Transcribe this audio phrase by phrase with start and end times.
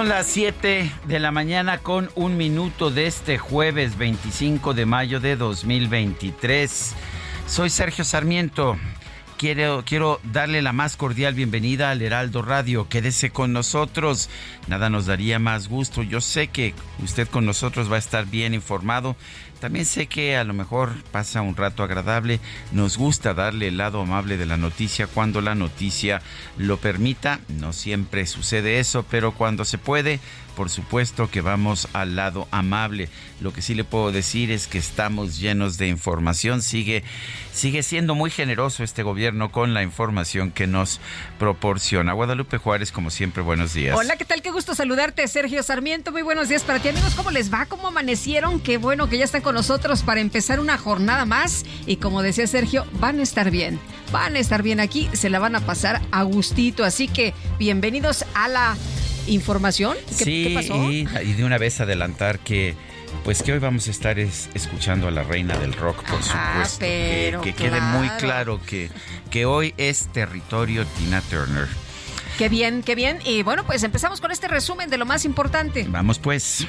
[0.00, 5.20] Son las 7 de la mañana con un minuto de este jueves 25 de mayo
[5.20, 6.94] de 2023.
[7.46, 8.78] Soy Sergio Sarmiento.
[9.36, 12.88] Quiero, quiero darle la más cordial bienvenida al Heraldo Radio.
[12.88, 14.30] Quédese con nosotros.
[14.68, 16.02] Nada nos daría más gusto.
[16.02, 19.16] Yo sé que usted con nosotros va a estar bien informado
[19.60, 22.40] también sé que a lo mejor pasa un rato agradable.
[22.72, 26.22] Nos gusta darle el lado amable de la noticia cuando la noticia
[26.56, 27.40] lo permita.
[27.48, 30.18] No siempre sucede eso, pero cuando se puede,
[30.50, 33.08] por supuesto que vamos al lado amable.
[33.40, 36.62] Lo que sí le puedo decir es que estamos llenos de información.
[36.62, 37.02] Sigue,
[37.52, 41.00] sigue siendo muy generoso este gobierno con la información que nos
[41.38, 42.12] proporciona.
[42.12, 43.96] Guadalupe Juárez, como siempre, buenos días.
[43.96, 44.42] Hola, ¿qué tal?
[44.42, 46.12] Qué gusto saludarte, Sergio Sarmiento.
[46.12, 47.14] Muy buenos días para ti, amigos.
[47.14, 47.66] ¿Cómo les va?
[47.66, 48.60] ¿Cómo amanecieron?
[48.60, 52.46] Qué bueno que ya están con nosotros para empezar una jornada más y como decía
[52.46, 53.78] Sergio, van a estar bien,
[54.12, 58.24] van a estar bien aquí, se la van a pasar a gustito, así que bienvenidos
[58.34, 58.76] a la
[59.32, 59.96] información.
[60.06, 60.90] ¿Qué, sí, pasó?
[60.90, 62.74] Y, de una vez adelantar que
[63.24, 66.78] pues que hoy vamos a estar escuchando a la reina del rock, por supuesto.
[66.80, 68.88] que, quede muy claro que,
[69.30, 71.66] que hoy es territorio Tina Turner.
[72.38, 73.18] Qué bien, qué bien.
[73.24, 75.86] Y bueno, pues empezamos con este resumen de lo más importante.
[75.88, 76.66] Vamos pues.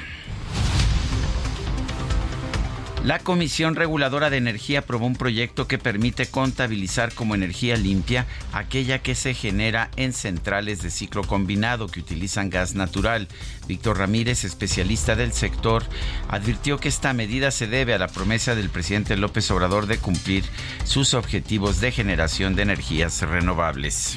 [3.04, 9.00] La Comisión Reguladora de Energía aprobó un proyecto que permite contabilizar como energía limpia aquella
[9.00, 13.26] que se genera en centrales de ciclo combinado que utilizan gas natural.
[13.66, 15.82] Víctor Ramírez, especialista del sector,
[16.28, 20.44] advirtió que esta medida se debe a la promesa del presidente López Obrador de cumplir
[20.84, 24.16] sus objetivos de generación de energías renovables.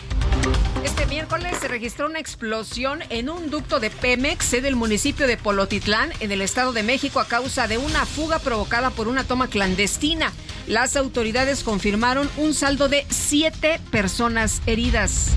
[0.84, 6.12] Este miércoles se registró una explosión en un ducto de Pemex del municipio de Polotitlán,
[6.20, 10.32] en el Estado de México, a causa de una fuga provocada por una toma clandestina.
[10.68, 15.30] Las autoridades confirmaron un saldo de siete personas heridas.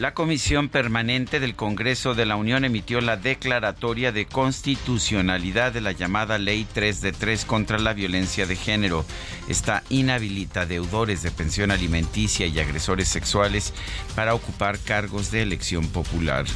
[0.00, 5.92] La Comisión Permanente del Congreso de la Unión emitió la declaratoria de constitucionalidad de la
[5.92, 9.04] llamada Ley 3 de 3 contra la violencia de género.
[9.46, 13.74] Esta inhabilita deudores de pensión alimenticia y agresores sexuales
[14.16, 16.46] para ocupar cargos de elección popular.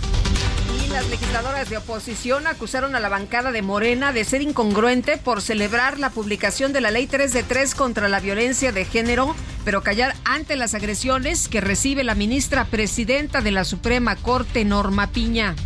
[0.83, 5.43] Y las legisladoras de oposición acusaron a la bancada de Morena de ser incongruente por
[5.43, 9.83] celebrar la publicación de la Ley 3 de 3 contra la violencia de género, pero
[9.83, 15.57] callar ante las agresiones que recibe la ministra presidenta de la Suprema Corte, Norma Piña.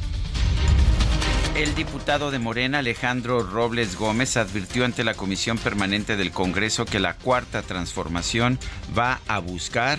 [1.54, 7.00] El diputado de Morena, Alejandro Robles Gómez, advirtió ante la Comisión Permanente del Congreso que
[7.00, 8.58] la cuarta transformación
[8.96, 9.98] va a buscar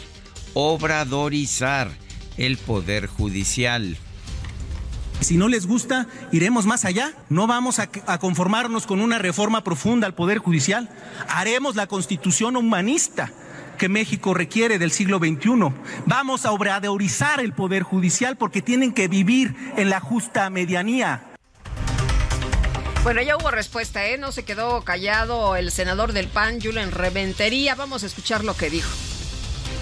[0.53, 1.91] obradorizar
[2.37, 3.97] el Poder Judicial.
[5.19, 7.13] Si no les gusta, iremos más allá.
[7.27, 10.89] No vamos a, conformarnos con una reforma profunda al Poder Judicial.
[11.27, 13.31] Haremos la constitución humanista
[13.79, 15.73] que México requiere del siglo XXI.
[16.05, 21.23] Vamos a obradorizar el Poder Judicial porque tienen que vivir en la justa medianía.
[23.01, 24.19] Bueno, ya hubo respuesta, ¿eh?
[24.19, 27.73] No se quedó callado el senador del PAN, Julen Reventería.
[27.73, 28.89] Vamos a escuchar lo que dijo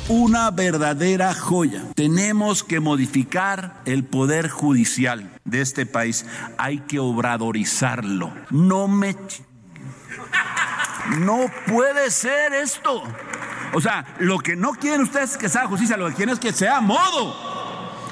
[0.10, 1.83] una verdadera joya.
[1.94, 6.25] Tenemos que modificar el poder judicial de este país.
[6.57, 8.31] Hay que obradorizarlo.
[8.50, 9.16] No me...
[11.19, 13.04] No puede ser esto.
[13.74, 16.40] O sea, lo que no quieren ustedes es que sea justicia, lo que quieren es
[16.40, 17.58] que sea modo.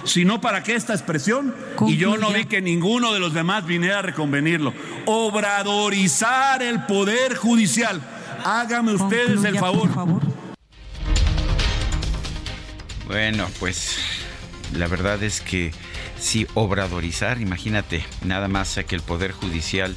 [0.04, 1.56] Si no, ¿para qué esta expresión?
[1.88, 4.74] Y yo no vi que ninguno de los demás viniera a reconvenirlo.
[5.06, 8.02] Obradorizar el poder judicial.
[8.44, 9.90] Hágame ustedes el favor.
[13.08, 13.98] Bueno, pues
[14.74, 15.72] la verdad es que
[16.20, 19.96] si obradorizar, imagínate, nada más que el Poder Judicial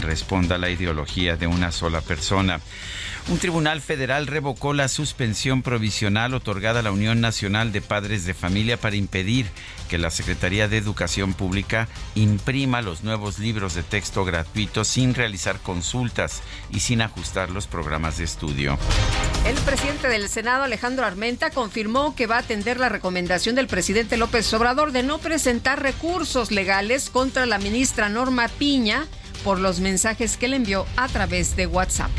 [0.00, 2.60] responda a la ideología de una sola persona.
[3.28, 8.34] Un tribunal federal revocó la suspensión provisional otorgada a la Unión Nacional de Padres de
[8.34, 9.46] Familia para impedir
[9.88, 15.58] que la Secretaría de Educación Pública imprima los nuevos libros de texto gratuitos sin realizar
[15.60, 18.78] consultas y sin ajustar los programas de estudio.
[19.46, 24.18] El presidente del Senado, Alejandro Armenta, confirmó que va a atender la recomendación del presidente
[24.18, 29.06] López Obrador de no presentar recursos legales contra la ministra Norma Piña
[29.44, 32.10] por los mensajes que le envió a través de WhatsApp.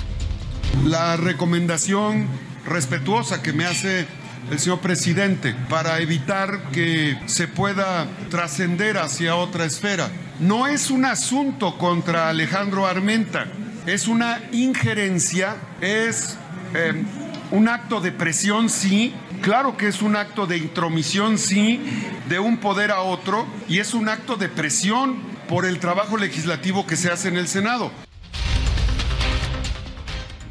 [0.85, 2.27] La recomendación
[2.65, 4.05] respetuosa que me hace
[4.51, 10.09] el señor presidente para evitar que se pueda trascender hacia otra esfera.
[10.39, 13.47] No es un asunto contra Alejandro Armenta,
[13.85, 16.37] es una injerencia, es
[16.73, 17.05] em,
[17.51, 21.79] un acto de presión, sí, claro que es un acto de intromisión, sí,
[22.27, 26.85] de un poder a otro, y es un acto de presión por el trabajo legislativo
[26.85, 27.91] que se hace en el Senado.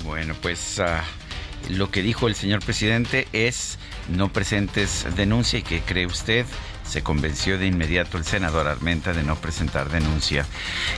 [0.04, 5.80] Bueno, pues uh, lo que dijo el señor presidente es no presentes denuncia y que
[5.80, 6.46] cree usted
[6.84, 10.46] se convenció de inmediato el senador Armenta de no presentar denuncia.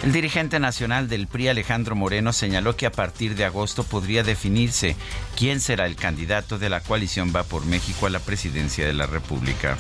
[0.02, 4.96] El dirigente nacional del PRI, Alejandro Moreno, señaló que a partir de agosto podría definirse
[5.36, 9.06] quién será el candidato de la coalición Va por México a la presidencia de la
[9.06, 9.78] República.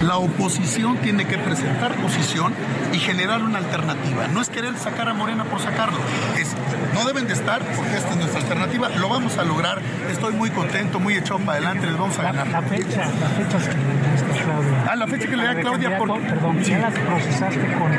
[0.00, 2.52] La oposición tiene que presentar posición
[2.92, 4.28] y generar una alternativa.
[4.28, 5.98] No es querer sacar a Morena por sacarlo.
[6.38, 6.54] Es,
[6.92, 8.90] no deben de estar porque esta es nuestra alternativa.
[8.90, 9.80] Lo vamos a lograr.
[10.10, 11.86] Estoy muy contento, muy echado para adelante.
[11.86, 12.46] Les vamos a ganar.
[12.48, 14.84] La, fecha, la fecha que le diste Claudia.
[14.86, 16.20] Ah, la fecha que le da Claudia por...
[16.20, 16.72] Perdón, sí.
[16.72, 17.92] las procesaste con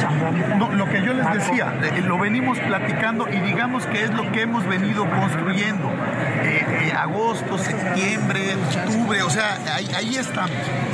[0.00, 0.56] Zambrano?
[0.56, 4.32] No, lo que yo les decía, eh, lo venimos platicando y digamos que es lo
[4.32, 5.90] que hemos venido construyendo.
[6.42, 10.50] Eh, eh, agosto, septiembre, octubre, o sea, ahí, ahí estamos.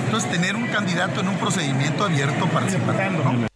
[0.07, 3.47] Entonces, tener un candidato en un procedimiento abierto participando, ¿no?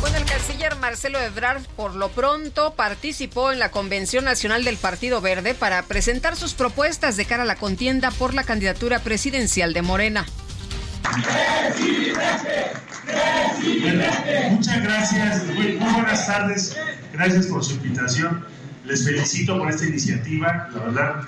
[0.00, 5.20] Bueno, el canciller Marcelo Ebrard por lo pronto participó en la Convención Nacional del Partido
[5.20, 9.82] Verde para presentar sus propuestas de cara a la contienda por la candidatura presidencial de
[9.82, 10.26] Morena.
[14.50, 16.76] muchas gracias, muy buenas tardes,
[17.12, 18.44] gracias por su invitación.
[18.84, 20.68] Les felicito por esta iniciativa.
[20.74, 21.22] La verdad,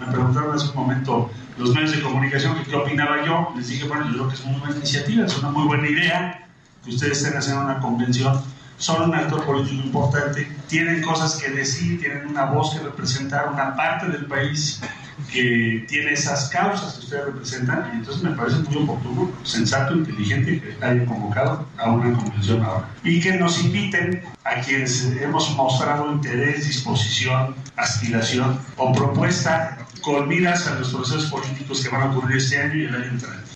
[0.00, 3.52] me preguntaron hace un momento los medios de comunicación qué opinaba yo.
[3.56, 6.48] Les dije, bueno, yo creo que es una buena iniciativa, es una muy buena idea
[6.84, 8.42] que ustedes estén haciendo una convención.
[8.78, 13.74] Son un actor político importante, tienen cosas que decir, tienen una voz que representar, una
[13.74, 14.82] parte del país
[15.32, 20.60] que tiene esas causas que ustedes representan, y entonces me parece muy oportuno, sensato, inteligente
[20.60, 22.88] que hayan convocado a una convención ahora.
[23.04, 30.66] Y que nos inviten a quienes hemos mostrado interés, disposición, aspiración o propuesta con miras
[30.68, 33.55] a los procesos políticos que van a ocurrir este año y el año entrante.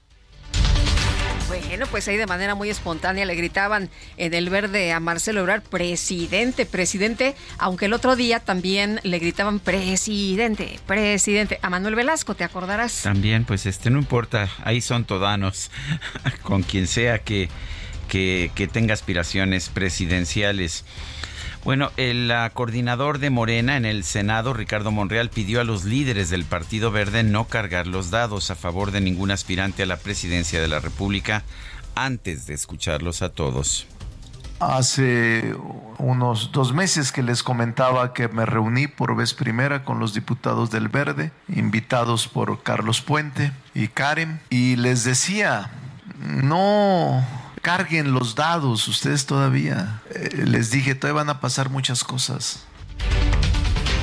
[1.50, 5.62] Bueno, pues ahí de manera muy espontánea le gritaban en el verde a Marcelo Ebrard,
[5.62, 11.58] presidente, presidente, aunque el otro día también le gritaban presidente, presidente.
[11.62, 13.02] A Manuel Velasco, ¿te acordarás?
[13.02, 15.72] También, pues este, no importa, ahí son todanos,
[16.44, 17.48] con quien sea que,
[18.06, 20.84] que, que tenga aspiraciones presidenciales.
[21.62, 26.44] Bueno, el coordinador de Morena en el Senado, Ricardo Monreal, pidió a los líderes del
[26.44, 30.68] Partido Verde no cargar los dados a favor de ningún aspirante a la presidencia de
[30.68, 31.42] la República
[31.94, 33.86] antes de escucharlos a todos.
[34.58, 35.54] Hace
[35.98, 40.70] unos dos meses que les comentaba que me reuní por vez primera con los diputados
[40.70, 45.70] del Verde, invitados por Carlos Puente y Karen, y les decía,
[46.18, 47.24] no
[47.60, 50.02] carguen los dados ustedes todavía.
[50.14, 52.64] Eh, les dije, todavía van a pasar muchas cosas.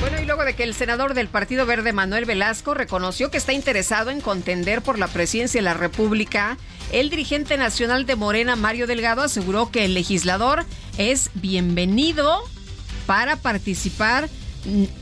[0.00, 3.52] Bueno, y luego de que el senador del Partido Verde, Manuel Velasco, reconoció que está
[3.52, 6.56] interesado en contender por la presidencia de la República,
[6.92, 10.64] el dirigente nacional de Morena, Mario Delgado, aseguró que el legislador
[10.98, 12.38] es bienvenido
[13.06, 14.28] para participar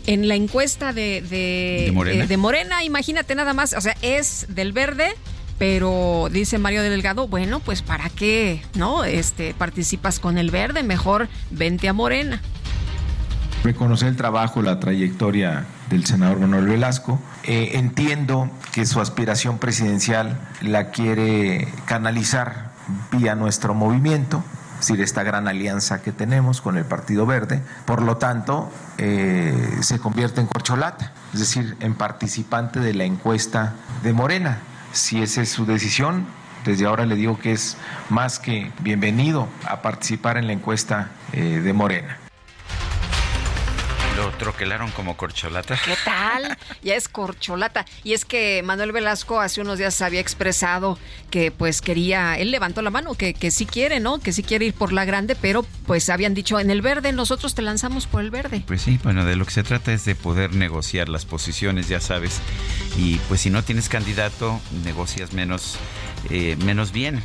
[0.07, 2.27] en la encuesta de, de, Morena?
[2.27, 2.85] de Morena.
[2.85, 5.15] Imagínate nada más, o sea, es del Verde
[5.59, 9.05] pero dice Mario Delgado, bueno, pues para qué, ¿no?
[9.05, 12.41] Este participas con el verde, mejor vente a Morena.
[13.65, 17.21] Reconocer el trabajo, la trayectoria del senador Manuel Velasco.
[17.45, 22.71] Eh, entiendo que su aspiración presidencial la quiere canalizar
[23.11, 24.45] vía nuestro movimiento,
[24.75, 27.63] es decir, esta gran alianza que tenemos con el Partido Verde.
[27.87, 33.75] Por lo tanto, eh, se convierte en corcholata, es decir, en participante de la encuesta
[34.05, 34.59] de Morena.
[34.97, 36.27] Si esa es su decisión,
[36.65, 37.77] desde ahora le digo que es
[38.09, 42.19] más que bienvenido a participar en la encuesta eh, de Morena.
[44.17, 45.79] Lo troquelaron como corcholata.
[45.85, 46.57] ¿Qué tal?
[46.83, 47.85] Ya es corcholata.
[48.03, 50.99] Y es que Manuel Velasco hace unos días había expresado
[51.31, 54.19] que pues quería, él levantó la mano, que, que sí quiere, ¿no?
[54.19, 57.55] Que sí quiere ir por la grande, pero pues habían dicho en el verde, nosotros
[57.55, 58.63] te lanzamos por el verde.
[58.67, 62.01] Pues sí, bueno, de lo que se trata es de poder negociar las posiciones, ya
[62.01, 62.41] sabes.
[62.97, 65.77] Y pues si no tienes candidato, negocias menos,
[66.31, 67.23] eh, menos bien.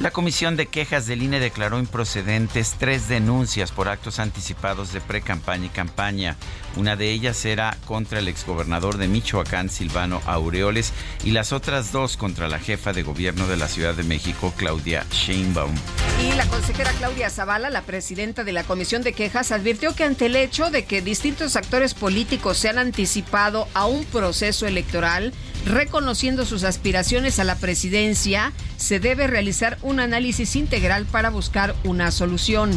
[0.00, 5.66] La Comisión de Quejas del INE declaró improcedentes tres denuncias por actos anticipados de pre-campaña
[5.66, 6.36] y campaña.
[6.76, 12.16] Una de ellas era contra el exgobernador de Michoacán, Silvano Aureoles, y las otras dos
[12.16, 15.74] contra la jefa de gobierno de la Ciudad de México, Claudia Sheinbaum.
[16.20, 20.26] Y la consejera Claudia Zavala, la presidenta de la Comisión de Quejas, advirtió que ante
[20.26, 25.32] el hecho de que distintos actores políticos se han anticipado a un proceso electoral,
[25.64, 32.10] reconociendo sus aspiraciones a la presidencia, se debe realizar un análisis integral para buscar una
[32.10, 32.70] solución.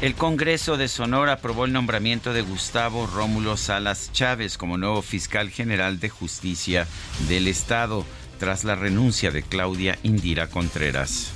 [0.00, 5.50] El Congreso de Sonora aprobó el nombramiento de Gustavo Rómulo Salas Chávez como nuevo fiscal
[5.50, 6.86] general de justicia
[7.28, 8.04] del Estado
[8.38, 11.32] tras la renuncia de Claudia Indira Contreras.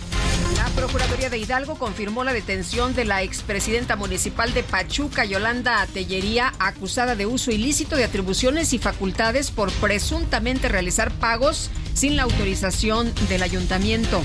[0.58, 6.52] La Procuraduría de Hidalgo confirmó la detención de la expresidenta municipal de Pachuca, Yolanda Tellería,
[6.58, 13.14] acusada de uso ilícito de atribuciones y facultades por presuntamente realizar pagos sin la autorización
[13.28, 14.20] del ayuntamiento.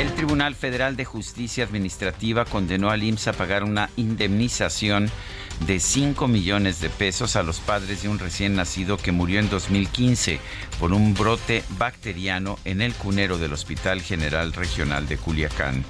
[0.00, 5.12] El Tribunal Federal de Justicia Administrativa condenó al IMSS a pagar una indemnización
[5.60, 9.48] de 5 millones de pesos a los padres de un recién nacido que murió en
[9.48, 10.40] 2015
[10.78, 15.84] por un brote bacteriano en el cunero del Hospital General Regional de Culiacán.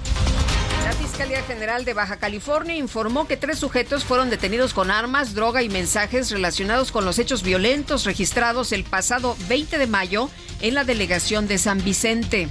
[0.83, 5.61] La Fiscalía General de Baja California informó que tres sujetos fueron detenidos con armas, droga
[5.61, 10.29] y mensajes relacionados con los hechos violentos registrados el pasado 20 de mayo
[10.61, 12.47] en la delegación de San Vicente.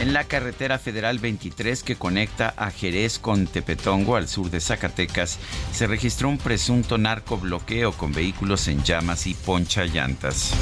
[0.00, 5.38] En la carretera federal 23 que conecta a Jerez con Tepetongo al sur de Zacatecas,
[5.72, 10.52] se registró un presunto narcobloqueo con vehículos en llamas y poncha llantas.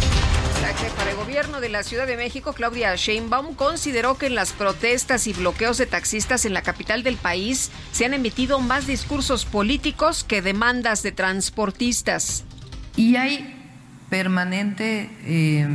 [0.62, 4.52] La jefa de gobierno de la Ciudad de México, Claudia Sheinbaum, consideró que en las
[4.52, 9.44] protestas y bloqueos de taxistas en la capital del país se han emitido más discursos
[9.44, 12.44] políticos que demandas de transportistas.
[12.96, 13.55] Y hay
[14.08, 15.66] permanente eh,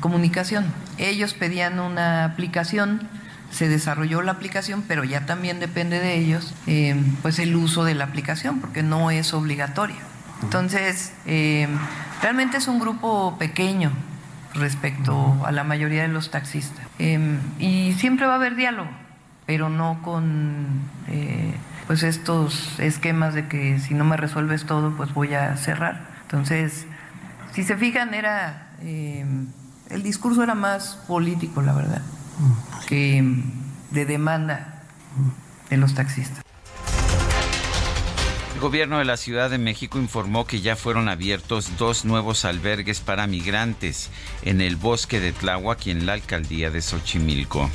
[0.00, 0.64] comunicación.
[0.98, 3.08] Ellos pedían una aplicación,
[3.50, 7.94] se desarrolló la aplicación, pero ya también depende de ellos eh, pues el uso de
[7.94, 9.98] la aplicación, porque no es obligatoria.
[10.42, 11.68] Entonces, eh,
[12.22, 13.92] realmente es un grupo pequeño
[14.54, 16.86] respecto a la mayoría de los taxistas.
[17.58, 18.90] y siempre va a haber diálogo,
[19.46, 20.66] pero no con
[21.86, 26.06] pues estos esquemas de que si no me resuelves todo, pues voy a cerrar.
[26.22, 26.86] Entonces,
[27.54, 29.24] si se fijan, era eh,
[29.90, 32.02] el discurso era más político, la verdad,
[32.88, 33.22] que
[33.90, 34.82] de demanda
[35.70, 36.42] de los taxistas.
[38.54, 43.00] El gobierno de la Ciudad de México informó que ya fueron abiertos dos nuevos albergues
[43.00, 44.10] para migrantes
[44.42, 47.70] en el bosque de Tláhuac y en la alcaldía de Xochimilco.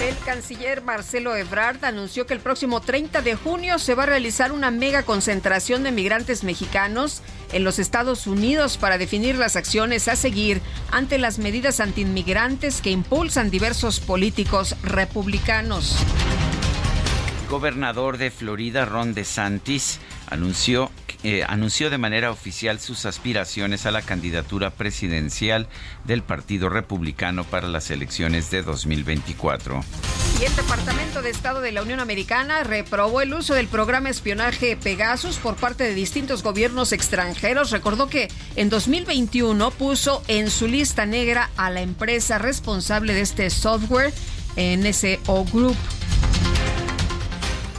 [0.00, 4.50] El canciller Marcelo Ebrard anunció que el próximo 30 de junio se va a realizar
[4.50, 7.20] una mega concentración de migrantes mexicanos
[7.52, 12.90] en los Estados Unidos para definir las acciones a seguir ante las medidas antiinmigrantes que
[12.90, 15.94] impulsan diversos políticos republicanos.
[17.50, 20.90] Gobernador de Florida, Ron DeSantis, anunció
[21.22, 25.68] eh, anunció de manera oficial sus aspiraciones a la candidatura presidencial
[26.06, 29.84] del Partido Republicano para las elecciones de 2024.
[30.40, 34.78] Y el Departamento de Estado de la Unión Americana reprobó el uso del programa espionaje
[34.78, 37.70] Pegasus por parte de distintos gobiernos extranjeros.
[37.70, 43.50] Recordó que en 2021 puso en su lista negra a la empresa responsable de este
[43.50, 44.14] software,
[44.56, 45.76] NSO Group.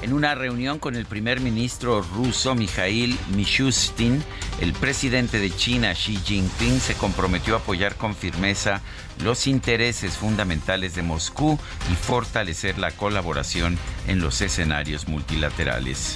[0.01, 4.23] En una reunión con el primer ministro ruso Mikhail Mishustin,
[4.59, 8.81] el presidente de China Xi Jinping se comprometió a apoyar con firmeza
[9.23, 11.59] los intereses fundamentales de Moscú
[11.91, 13.77] y fortalecer la colaboración
[14.07, 16.15] en los escenarios multilaterales.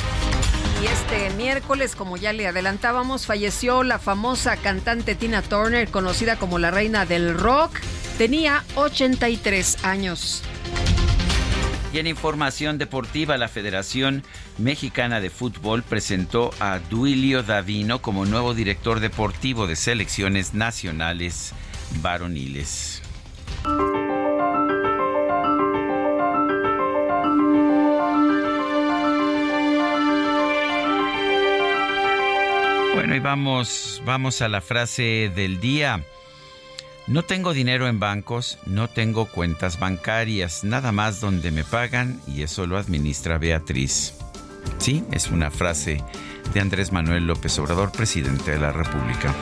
[0.82, 6.58] Y este miércoles, como ya le adelantábamos, falleció la famosa cantante Tina Turner, conocida como
[6.58, 7.80] la reina del rock.
[8.18, 10.42] Tenía 83 años.
[11.96, 14.22] Y en información deportiva, la Federación
[14.58, 21.54] Mexicana de Fútbol presentó a Duilio Davino como nuevo director deportivo de selecciones nacionales
[22.02, 23.02] varoniles.
[32.94, 36.04] Bueno, y vamos, vamos a la frase del día.
[37.08, 42.42] No tengo dinero en bancos, no tengo cuentas bancarias, nada más donde me pagan y
[42.42, 44.16] eso lo administra Beatriz.
[44.80, 46.04] Sí, es una frase
[46.52, 49.36] de Andrés Manuel López Obrador, presidente de la República.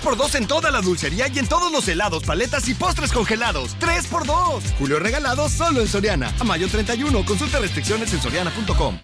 [0.00, 3.76] 3x2 en toda la dulcería y en todos los helados, paletas y postres congelados.
[3.80, 4.62] 3x2.
[4.78, 6.32] Julio regalado solo en Soriana.
[6.40, 7.22] A mayo 31.
[7.26, 8.98] Consulta restricciones en soriana.com.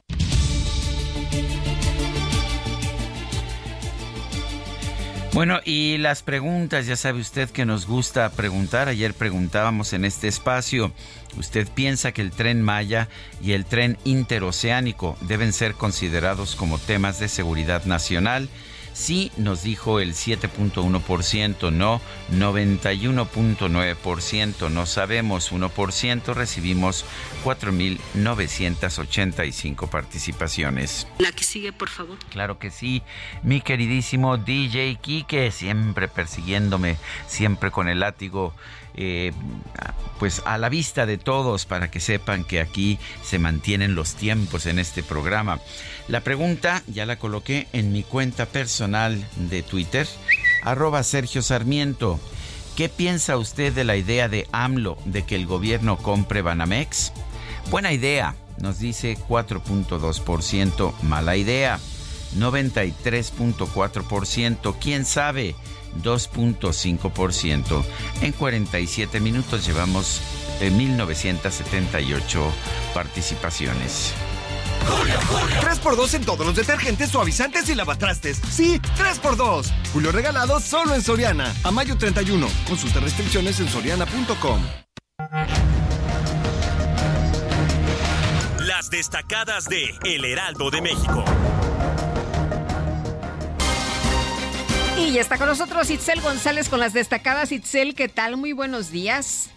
[5.36, 8.88] Bueno, y las preguntas, ya sabe usted que nos gusta preguntar.
[8.88, 10.92] Ayer preguntábamos en este espacio,
[11.36, 13.10] ¿usted piensa que el tren Maya
[13.42, 18.48] y el tren interoceánico deben ser considerados como temas de seguridad nacional?
[18.96, 22.00] Sí, nos dijo el 7.1%, no
[22.32, 27.04] 91.9%, no sabemos 1%, recibimos
[27.44, 31.06] 4.985 participaciones.
[31.18, 32.16] La que sigue, por favor.
[32.30, 33.02] Claro que sí,
[33.42, 38.54] mi queridísimo DJ Kike, siempre persiguiéndome, siempre con el látigo
[38.96, 39.32] eh,
[40.18, 44.66] pues a la vista de todos para que sepan que aquí se mantienen los tiempos
[44.66, 45.60] en este programa.
[46.08, 50.06] La pregunta ya la coloqué en mi cuenta personal de Twitter,
[50.62, 52.20] arroba Sergio Sarmiento.
[52.76, 57.12] ¿Qué piensa usted de la idea de AMLO de que el gobierno compre Banamex?
[57.70, 61.80] Buena idea, nos dice 4.2%, mala idea,
[62.38, 65.56] 93.4%, quién sabe,
[66.02, 67.84] 2.5%.
[68.22, 70.20] En 47 minutos llevamos
[70.60, 72.50] 1.978 eh,
[72.94, 74.14] participaciones.
[75.60, 78.40] 3x2 en todos los detergentes, suavizantes y lavatrastes.
[78.50, 79.72] Sí, 3x2.
[79.92, 81.52] Julio regalado solo en Soriana.
[81.64, 82.46] A mayo 31.
[82.68, 84.60] Consulta restricciones en soriana.com.
[88.60, 91.24] Las destacadas de El Heraldo de México.
[94.98, 97.52] Y ya está con nosotros Itzel González con las destacadas.
[97.52, 98.38] Itzel, ¿qué tal?
[98.38, 99.50] Muy buenos días.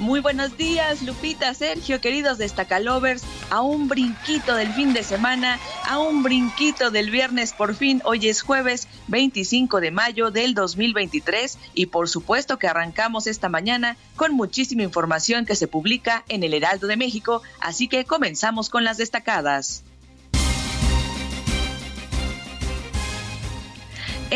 [0.00, 3.22] Muy buenos días, Lupita, Sergio, queridos destacalovers.
[3.50, 8.02] A un brinquito del fin de semana, a un brinquito del viernes por fin.
[8.04, 13.96] Hoy es jueves 25 de mayo del 2023 y por supuesto que arrancamos esta mañana
[14.16, 18.82] con muchísima información que se publica en el Heraldo de México, así que comenzamos con
[18.82, 19.84] las destacadas.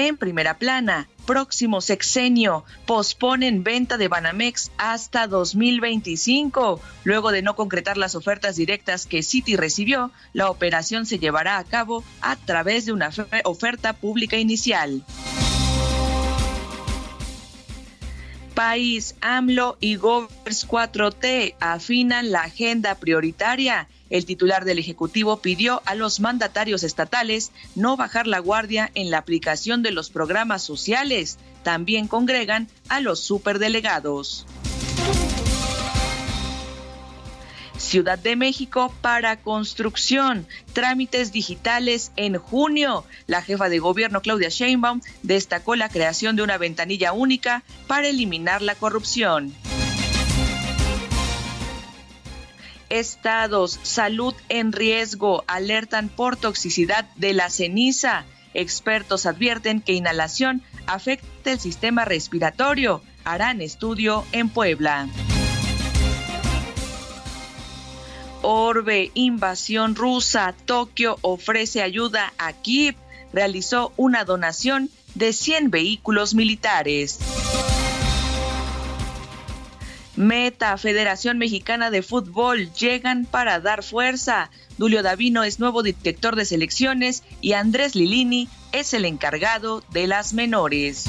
[0.01, 6.81] En primera plana, próximo sexenio, posponen venta de Banamex hasta 2025.
[7.03, 11.65] Luego de no concretar las ofertas directas que Citi recibió, la operación se llevará a
[11.65, 13.11] cabo a través de una
[13.43, 15.05] oferta pública inicial.
[18.55, 25.95] País, AMLO y Govers 4T afinan la agenda prioritaria el titular del Ejecutivo pidió a
[25.95, 31.39] los mandatarios estatales no bajar la guardia en la aplicación de los programas sociales.
[31.63, 34.47] También congregan a los superdelegados.
[37.77, 43.05] Ciudad de México para construcción, trámites digitales en junio.
[43.27, 48.63] La jefa de gobierno Claudia Sheinbaum destacó la creación de una ventanilla única para eliminar
[48.63, 49.55] la corrupción.
[52.91, 58.25] Estados, salud en riesgo, alertan por toxicidad de la ceniza.
[58.55, 63.03] Expertos advierten que inhalación afecta el sistema respiratorio.
[63.25, 65.09] Harán estudio en Puebla.
[68.43, 72.95] Orbe, invasión rusa, Tokio ofrece ayuda a Kiev.
[73.33, 77.19] Realizó una donación de 100 vehículos militares.
[80.19, 84.51] Meta, Federación Mexicana de Fútbol, llegan para dar fuerza.
[84.77, 90.33] Dulio Davino es nuevo director de selecciones y Andrés Lilini es el encargado de las
[90.33, 91.05] menores.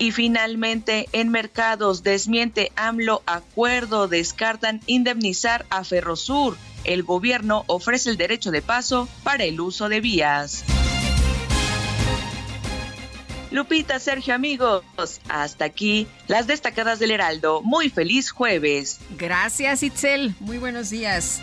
[0.00, 6.56] Y finalmente, en mercados desmiente AMLO acuerdo, descartan indemnizar a Ferrosur.
[6.82, 10.64] El gobierno ofrece el derecho de paso para el uso de vías.
[13.58, 14.84] Lupita, Sergio, amigos,
[15.28, 17.60] hasta aquí las destacadas del Heraldo.
[17.62, 19.00] Muy feliz jueves.
[19.18, 20.32] Gracias, Itzel.
[20.38, 21.40] Muy buenos días.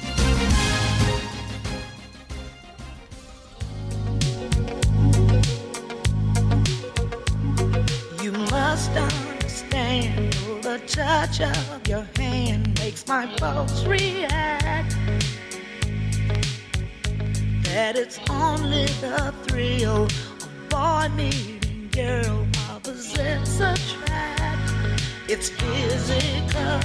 [8.24, 10.32] You must understand
[10.64, 14.96] the touch of your hand makes my pulse react.
[17.64, 21.65] That it's only the thrill of boy meeting
[21.96, 25.02] girl, opposites attract.
[25.30, 26.80] It's physical,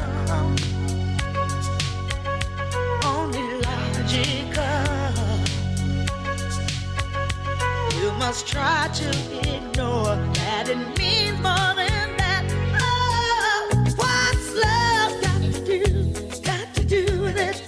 [3.05, 4.87] only logical.
[8.01, 9.09] You must try to
[9.57, 12.45] ignore that it means more than that.
[12.81, 15.81] Oh, what's love got to do?
[16.41, 17.63] Got to do with it.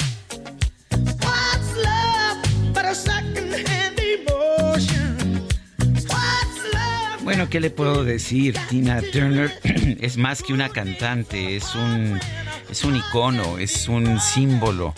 [1.21, 2.39] What's love
[2.73, 3.82] but a second-hand emotion?
[7.49, 8.57] ¿Qué le puedo decir?
[8.69, 9.53] Tina Turner
[10.01, 12.21] es más que una cantante, es un
[12.71, 14.95] es un icono, es un símbolo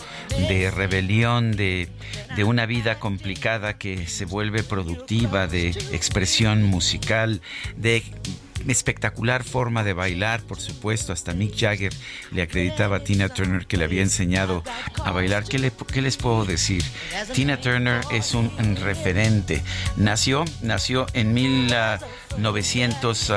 [0.47, 1.89] de rebelión, de,
[2.35, 7.41] de, una vida complicada que se vuelve productiva, de expresión musical,
[7.75, 8.03] de
[8.67, 11.93] espectacular forma de bailar, por supuesto, hasta Mick Jagger
[12.31, 14.63] le acreditaba a Tina Turner que le había enseñado
[15.03, 15.43] a bailar.
[15.45, 16.83] ¿Qué, le, qué les puedo decir?
[17.33, 19.61] Tina Turner es un, referente.
[19.97, 23.31] Nació, nació en 1900,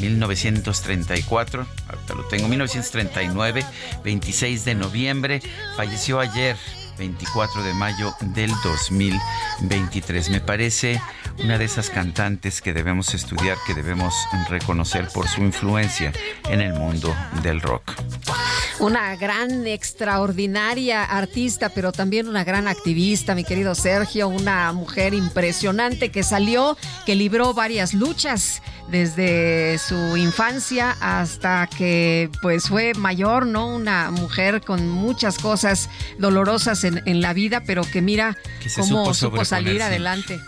[0.00, 3.64] 1934, ah, ahorita lo tengo, 1939,
[4.04, 5.42] 26 de noviembre,
[5.76, 6.56] falleció ayer
[6.98, 10.30] 24 de mayo del 2023.
[10.30, 11.00] Me parece
[11.42, 14.14] una de esas cantantes que debemos estudiar, que debemos
[14.48, 16.12] reconocer por su influencia
[16.48, 17.92] en el mundo del rock.
[18.78, 26.10] Una gran, extraordinaria artista, pero también una gran activista, mi querido Sergio, una mujer impresionante
[26.10, 33.68] que salió, que libró varias luchas desde su infancia hasta que pues fue mayor, ¿no?
[33.68, 38.36] Una mujer con muchas cosas dolorosas en, la vida, pero que mira
[38.76, 40.38] cómo supo salir adelante.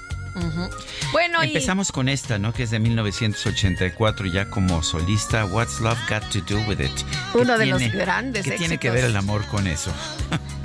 [1.13, 2.53] Bueno, empezamos con esta, ¿no?
[2.53, 5.45] Que es de 1984 ya como solista.
[5.47, 6.91] What's Love Got to Do with It?
[7.35, 8.45] Uno de los grandes.
[8.45, 9.93] ¿Qué tiene que ver el amor con eso?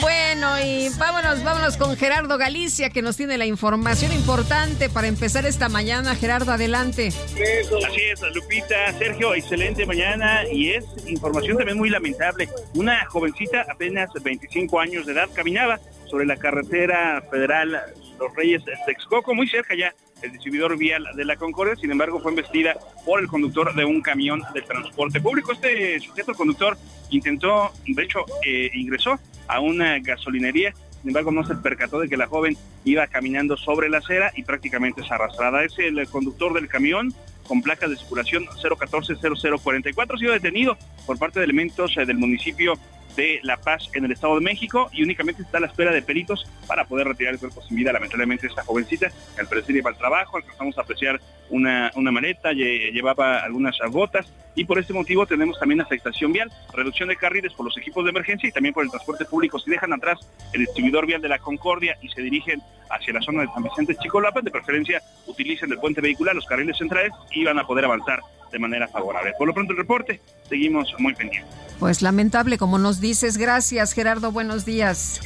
[0.00, 5.46] Bueno, y vámonos, vámonos con Gerardo Galicia, que nos tiene la información importante para empezar
[5.46, 6.14] esta mañana.
[6.14, 7.08] Gerardo, adelante.
[7.08, 12.48] Así es, Lupita, Sergio, excelente mañana y es información también muy lamentable.
[12.74, 15.80] Una jovencita, apenas 25 años de edad, caminaba
[16.10, 17.80] sobre la carretera federal
[18.18, 22.32] Los Reyes Texcoco, muy cerca ya el distribuidor vial de la Concordia, sin embargo fue
[22.32, 25.52] embestida por el conductor de un camión de transporte público.
[25.52, 26.76] Este sujeto, conductor,
[27.10, 32.16] intentó, de hecho, eh, ingresó a una gasolinería, sin embargo no se percató de que
[32.16, 35.62] la joven iba caminando sobre la acera y prácticamente es arrastrada.
[35.64, 37.14] Es el conductor del camión
[37.46, 40.76] con placa de circulación 014-0044, ha sido detenido
[41.06, 42.74] por parte de elementos eh, del municipio
[43.18, 46.02] de La Paz en el Estado de México y únicamente está a la espera de
[46.02, 47.92] peritos para poder retirar el cuerpo sin vida.
[47.92, 53.40] Lamentablemente esta jovencita, al parecer iba al trabajo, alcanzamos a apreciar una, una maleta, llevaba
[53.40, 57.76] algunas botas y por este motivo tenemos también afectación vial, reducción de carriles por los
[57.76, 59.58] equipos de emergencia y también por el transporte público.
[59.58, 60.20] Si dejan atrás
[60.52, 63.96] el distribuidor vial de la Concordia y se dirigen hacia la zona de San Vicente
[63.96, 68.20] Chicolapa, de preferencia utilicen el puente vehicular, los carriles centrales y van a poder avanzar
[68.52, 69.32] de manera favorable.
[69.36, 71.67] Por lo pronto el reporte, seguimos muy pendientes.
[71.78, 73.38] Pues lamentable, como nos dices.
[73.38, 74.32] Gracias, Gerardo.
[74.32, 75.20] Buenos días.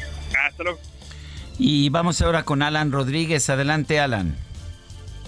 [0.47, 0.79] Hasta luego.
[1.59, 3.49] Y vamos ahora con Alan Rodríguez.
[3.49, 4.37] Adelante, Alan.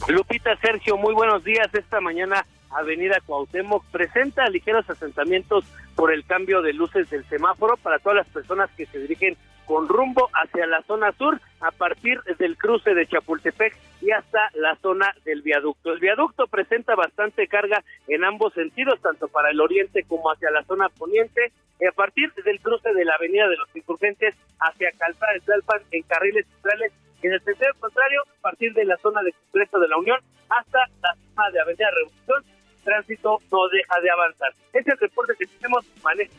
[0.09, 1.69] Lupita, Sergio, muy buenos días.
[1.73, 7.99] Esta mañana Avenida Cuauhtémoc presenta ligeros asentamientos por el cambio de luces del semáforo para
[8.01, 12.57] todas las personas que se dirigen con rumbo hacia la zona sur a partir del
[12.57, 15.93] cruce de Chapultepec y hasta la zona del viaducto.
[15.93, 20.63] El viaducto presenta bastante carga en ambos sentidos, tanto para el oriente como hacia la
[20.65, 25.33] zona poniente, y a partir del cruce de la avenida de los insurgentes hacia Calzada
[25.33, 29.33] de Tlalpan en carriles centrales, en el sentido contrario, a partir de la zona de
[29.33, 32.45] Congreso de la Unión hasta la zona de Avenida Revolución,
[32.85, 34.53] tránsito no deja de avanzar.
[34.73, 36.33] Este es el reporte que tenemos, manejo.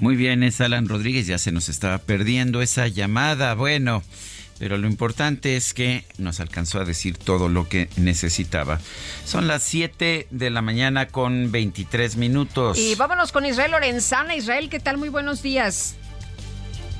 [0.00, 3.54] Muy bien, es Alan Rodríguez, ya se nos estaba perdiendo esa llamada.
[3.54, 4.02] Bueno,
[4.58, 8.80] pero lo importante es que nos alcanzó a decir todo lo que necesitaba.
[9.26, 12.78] Son las 7 de la mañana con 23 minutos.
[12.78, 14.34] Y vámonos con Israel Lorenzana.
[14.34, 14.96] Israel, ¿qué tal?
[14.96, 15.96] Muy buenos días.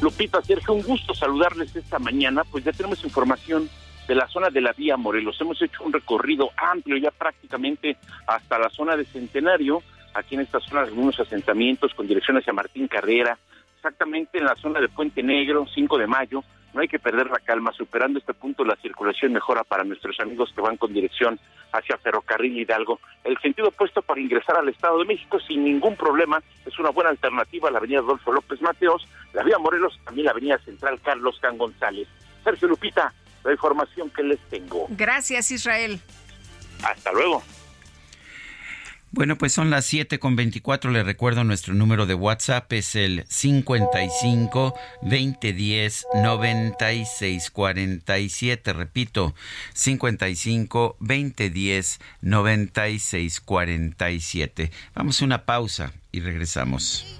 [0.03, 2.45] Lupita, Sergio, un gusto saludarles esta mañana.
[2.45, 3.71] Pues ya tenemos información
[4.09, 5.41] de la zona de la vía Morelos.
[5.41, 9.83] Hemos hecho un recorrido amplio ya prácticamente hasta la zona de Centenario
[10.15, 13.39] aquí en esta zona algunos asentamientos con dirección hacia Martín Carrera,
[13.77, 16.45] exactamente en la zona de Puente Negro, 5 de mayo.
[16.73, 20.53] No hay que perder la calma, superando este punto la circulación mejora para nuestros amigos
[20.55, 21.41] que van con dirección
[21.73, 23.01] hacia Ferrocarril Hidalgo.
[23.25, 27.11] El sentido opuesto para ingresar al Estado de México sin ningún problema es una buena
[27.11, 31.39] alternativa a la avenida Adolfo López Mateos, la vía Morelos, también la avenida Central Carlos
[31.41, 32.07] Can González.
[32.45, 34.87] Sergio Lupita, la información que les tengo.
[34.91, 36.01] Gracias, Israel.
[36.85, 37.43] Hasta luego.
[39.13, 40.93] Bueno, pues son las 7 con 24.
[40.93, 48.73] Le recuerdo nuestro número de WhatsApp es el 55 2010 96 47.
[48.73, 49.35] Repito,
[49.75, 54.71] 55 2010 96 47.
[54.95, 57.20] Vamos a una pausa y regresamos.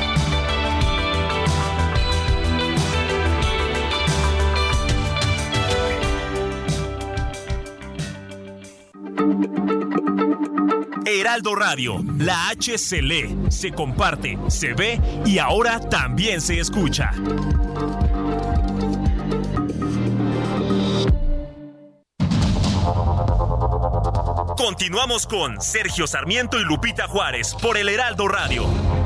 [11.19, 17.11] Heraldo Radio, la H se lee, se comparte, se ve y ahora también se escucha.
[24.57, 29.00] Continuamos con Sergio Sarmiento y Lupita Juárez por el Heraldo Radio.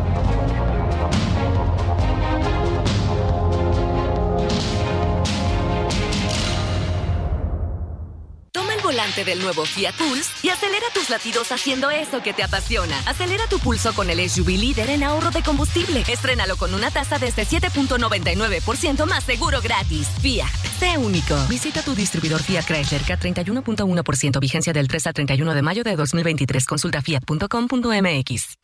[8.96, 12.98] Volante del nuevo Fiat Pulse y acelera tus latidos haciendo eso que te apasiona.
[13.06, 16.06] Acelera tu pulso con el SUV líder en ahorro de combustible.
[16.08, 20.08] Estrénalo con una tasa desde 7.99% más seguro gratis.
[20.22, 21.36] Fiat, sé único.
[21.50, 26.66] Visita tu distribuidor Fiat Chrysler K31.1% vigencia del 3 al 31 de mayo de 2023.
[26.66, 28.60] Consulta fiat.com.mx.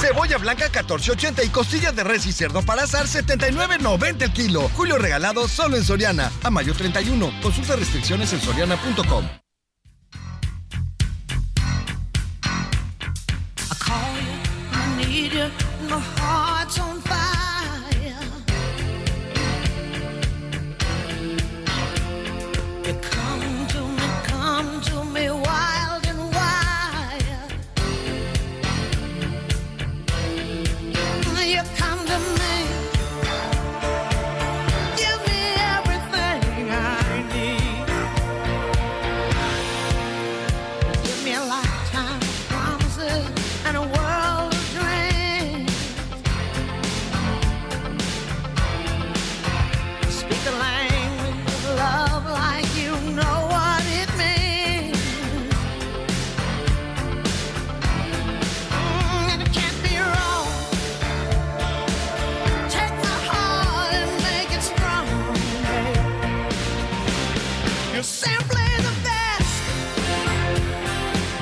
[0.00, 4.70] Cebolla blanca 14.80 y costillas de res y cerdo para asar 79.90 el kilo.
[4.70, 6.32] Julio regalado solo en Soriana.
[6.42, 7.34] A mayo 31.
[7.42, 9.26] Consulta restricciones en soriana.com.
[13.90, 15.50] I need you,
[15.88, 17.37] my heart's on fire.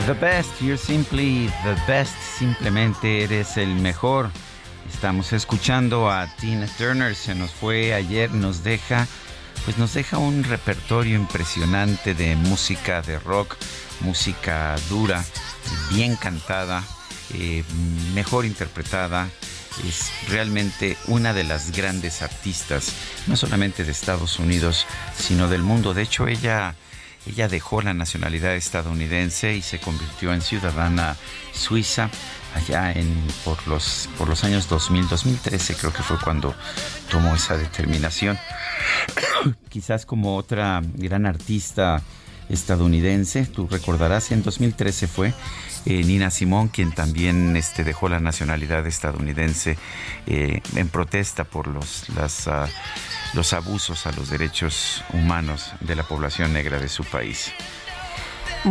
[0.06, 2.14] The best, you're simply the best.
[2.38, 4.30] Simplemente eres el mejor.
[4.88, 7.16] Estamos escuchando a Tina Turner.
[7.16, 9.08] Se nos fue ayer, nos deja,
[9.64, 13.56] pues nos deja un repertorio impresionante de música de rock,
[13.98, 15.24] música dura,
[15.90, 16.84] bien cantada,
[17.34, 17.64] eh,
[18.14, 19.28] mejor interpretada.
[19.88, 22.92] Es realmente una de las grandes artistas,
[23.26, 24.86] no solamente de Estados Unidos,
[25.18, 25.94] sino del mundo.
[25.94, 26.76] De hecho, ella
[27.26, 31.16] ella dejó la nacionalidad estadounidense y se convirtió en ciudadana
[31.52, 32.10] suiza
[32.54, 33.12] allá en
[33.44, 36.54] por los por los años 2000, 2013 creo que fue cuando
[37.10, 38.38] tomó esa determinación.
[39.68, 42.02] Quizás como otra gran artista
[42.48, 45.34] estadounidense, tú recordarás, en 2013 fue
[45.86, 49.78] eh, Nina Simón quien también este, dejó la nacionalidad estadounidense
[50.26, 52.68] eh, en protesta por los las ah,
[53.34, 57.52] los abusos a los derechos humanos de la población negra de su país.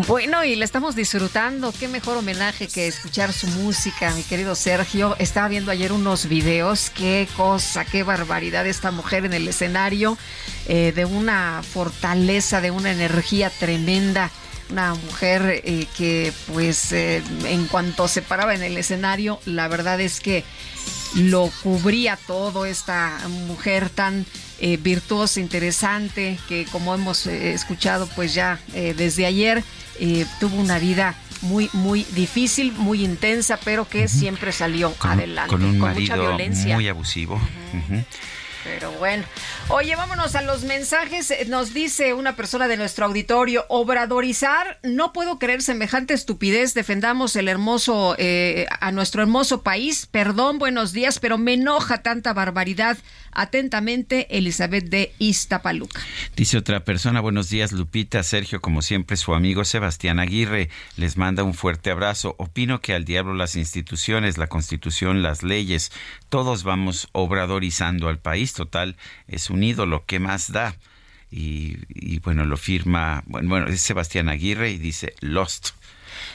[0.07, 1.71] Bueno, y le estamos disfrutando.
[1.71, 5.15] Qué mejor homenaje que escuchar su música, mi querido Sergio.
[5.19, 6.89] Estaba viendo ayer unos videos.
[6.89, 10.17] Qué cosa, qué barbaridad esta mujer en el escenario.
[10.67, 14.31] eh, de una fortaleza, de una energía tremenda.
[14.71, 20.01] Una mujer eh, que, pues, eh, en cuanto se paraba en el escenario, la verdad
[20.01, 20.43] es que
[21.15, 22.65] lo cubría todo.
[22.65, 24.25] Esta mujer tan
[24.59, 29.63] eh, virtuosa, interesante, que como hemos eh, escuchado, pues ya eh, desde ayer
[29.99, 35.49] eh, tuvo una vida muy, muy difícil, muy intensa, pero que siempre salió adelante.
[35.49, 36.75] Con un mucha marido violencia.
[36.75, 37.39] muy abusivo.
[38.65, 39.23] Pero bueno.
[39.69, 41.29] Oye, vámonos a los mensajes.
[41.29, 46.73] Eh, Nos dice una persona de nuestro auditorio, obradorizar, no puedo creer semejante estupidez.
[46.73, 50.07] Defendamos el hermoso, eh, a nuestro hermoso país.
[50.07, 52.97] Perdón, buenos días, pero me enoja tanta barbaridad.
[53.35, 56.01] Atentamente, Elizabeth de Iztapaluca.
[56.35, 61.43] Dice otra persona, buenos días Lupita, Sergio, como siempre su amigo Sebastián Aguirre les manda
[61.43, 62.35] un fuerte abrazo.
[62.39, 65.91] Opino que al diablo las instituciones, la constitución, las leyes,
[66.29, 68.53] todos vamos obradorizando al país.
[68.53, 68.95] Total,
[69.27, 70.75] es un ídolo, ¿qué más da?
[71.29, 75.71] Y, y bueno, lo firma, bueno, bueno, es Sebastián Aguirre y dice Lost.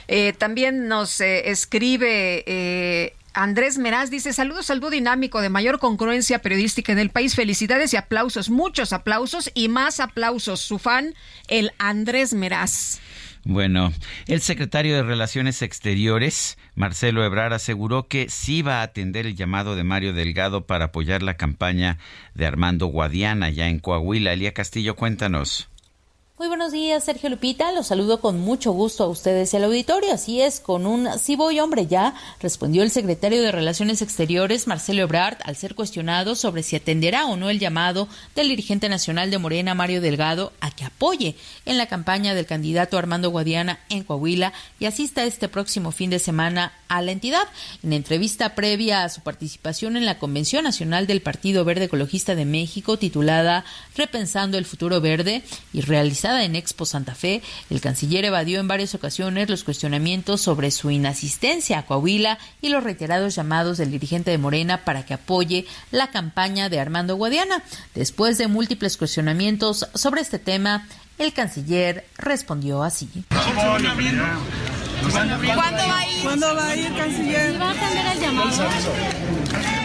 [0.09, 5.79] Eh, también nos eh, escribe eh, Andrés Meraz, dice saludos al dúo dinámico de mayor
[5.79, 7.35] congruencia periodística en el país.
[7.35, 10.61] Felicidades y aplausos, muchos aplausos y más aplausos.
[10.61, 11.15] Su fan,
[11.49, 13.01] el Andrés Meraz.
[13.43, 13.95] Bueno,
[14.27, 19.75] el secretario de Relaciones Exteriores, Marcelo Ebrard, aseguró que sí va a atender el llamado
[19.75, 21.97] de Mario Delgado para apoyar la campaña
[22.35, 24.35] de Armando Guadiana ya en Coahuila.
[24.35, 25.70] Elía Castillo, cuéntanos.
[26.41, 27.71] Muy buenos días, Sergio Lupita.
[27.71, 30.15] Los saludo con mucho gusto a ustedes y al auditorio.
[30.15, 35.03] Así es, con un sí voy, hombre, ya, respondió el secretario de Relaciones Exteriores, Marcelo
[35.03, 39.37] Ebrard, al ser cuestionado sobre si atenderá o no el llamado del dirigente nacional de
[39.37, 44.55] Morena, Mario Delgado, a que apoye en la campaña del candidato Armando Guadiana en Coahuila
[44.79, 47.49] y asista este próximo fin de semana a la entidad.
[47.83, 52.47] En entrevista previa a su participación en la Convención Nacional del Partido Verde Ecologista de
[52.47, 55.43] México, titulada Repensando el Futuro Verde
[55.75, 55.83] y
[56.31, 60.91] realizada en Expo Santa Fe, el canciller evadió en varias ocasiones los cuestionamientos sobre su
[60.91, 66.11] inasistencia a Coahuila y los reiterados llamados del dirigente de Morena para que apoye la
[66.11, 67.63] campaña de Armando Guadiana.
[67.95, 70.87] Después de múltiples cuestionamientos sobre este tema,
[71.19, 73.09] el canciller respondió así.
[73.29, 76.23] ¿Cuándo va a ir?
[76.23, 77.61] ¿Cuándo va a ir, canciller?
[77.61, 79.80] ¿Va a atender el llamado?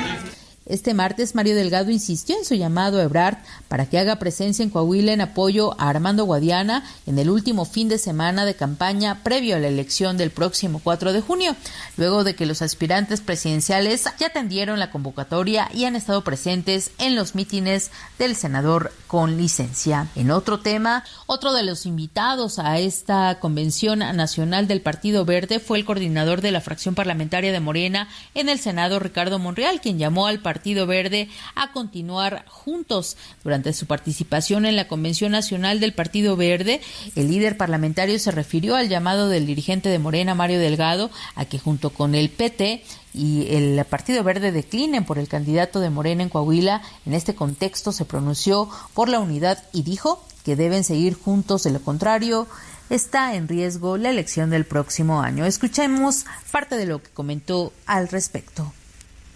[0.67, 4.71] Este martes, Mario Delgado insistió en su llamado a Ebrard para que haga presencia en
[4.71, 9.55] Coahuila en apoyo a Armando Guadiana en el último fin de semana de campaña previo
[9.57, 11.55] a la elección del próximo 4 de junio,
[11.97, 17.15] luego de que los aspirantes presidenciales ya atendieron la convocatoria y han estado presentes en
[17.15, 20.07] los mítines del senador con licencia.
[20.15, 25.77] En otro tema, otro de los invitados a esta convención nacional del Partido Verde fue
[25.77, 30.25] el coordinador de la fracción parlamentaria de Morena en el Senado, Ricardo Monreal, quien llamó
[30.25, 30.54] al Partido
[30.85, 33.17] Verde a continuar juntos.
[33.43, 36.81] Durante su participación en la Convención Nacional del Partido Verde,
[37.15, 41.59] el líder parlamentario se refirió al llamado del dirigente de Morena, Mario Delgado, a que
[41.59, 46.29] junto con el PT y el Partido Verde declinen por el candidato de Morena en
[46.29, 46.81] Coahuila.
[47.05, 51.71] En este contexto se pronunció por la unidad y dijo que deben seguir juntos, de
[51.71, 52.47] lo contrario,
[52.89, 55.45] está en riesgo la elección del próximo año.
[55.45, 58.71] Escuchemos parte de lo que comentó al respecto.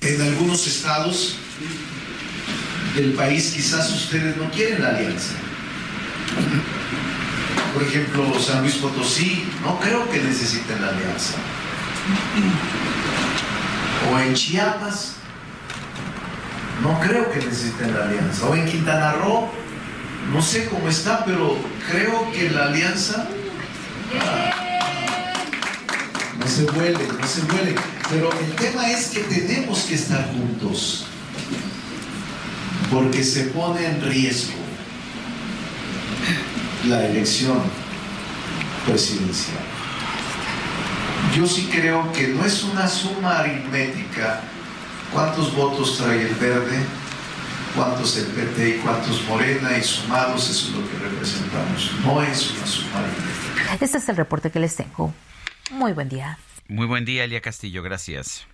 [0.02, 1.36] En algunos estados
[2.96, 5.34] del país quizás ustedes no quieren la alianza.
[7.74, 11.36] Por ejemplo, San Luis Potosí, no creo que necesiten la alianza.
[14.12, 15.16] O en Chiapas,
[16.82, 18.46] no creo que necesiten la alianza.
[18.48, 19.50] O en Quintana Roo,
[20.34, 21.58] no sé cómo está, pero
[21.92, 23.28] creo que la alianza
[24.14, 24.99] no
[26.50, 27.76] se huele, no se huele.
[28.10, 31.06] Pero el tema es que tenemos que estar juntos,
[32.92, 34.58] porque se pone en riesgo
[36.88, 37.62] la elección
[38.86, 39.64] presidencial.
[41.36, 44.42] Yo sí creo que no es una suma aritmética
[45.14, 46.80] cuántos votos trae el verde,
[47.76, 51.92] cuántos el PT y cuántos Morena y sumados eso es lo que representamos.
[52.04, 53.86] No es una suma aritmética.
[53.86, 55.14] Este es el reporte que les tengo.
[55.70, 56.38] Muy buen día.
[56.68, 57.82] Muy buen día, Elia Castillo.
[57.84, 58.48] Gracias.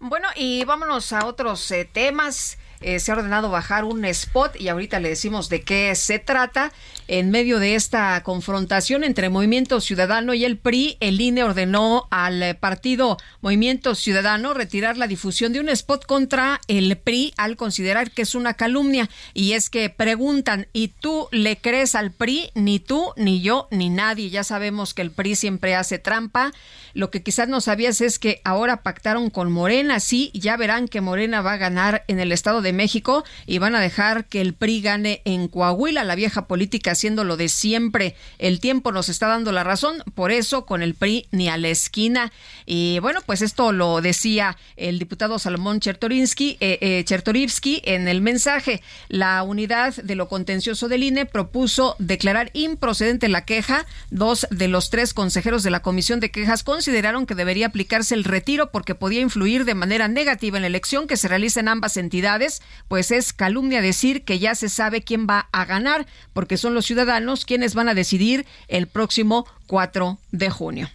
[0.00, 2.58] Bueno, y vámonos a otros eh, temas.
[2.82, 6.72] Eh, se ha ordenado bajar un spot y ahorita le decimos de qué se trata.
[7.08, 12.56] En medio de esta confrontación entre Movimiento Ciudadano y el PRI, el INE ordenó al
[12.58, 18.22] partido Movimiento Ciudadano retirar la difusión de un spot contra el PRI al considerar que
[18.22, 19.10] es una calumnia.
[19.34, 22.50] Y es que preguntan, ¿y tú le crees al PRI?
[22.54, 24.30] Ni tú, ni yo, ni nadie.
[24.30, 26.52] Ya sabemos que el PRI siempre hace trampa.
[26.94, 31.00] Lo que quizás no sabías es que ahora pactaron con Morena, sí, ya verán que
[31.00, 34.54] Morena va a ganar en el Estado de México y van a dejar que el
[34.54, 38.16] PRI gane en Coahuila, la vieja política haciendo lo de siempre.
[38.38, 41.68] El tiempo nos está dando la razón, por eso con el PRI ni a la
[41.68, 42.32] esquina.
[42.66, 48.20] Y bueno, pues esto lo decía el diputado Salomón Chertorinsky, eh, eh, Chertorivsky en el
[48.20, 48.82] mensaje.
[49.08, 53.86] La unidad de lo contencioso del INE propuso declarar improcedente la queja.
[54.10, 58.24] Dos de los tres consejeros de la Comisión de Quejas consideraron que debería aplicarse el
[58.24, 61.96] retiro porque podía influir de manera negativa en la elección que se realiza en ambas
[61.96, 66.74] entidades, pues es calumnia decir que ya se sabe quién va a ganar, porque son
[66.74, 70.88] los ciudadanos quienes van a decidir el próximo 4 de junio.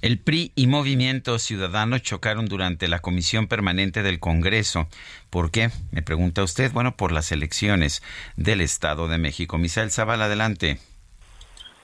[0.00, 4.86] El PRI y Movimiento Ciudadano chocaron durante la Comisión Permanente del Congreso.
[5.28, 5.70] ¿Por qué?
[5.90, 6.70] Me pregunta usted.
[6.72, 8.00] Bueno, por las elecciones
[8.36, 9.58] del Estado de México.
[9.58, 10.78] Misael Zavala, adelante.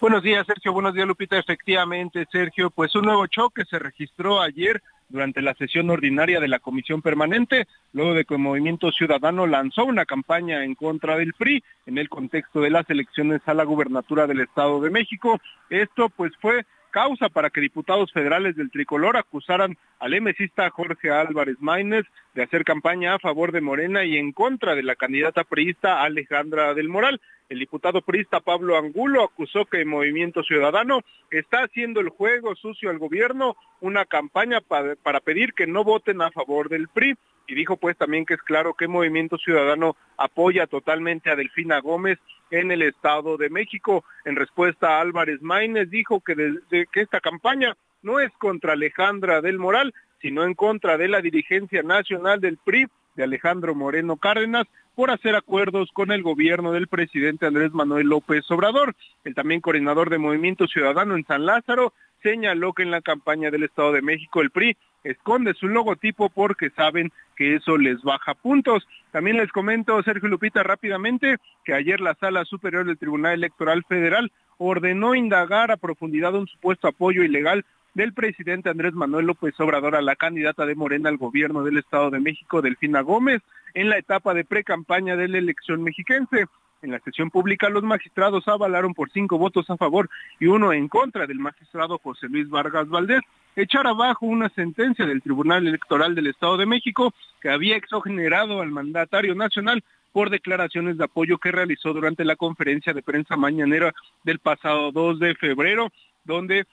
[0.00, 0.72] Buenos días, Sergio.
[0.72, 1.38] Buenos días, Lupita.
[1.38, 6.59] Efectivamente, Sergio, pues un nuevo choque se registró ayer durante la sesión ordinaria de la
[6.59, 11.62] Comisión Permanente, luego de que el Movimiento Ciudadano lanzó una campaña en contra del PRI
[11.86, 15.40] en el contexto de las elecciones a la gubernatura del Estado de México.
[15.70, 21.57] Esto pues fue causa para que diputados federales del tricolor acusaran al emesista Jorge Álvarez
[21.59, 26.05] Maínez de hacer campaña a favor de Morena y en contra de la candidata priista
[26.05, 27.20] Alejandra del Moral.
[27.51, 32.99] El diputado priista Pablo Angulo acusó que Movimiento Ciudadano está haciendo el juego sucio al
[32.99, 37.14] gobierno, una campaña para, pedir que no voten a favor del PRI
[37.47, 42.18] y dijo pues también que es claro que Movimiento Ciudadano apoya totalmente a Delfina Gómez
[42.51, 44.05] en el Estado de México.
[44.24, 46.34] En respuesta a Álvarez Maínez dijo que,
[46.70, 49.92] que esta campaña no es contra Alejandra del Moral,
[50.22, 52.86] sino en contra de la dirigencia nacional del PRI
[53.16, 58.48] de Alejandro Moreno Cárdenas por hacer acuerdos con el gobierno del presidente Andrés Manuel López
[58.50, 58.94] Obrador.
[59.24, 61.92] El también coordinador de Movimiento Ciudadano en San Lázaro
[62.22, 66.70] señaló que en la campaña del Estado de México el PRI esconde su logotipo porque
[66.70, 68.86] saben que eso les baja puntos.
[69.12, 74.32] También les comento, Sergio Lupita, rápidamente, que ayer la Sala Superior del Tribunal Electoral Federal
[74.56, 77.64] ordenó indagar a profundidad un supuesto apoyo ilegal
[77.95, 82.11] del presidente Andrés Manuel López Obrador a la candidata de Morena al gobierno del Estado
[82.11, 83.40] de México, Delfina Gómez,
[83.72, 86.47] en la etapa de pre-campaña de la elección mexiquense.
[86.82, 90.88] En la sesión pública, los magistrados avalaron por cinco votos a favor y uno en
[90.88, 93.22] contra del magistrado José Luis Vargas Valdés
[93.57, 98.70] echar abajo una sentencia del Tribunal Electoral del Estado de México que había exogenerado al
[98.70, 99.82] mandatario nacional
[100.12, 105.18] por declaraciones de apoyo que realizó durante la conferencia de prensa mañanera del pasado 2
[105.18, 105.90] de febrero,
[106.24, 106.66] donde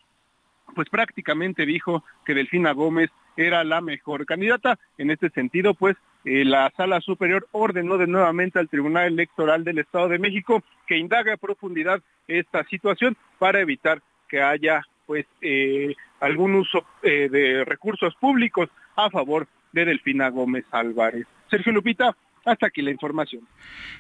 [0.76, 4.78] pues prácticamente dijo que Delfina Gómez era la mejor candidata.
[4.98, 5.96] En este sentido, pues
[6.26, 10.98] eh, la Sala Superior ordenó de nuevamente al Tribunal Electoral del Estado de México que
[10.98, 17.66] indague a profundidad esta situación para evitar que haya pues eh, algún uso eh, de
[17.66, 21.26] recursos públicos a favor de Delfina Gómez Álvarez.
[21.50, 22.16] Sergio Lupita,
[22.46, 23.48] hasta aquí la información.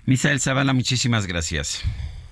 [0.06, 1.84] Misael Zavala, muchísimas gracias.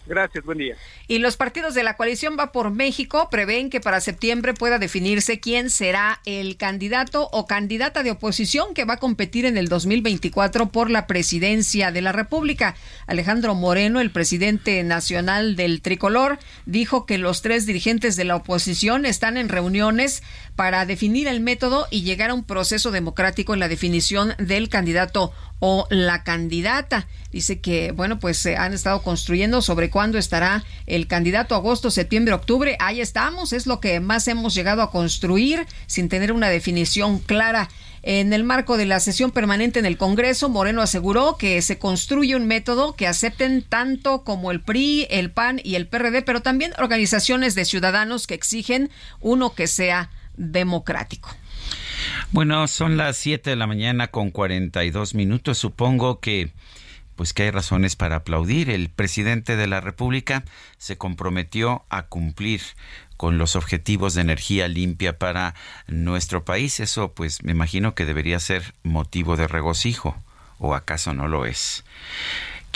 [0.10, 0.76] Gracias, buen día.
[1.08, 5.40] Y los partidos de la coalición Va por México prevén que para septiembre pueda definirse
[5.40, 10.70] quién será el candidato o candidata de oposición que va a competir en el 2024
[10.70, 12.76] por la presidencia de la República.
[13.06, 19.06] Alejandro Moreno, el presidente nacional del Tricolor, dijo que los tres dirigentes de la oposición
[19.06, 20.24] están en reuniones
[20.56, 25.34] para definir el método y llegar a un proceso democrático en la definición del candidato
[25.60, 27.08] o la candidata.
[27.32, 32.34] Dice que, bueno, pues se han estado construyendo sobre cuándo estará el candidato agosto, septiembre,
[32.34, 32.76] octubre.
[32.80, 37.70] Ahí estamos, es lo que más hemos llegado a construir sin tener una definición clara.
[38.02, 42.36] En el marco de la sesión permanente en el Congreso, Moreno aseguró que se construye
[42.36, 46.72] un método que acepten tanto como el PRI, el PAN y el PRD, pero también
[46.78, 48.90] organizaciones de ciudadanos que exigen
[49.20, 51.30] uno que sea democrático.
[52.32, 55.58] Bueno, son las 7 de la mañana con 42 minutos.
[55.58, 56.52] Supongo que
[57.16, 58.70] pues que hay razones para aplaudir.
[58.70, 60.44] El presidente de la República
[60.78, 62.62] se comprometió a cumplir
[63.18, 65.56] con los objetivos de energía limpia para
[65.88, 66.80] nuestro país.
[66.80, 70.16] Eso pues me imagino que debería ser motivo de regocijo
[70.60, 71.84] o acaso no lo es.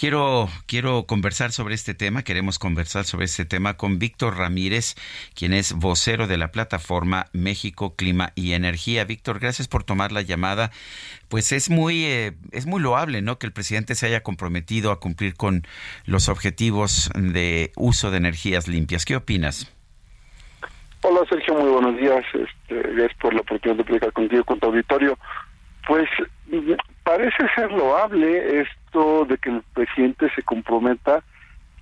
[0.04, 4.95] Quiero, quiero conversar sobre este tema, queremos conversar sobre este tema con Víctor Ramírez,
[5.34, 9.06] quien es vocero de la plataforma México Clima y Energía.
[9.06, 10.72] Víctor, gracias por tomar la llamada.
[11.30, 13.39] Pues es muy, eh, es muy loable, ¿no?
[13.39, 15.64] Que el presidente se haya comprometido a cumplir con
[16.06, 19.06] los objetivos de uso de energías limpias.
[19.06, 19.74] ¿Qué opinas?
[21.04, 22.26] Hola Sergio, muy buenos días.
[22.34, 25.18] Este, gracias por la oportunidad de platicar contigo, con tu auditorio.
[25.88, 26.10] Pues
[27.06, 31.23] parece ser loable de que el presidente se comprometa,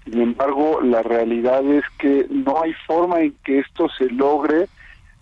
[0.06, 4.68] sin embargo, la realidad es que no hay forma en que esto se logre.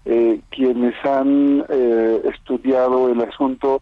[0.06, 3.82] Eh, quienes han eh, estudiado el asunto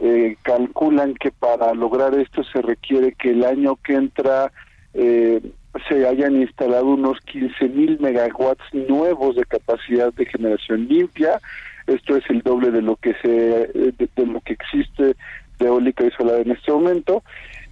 [0.00, 4.50] eh, calculan que para lograr esto se requiere que el año que entra
[4.94, 11.38] se hayan instalado unos 15 mil megawatts nuevos de capacidad de generación limpia.
[11.86, 15.14] Esto es el doble de lo que se de lo que existe
[15.58, 17.22] de eólica y solar en este momento.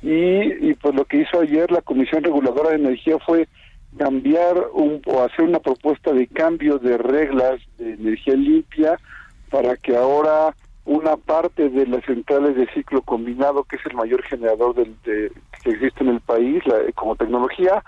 [0.03, 3.49] Y, y pues lo que hizo ayer la Comisión Reguladora de Energía fue
[3.97, 8.99] cambiar un, o hacer una propuesta de cambio de reglas de energía limpia
[9.51, 14.23] para que ahora una parte de las centrales de ciclo combinado, que es el mayor
[14.23, 15.33] generador del, de,
[15.63, 17.83] que existe en el país la, como tecnología,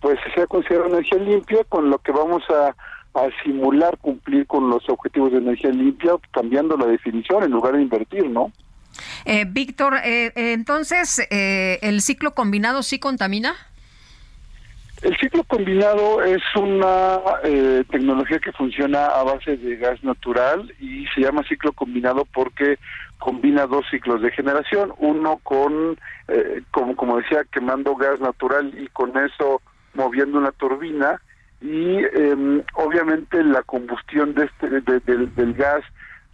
[0.00, 2.74] pues sea considerada energía limpia, con lo que vamos a,
[3.14, 7.82] a simular cumplir con los objetivos de energía limpia, cambiando la definición en lugar de
[7.82, 8.50] invertir, ¿no?
[9.24, 13.54] Eh, Víctor, eh, eh, entonces, eh, ¿el ciclo combinado sí contamina?
[15.02, 21.06] El ciclo combinado es una eh, tecnología que funciona a base de gas natural y
[21.14, 22.78] se llama ciclo combinado porque
[23.18, 25.96] combina dos ciclos de generación, uno con,
[26.28, 29.62] eh, como, como decía, quemando gas natural y con eso
[29.94, 31.20] moviendo una turbina
[31.62, 35.82] y eh, obviamente la combustión de este, de, de, del gas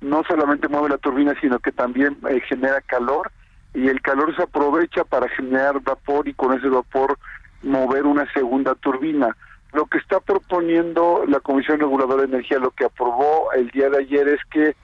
[0.00, 3.30] no solamente mueve la turbina, sino que también eh, genera calor
[3.74, 7.18] y el calor se aprovecha para generar vapor y con ese vapor
[7.62, 9.36] mover una segunda turbina.
[9.72, 13.98] Lo que está proponiendo la Comisión Reguladora de Energía, lo que aprobó el día de
[13.98, 14.74] ayer es que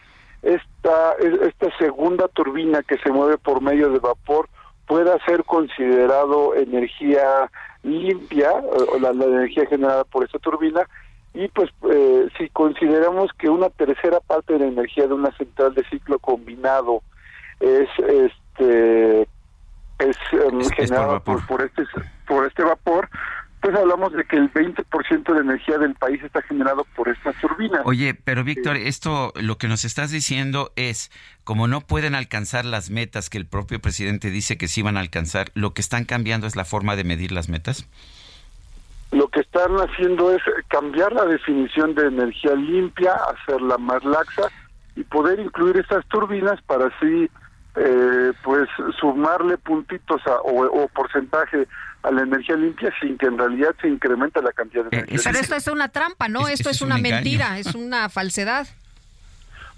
[0.43, 1.15] esta,
[1.47, 4.49] esta segunda turbina que se mueve por medio de vapor
[4.87, 7.51] pueda ser considerado energía
[7.83, 10.87] limpia, o la, la energía generada por esta turbina,
[11.35, 15.75] y pues eh, si consideramos que una tercera parte de la energía de una central
[15.75, 17.03] de ciclo combinado
[17.61, 19.23] es este
[19.99, 21.85] es, em, generada por, por este
[22.27, 23.09] por este vapor
[23.63, 27.83] pues hablamos de que el 20% de energía del país está generado por estas turbinas.
[27.85, 31.13] Oye, pero Víctor, esto lo que nos estás diciendo es,
[31.45, 35.01] como no pueden alcanzar las metas que el propio presidente dice que sí van a
[35.01, 37.89] alcanzar, lo que están cambiando es la forma de medir las metas.
[39.13, 44.49] Lo que están haciendo es cambiar la definición de energía limpia, hacerla más laxa
[44.97, 47.31] y poder incluir estas turbinas para así
[47.77, 48.69] eh, pues
[49.01, 51.67] sumarle puntitos o, o porcentaje
[52.03, 55.21] a la energía limpia sin que en realidad se incremente la cantidad de Eh, energía.
[55.25, 56.49] Pero esto es una trampa, ¿no?
[56.49, 57.15] es- esto es es, un una engaño.
[57.17, 58.67] mentira, es una falsedad.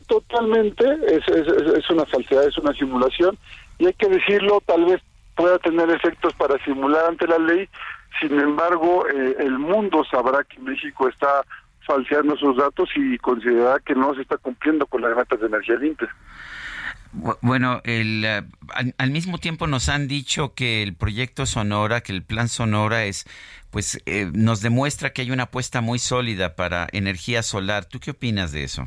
[0.07, 3.39] Totalmente, es- es una falsedad, es una simulación
[3.79, 5.01] y hay que decirlo, tal vez
[5.35, 7.69] pueda tener efectos para simular ante la ley,
[8.21, 11.43] sin embargo, eh, el mundo sabrá que México está
[11.87, 15.77] falseando sus datos y considerará que no se está cumpliendo con las metas de energía
[15.77, 16.09] limpia.
[17.13, 18.43] Bu- Bueno, el, eh,
[18.75, 23.05] al, al mismo tiempo nos han dicho que el proyecto Sonora, que el plan Sonora
[23.05, 23.27] es,
[23.71, 27.85] pues, eh, nos demuestra que hay una apuesta muy sólida para energía solar.
[27.85, 28.87] ¿Tú qué opinas de eso?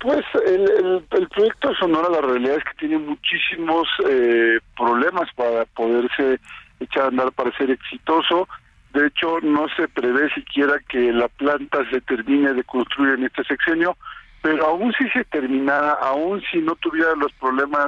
[0.00, 5.64] Pues el, el, el proyecto Sonora, la realidad es que tiene muchísimos eh, problemas para
[5.66, 6.40] poderse
[6.80, 8.48] echar a andar para ser exitoso.
[8.92, 13.44] De hecho, no se prevé siquiera que la planta se termine de construir en este
[13.44, 13.96] sexenio,
[14.42, 17.86] pero aún si se terminara, aún si no tuviera los problemas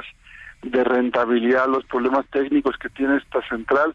[0.61, 3.93] de rentabilidad, los problemas técnicos que tiene esta central,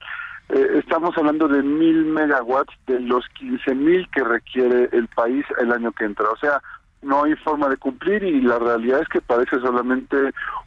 [0.50, 5.72] eh, estamos hablando de mil megawatts de los 15 mil que requiere el país el
[5.72, 6.28] año que entra.
[6.28, 6.60] O sea,
[7.02, 10.16] no hay forma de cumplir y la realidad es que parece solamente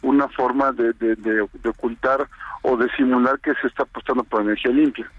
[0.01, 2.27] una forma de, de, de- de ocultar
[2.61, 5.09] o de simular que se está apostando por energía limpia.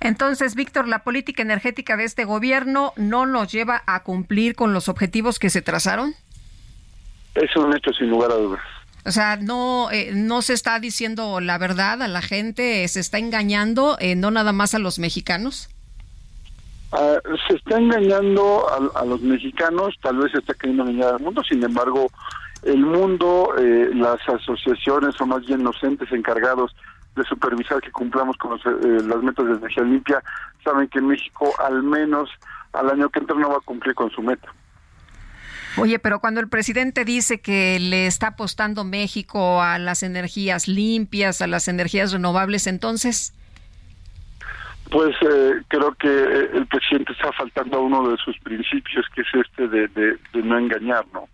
[0.00, 4.88] Entonces, Víctor, la política energética de este gobierno no nos lleva a cumplir con los
[4.88, 6.14] objetivos que se trazaron.
[7.34, 8.60] Es un hecho sin lugar a dudas.
[9.06, 13.18] O sea, no, eh, no se está diciendo la verdad a la gente, se está
[13.18, 15.68] engañando, eh, no nada más a los mexicanos.
[16.96, 17.18] Ah,
[17.48, 21.42] se está engañando a, a los mexicanos, tal vez se está queriendo engañar al mundo,
[21.42, 22.06] sin embargo,
[22.62, 26.74] el mundo, eh, las asociaciones o más bien los encargados
[27.16, 30.22] de supervisar que cumplamos con los, eh, las metas de energía limpia,
[30.62, 32.30] saben que México al menos
[32.72, 34.48] al año que entra no va a cumplir con su meta.
[35.76, 41.42] Oye, pero cuando el presidente dice que le está apostando México a las energías limpias,
[41.42, 43.34] a las energías renovables, entonces,
[44.90, 49.22] Pues eh, creo que eh, el presidente está faltando a uno de sus principios, que
[49.22, 51.28] es este de, de, de no engañar, ¿no?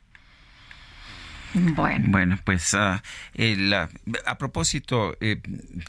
[1.53, 2.05] Bueno.
[2.09, 3.03] Bueno, pues ah,
[3.34, 3.88] el, ah,
[4.24, 5.40] a propósito, eh,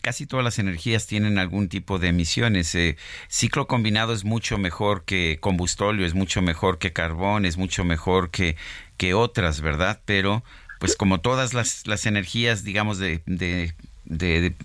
[0.02, 2.74] casi todas las energías tienen algún tipo de emisiones.
[2.74, 2.98] eh,
[3.28, 8.32] ciclo combinado es mucho mejor que combustóleo, es mucho mejor que carbón, es mucho mejor
[8.32, 8.56] que,
[8.98, 10.02] que otras, ¿verdad?
[10.06, 10.44] Pero,
[10.80, 13.76] pues como todas las, las energías, digamos, de, de,
[14.12, 14.56] de- de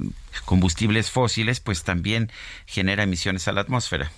[0.45, 2.31] combustibles fósiles, pues también
[2.67, 4.11] genera emisiones a la atmósfera.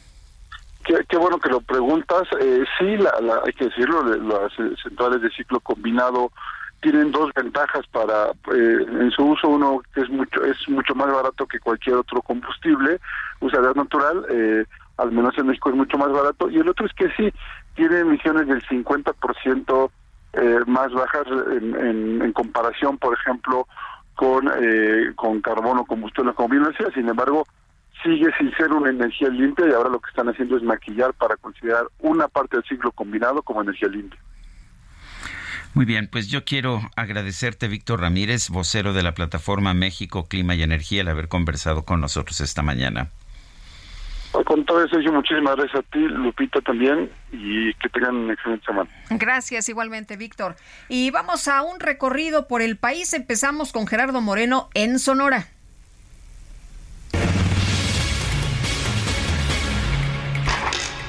[0.85, 2.23] Qué, bueno que lo preguntas.
[2.41, 6.33] Eh, sí, la, la- hay que decirlo, las eh, centrales de ciclo combinado
[6.81, 11.13] tienen dos ventajas para eh, en su uso uno que es mucho es mucho más
[11.13, 13.01] barato que cualquier otro combustible
[13.41, 14.65] usa gas natural eh,
[14.97, 17.33] al menos en México es mucho más barato y el otro es que sí
[17.75, 19.91] tiene emisiones del 50%
[20.35, 23.67] eh, más bajas en, en comparación por ejemplo
[24.19, 27.47] con eh, con carbono combustible como bien decía sin embargo
[28.03, 31.37] sigue sin ser una energía limpia y ahora lo que están haciendo es maquillar para
[31.37, 34.19] considerar una parte del ciclo combinado como energía limpia.
[35.75, 40.65] Muy bien, pues yo quiero agradecerte, Víctor Ramírez, vocero de la plataforma México Clima y
[40.65, 43.11] Energía, el haber conversado con nosotros esta mañana.
[44.45, 48.65] Con todo eso, yo muchísimas gracias a ti, Lupita también, y que tengan una excelente
[48.67, 48.89] semana.
[49.11, 50.57] gracias igualmente, Víctor.
[50.89, 53.13] Y vamos a un recorrido por el país.
[53.15, 55.49] Empezamos con Gerardo Moreno en Sonora.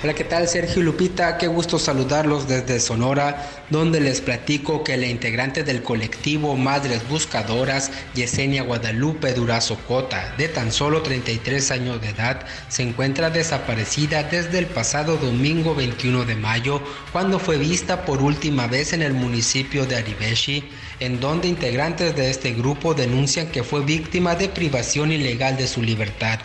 [0.01, 1.37] Hola, ¿qué tal Sergio Lupita?
[1.37, 7.91] Qué gusto saludarlos desde Sonora, donde les platico que la integrante del colectivo Madres Buscadoras,
[8.15, 14.59] Yesenia Guadalupe Durazo Cota, de tan solo 33 años de edad, se encuentra desaparecida desde
[14.59, 16.81] el pasado domingo 21 de mayo,
[17.11, 20.63] cuando fue vista por última vez en el municipio de Aribeshi,
[21.01, 25.81] en donde integrantes de este grupo denuncian que fue víctima de privación ilegal de su
[25.81, 26.39] libertad.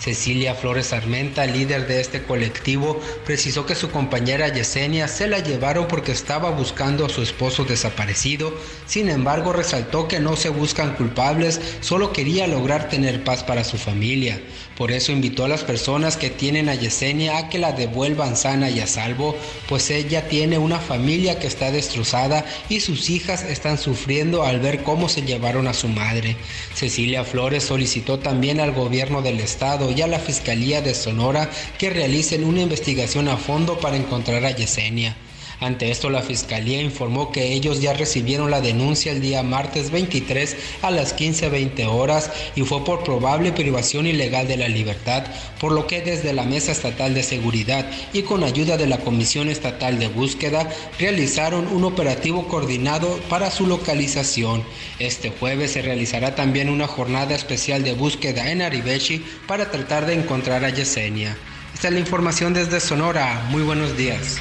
[0.00, 5.86] Cecilia Flores Armenta, líder de este colectivo, precisó que su compañera Yesenia se la llevaron
[5.88, 8.54] porque estaba buscando a su esposo desaparecido.
[8.86, 13.76] Sin embargo, resaltó que no se buscan culpables, solo quería lograr tener paz para su
[13.76, 14.40] familia.
[14.80, 18.70] Por eso invitó a las personas que tienen a Yesenia a que la devuelvan sana
[18.70, 19.36] y a salvo,
[19.68, 24.82] pues ella tiene una familia que está destrozada y sus hijas están sufriendo al ver
[24.82, 26.34] cómo se llevaron a su madre.
[26.74, 31.90] Cecilia Flores solicitó también al gobierno del estado y a la Fiscalía de Sonora que
[31.90, 35.14] realicen una investigación a fondo para encontrar a Yesenia.
[35.60, 40.56] Ante esto, la Fiscalía informó que ellos ya recibieron la denuncia el día martes 23
[40.80, 45.24] a las 15.20 horas y fue por probable privación ilegal de la libertad,
[45.60, 47.84] por lo que desde la Mesa Estatal de Seguridad
[48.14, 50.66] y con ayuda de la Comisión Estatal de Búsqueda
[50.98, 54.64] realizaron un operativo coordinado para su localización.
[54.98, 60.14] Este jueves se realizará también una jornada especial de búsqueda en Aribeshi para tratar de
[60.14, 61.36] encontrar a Yesenia.
[61.74, 63.46] Esta es la información desde Sonora.
[63.50, 64.40] Muy buenos días.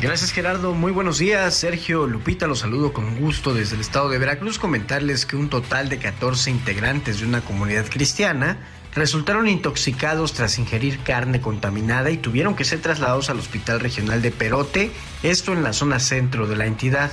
[0.00, 1.54] Gracias Gerardo, muy buenos días.
[1.54, 4.58] Sergio Lupita, los saludo con gusto desde el estado de Veracruz.
[4.58, 8.56] Comentarles que un total de 14 integrantes de una comunidad cristiana
[8.94, 14.30] resultaron intoxicados tras ingerir carne contaminada y tuvieron que ser trasladados al Hospital Regional de
[14.30, 14.90] Perote,
[15.22, 17.12] esto en la zona centro de la entidad.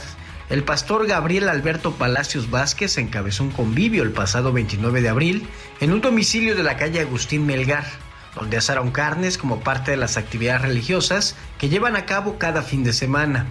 [0.50, 5.50] El pastor Gabriel Alberto Palacios Vázquez encabezó un convivio el pasado 29 de abril
[5.82, 7.86] en un domicilio de la calle Agustín Melgar
[8.38, 12.84] donde asaron carnes como parte de las actividades religiosas que llevan a cabo cada fin
[12.84, 13.48] de semana.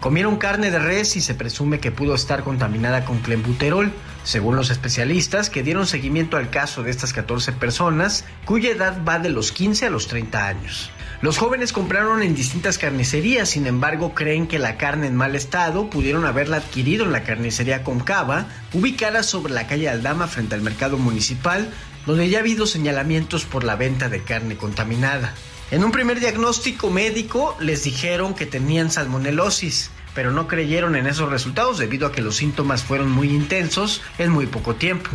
[0.00, 4.70] Comieron carne de res y se presume que pudo estar contaminada con clenbuterol, según los
[4.70, 9.50] especialistas que dieron seguimiento al caso de estas 14 personas, cuya edad va de los
[9.50, 10.90] 15 a los 30 años.
[11.20, 15.90] Los jóvenes compraron en distintas carnicerías, sin embargo creen que la carne en mal estado
[15.90, 20.96] pudieron haberla adquirido en la carnicería Concava, ubicada sobre la calle Aldama frente al mercado
[20.96, 21.72] municipal,
[22.06, 25.34] donde ya ha habido señalamientos por la venta de carne contaminada.
[25.70, 31.30] En un primer diagnóstico médico les dijeron que tenían salmonelosis, pero no creyeron en esos
[31.30, 35.10] resultados debido a que los síntomas fueron muy intensos en muy poco tiempo.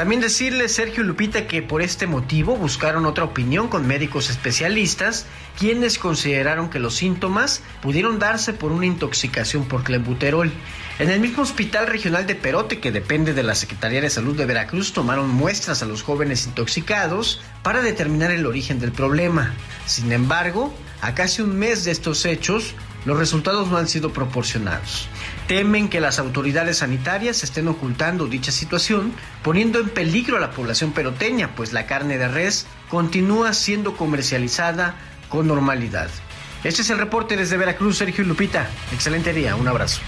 [0.00, 5.26] También decirles, Sergio Lupita, que por este motivo buscaron otra opinión con médicos especialistas,
[5.58, 10.50] quienes consideraron que los síntomas pudieron darse por una intoxicación por clenbuterol.
[11.00, 14.46] En el mismo hospital regional de Perote, que depende de la Secretaría de Salud de
[14.46, 19.52] Veracruz, tomaron muestras a los jóvenes intoxicados para determinar el origen del problema.
[19.84, 20.72] Sin embargo,
[21.02, 22.74] a casi un mes de estos hechos,
[23.04, 25.08] los resultados no han sido proporcionados.
[25.50, 30.92] Temen que las autoridades sanitarias estén ocultando dicha situación, poniendo en peligro a la población
[30.92, 34.94] peroteña, pues la carne de res continúa siendo comercializada
[35.28, 36.08] con normalidad.
[36.62, 38.70] Este es el reporte desde Veracruz, Sergio y Lupita.
[38.92, 40.00] Excelente día, un abrazo.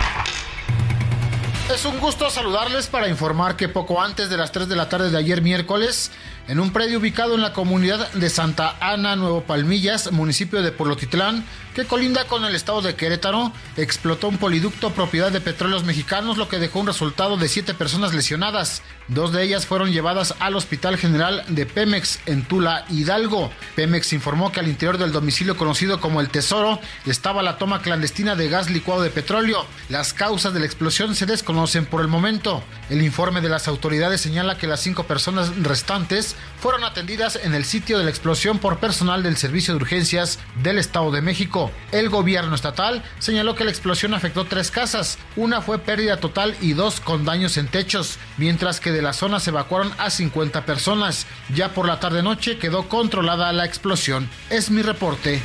[1.75, 5.11] Es un gusto saludarles para informar que poco antes de las 3 de la tarde
[5.11, 6.13] de ayer miércoles,
[6.49, 11.45] en un predio ubicado en la comunidad de Santa Ana, Nuevo Palmillas, municipio de Polotitlán,
[11.75, 16.49] que colinda con el estado de Querétaro, explotó un poliducto propiedad de petróleos mexicanos, lo
[16.49, 18.83] que dejó un resultado de siete personas lesionadas.
[19.09, 23.51] Dos de ellas fueron llevadas al Hospital General de Pemex en Tula, Hidalgo.
[23.75, 28.37] Pemex informó que al interior del domicilio conocido como El Tesoro estaba la toma clandestina
[28.37, 29.67] de gas licuado de petróleo.
[29.89, 32.63] Las causas de la explosión se desconocen por el momento.
[32.91, 37.65] El informe de las autoridades señala que las cinco personas restantes fueron atendidas en el
[37.65, 41.71] sitio de la explosión por personal del Servicio de Urgencias del Estado de México.
[41.91, 46.75] El gobierno estatal señaló que la explosión afectó tres casas, una fue pérdida total y
[46.75, 51.27] dos con daños en techos, mientras que de la zona se evacuaron a 50 personas.
[51.55, 54.29] Ya por la tarde-noche quedó controlada la explosión.
[54.51, 55.43] Es mi reporte.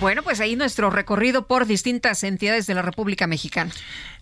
[0.00, 3.72] Bueno, pues ahí nuestro recorrido por distintas entidades de la República Mexicana.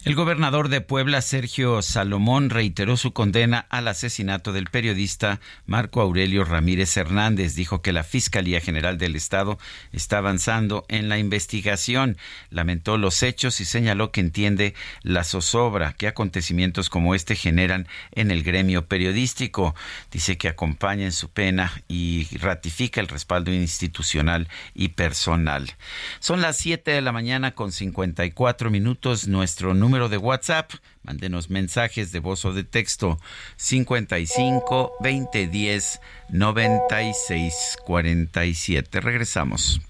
[0.06, 6.44] El gobernador de Puebla, Sergio Salomón, reiteró su condena al asesinato del periodista Marco Aurelio
[6.44, 7.56] Ramírez Hernández.
[7.56, 9.58] Dijo que la Fiscalía General del Estado
[9.90, 12.18] está avanzando en la investigación.
[12.50, 18.30] Lamentó los hechos y señaló que entiende la zozobra que acontecimientos como este generan en
[18.30, 19.74] el gremio periodístico.
[20.12, 25.72] Dice que acompaña en su pena y ratifica el respaldo institucional y personal.
[26.20, 29.26] Son las 7 de la mañana con 54 minutos.
[29.26, 30.72] Nuestro número de WhatsApp,
[31.02, 33.18] mándenos mensajes de voz o de texto
[33.56, 39.00] 55 20 10 96 47.
[39.00, 39.80] Regresamos.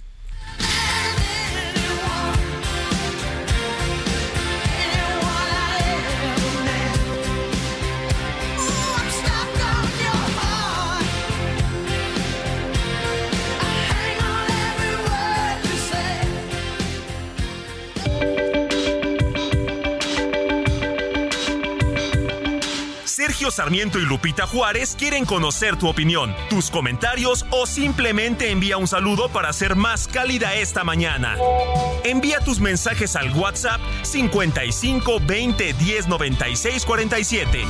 [23.51, 29.29] Sarmiento y Lupita Juárez quieren conocer tu opinión, tus comentarios o simplemente envía un saludo
[29.29, 31.37] para ser más cálida esta mañana.
[32.05, 37.65] Envía tus mensajes al WhatsApp 55 20 10 96 47.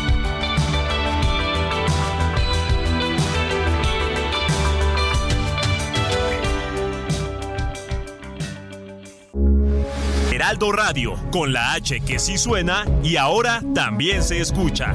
[10.33, 14.95] Heraldo Radio, con la H que sí suena y ahora también se escucha.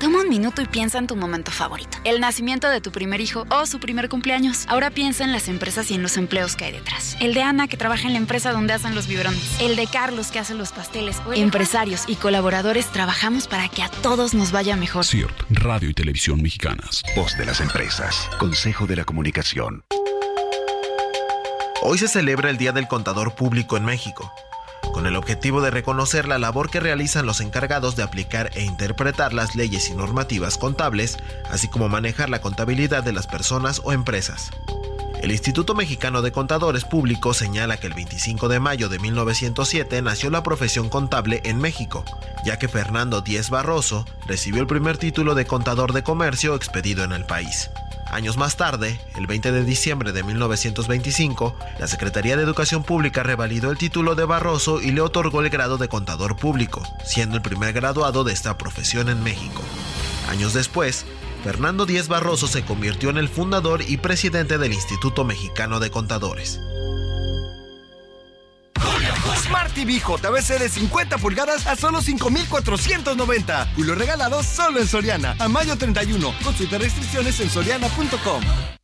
[0.00, 1.98] Toma un minuto y piensa en tu momento favorito.
[2.04, 4.64] El nacimiento de tu primer hijo o su primer cumpleaños.
[4.66, 7.18] Ahora piensa en las empresas y en los empleos que hay detrás.
[7.20, 9.60] El de Ana que trabaja en la empresa donde hacen los biberones.
[9.60, 11.20] El de Carlos que hace los pasteles.
[11.26, 15.04] O el Empresarios y colaboradores trabajamos para que a todos nos vaya mejor.
[15.04, 17.02] CIRT, Radio y Televisión Mexicanas.
[17.14, 18.26] Voz de las empresas.
[18.38, 19.84] Consejo de la Comunicación.
[21.82, 24.30] Hoy se celebra el Día del Contador Público en México,
[24.92, 29.32] con el objetivo de reconocer la labor que realizan los encargados de aplicar e interpretar
[29.32, 31.18] las leyes y normativas contables,
[31.50, 34.50] así como manejar la contabilidad de las personas o empresas.
[35.20, 40.30] El Instituto Mexicano de Contadores Públicos señala que el 25 de mayo de 1907 nació
[40.30, 42.06] la profesión contable en México,
[42.46, 47.12] ya que Fernando Díez Barroso recibió el primer título de contador de comercio expedido en
[47.12, 47.68] el país.
[48.10, 53.70] Años más tarde, el 20 de diciembre de 1925, la Secretaría de Educación Pública revalidó
[53.70, 57.74] el título de Barroso y le otorgó el grado de contador público, siendo el primer
[57.74, 59.62] graduado de esta profesión en México.
[60.30, 61.04] Años después,
[61.42, 66.60] Fernando Díez Barroso se convirtió en el fundador y presidente del Instituto Mexicano de Contadores.
[69.42, 73.72] Smart TV JBC de 50 pulgadas a solo 5,490.
[73.76, 75.34] Y lo regalado solo en Soriana.
[75.38, 76.34] A mayo 31.
[76.44, 78.79] Consulta restricciones en soriana.com.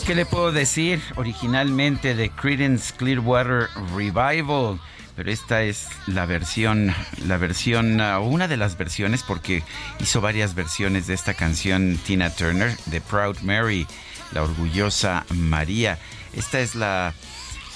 [0.00, 1.02] Bueno, ¿qué le puedo decir?
[1.16, 4.80] Originalmente de Creedence Clearwater Revival,
[5.14, 6.94] pero esta es la versión,
[7.26, 9.62] la versión, ah, una de las versiones, porque
[9.98, 13.86] hizo varias versiones de esta canción Tina Turner, de Proud Mary,
[14.32, 15.98] la orgullosa María.
[16.32, 17.12] Esta es la,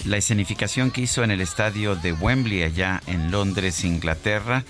[0.07, 4.65] la escenificación que hizo en el estadio de Wembley, allá en Londres, Inglaterra.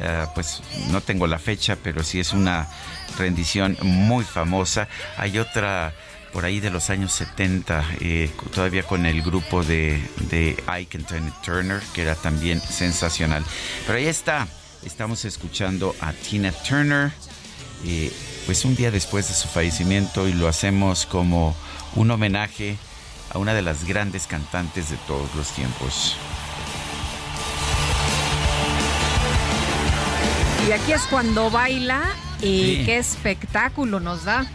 [0.00, 2.68] Ah, pues no tengo la fecha, pero sí es una
[3.18, 4.86] rendición muy famosa.
[5.16, 5.92] Hay otra
[6.32, 10.00] por ahí de los años 70, eh, todavía con el grupo de,
[10.30, 13.44] de Ike and Tina Turner, que era también sensacional.
[13.86, 14.46] Pero ahí está,
[14.84, 17.12] estamos escuchando a Tina Turner,
[17.84, 18.12] eh,
[18.46, 21.56] pues un día después de su fallecimiento y lo hacemos como
[21.96, 22.76] un homenaje
[23.32, 26.16] a una de las grandes cantantes de todos los tiempos.
[30.68, 32.02] Y aquí es cuando baila
[32.40, 32.82] y Sí.
[32.86, 34.46] qué espectáculo nos da.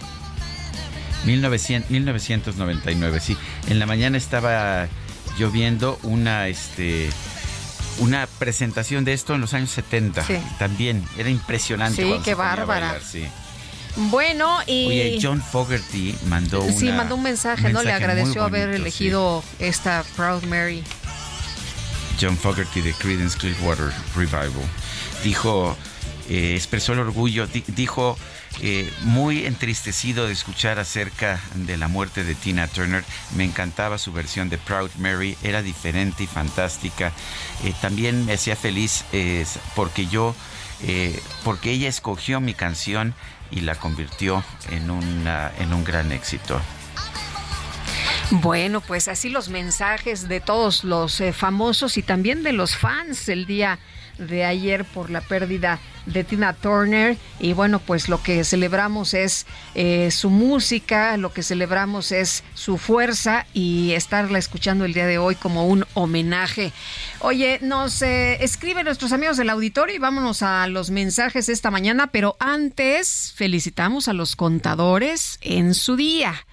[1.26, 3.38] 1900 1999, sí.
[3.68, 4.88] En la mañana estaba
[5.39, 7.09] yo viendo una, este,
[7.99, 10.24] una presentación de esto en los años 70.
[10.26, 10.36] Sí.
[10.59, 12.03] También era impresionante.
[12.03, 12.88] Sí, qué bárbara.
[12.91, 13.26] bailar, sí.
[13.97, 14.88] Bueno, y...
[14.88, 17.82] Oye, John Fogerty mandó una, Sí, mandó un mensaje, ¿no?
[17.82, 20.84] Le agradeció haber elegido esta Proud Mary.
[22.20, 24.51] John Fogerty de Creedence Clearwater Revival.
[25.24, 25.78] Dijo,
[26.30, 28.18] eh, expresó el orgullo, di- dijo
[29.01, 33.03] muy entristecido de escuchar acerca de la muerte de Tina Turner.
[33.36, 37.12] Me encantaba su versión de Proud Mary, era diferente y fantástica.
[37.64, 39.45] Eh, también me hacía feliz eh,
[39.76, 40.36] porque yo,
[40.84, 43.14] eh, porque ella escogió mi canción
[43.51, 44.89] y la convirtió en,
[45.60, 46.60] en un gran éxito.
[48.32, 53.45] Bueno, pues así los mensajes de todos los famosos y también de los fans el
[53.45, 53.78] día
[54.18, 57.18] de ayer por la pérdida de Tina Turner.
[57.39, 62.78] Y bueno pues lo que celebramos es eh, su música lo que celebramos es su
[62.78, 66.72] fuerza y estarla escuchando el día de hoy como un homenaje.
[67.20, 72.07] Oye nos eh, escriben nuestros amigos del auditorio y vámonos a los mensajes esta mañana
[72.07, 76.45] pero antes felicitamos a los contadores en su día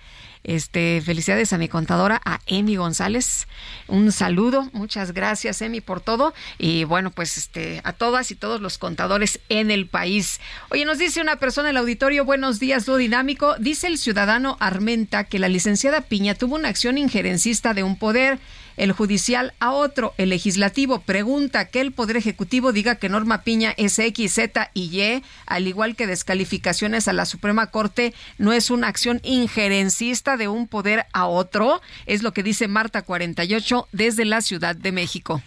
[0.45, 3.47] este, felicidades a mi contadora, a Emi González.
[3.89, 6.35] Un saludo, muchas gracias Emi por todo.
[6.59, 10.41] Y bueno, pues este, a todas y todos los contadores en el país.
[10.71, 13.57] Oye, nos dice una persona en el auditorio, buenos días, dúo dinámico.
[13.59, 18.39] Dice el ciudadano Armenta que la licenciada Piña tuvo una acción injerencista de un poder
[18.83, 20.13] el judicial a otro.
[20.19, 25.01] El legislativo pregunta que el Poder Ejecutivo diga que Norma Piña es X, Z y
[25.01, 30.49] Y, al igual que descalificaciones a la Suprema Corte, no es una acción injerencista de
[30.49, 31.81] un poder a otro.
[32.07, 35.41] Es lo que dice Marta 48 desde la Ciudad de México.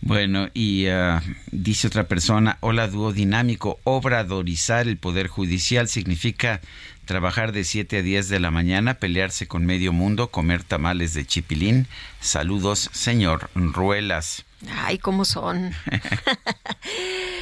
[0.00, 6.60] Bueno, y ah, dice otra persona, hola dúo dinámico, obradorizar el Poder Judicial significa
[7.10, 11.26] trabajar de 7 a 10 de la mañana, pelearse con medio mundo, comer tamales de
[11.26, 11.88] chipilín.
[12.20, 14.44] Saludos, señor Ruelas.
[14.68, 15.72] Ay, ¿cómo son?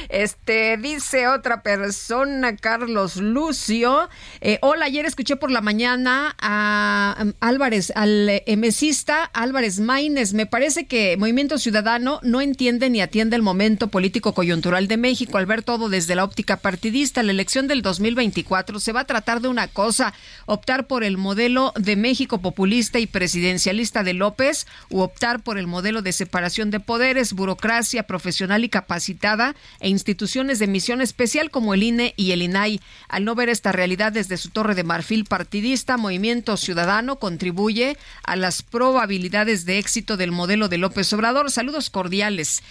[0.09, 4.09] Este dice otra persona, Carlos Lucio.
[4.41, 10.33] eh, hola, ayer escuché por la mañana a um, Álvarez, al eh, emesista Álvarez Maínez.
[10.33, 15.37] Me parece que Movimiento Ciudadano no entiende ni atiende el momento político coyuntural de México
[15.37, 17.21] al ver todo desde la óptica partidista.
[17.21, 20.15] La elección del 2024 se va a tratar de una cosa,
[20.47, 25.67] optar por el modelo de México populista y presidencialista de López u optar por el
[25.67, 31.73] modelo de separación de poderes, burocracia profesional y capacitada e instituciones de misión especial como
[31.73, 32.81] el INE y el INAI.
[33.07, 38.35] Al no ver esta realidad desde su torre de marfil partidista, Movimiento Ciudadano contribuye a
[38.35, 41.51] las probabilidades de éxito del modelo de López Obrador.
[41.51, 42.63] Saludos cordiales.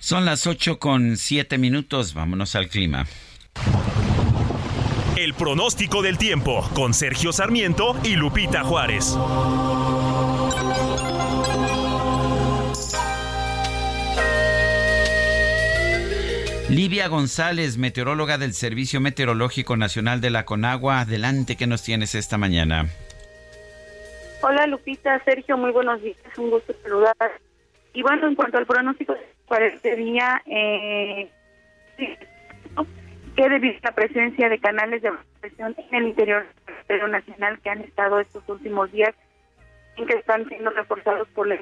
[0.00, 3.06] Son las 8 con 7 minutos, vámonos al clima.
[5.16, 9.16] El pronóstico del tiempo con Sergio Sarmiento y Lupita Juárez.
[16.72, 21.00] Livia González, meteoróloga del Servicio Meteorológico Nacional de la Conagua.
[21.00, 22.86] Adelante, ¿qué nos tienes esta mañana?
[24.40, 27.14] Hola Lupita, Sergio, muy buenos días, un gusto saludar.
[27.92, 29.14] Y bueno, en cuanto al pronóstico
[29.48, 31.30] para este día, eh,
[31.98, 35.12] que debido a la presencia de canales de
[35.42, 36.46] presión en el interior
[36.88, 39.14] del nacional que han estado estos últimos días,
[39.98, 41.58] en que están siendo reforzados por la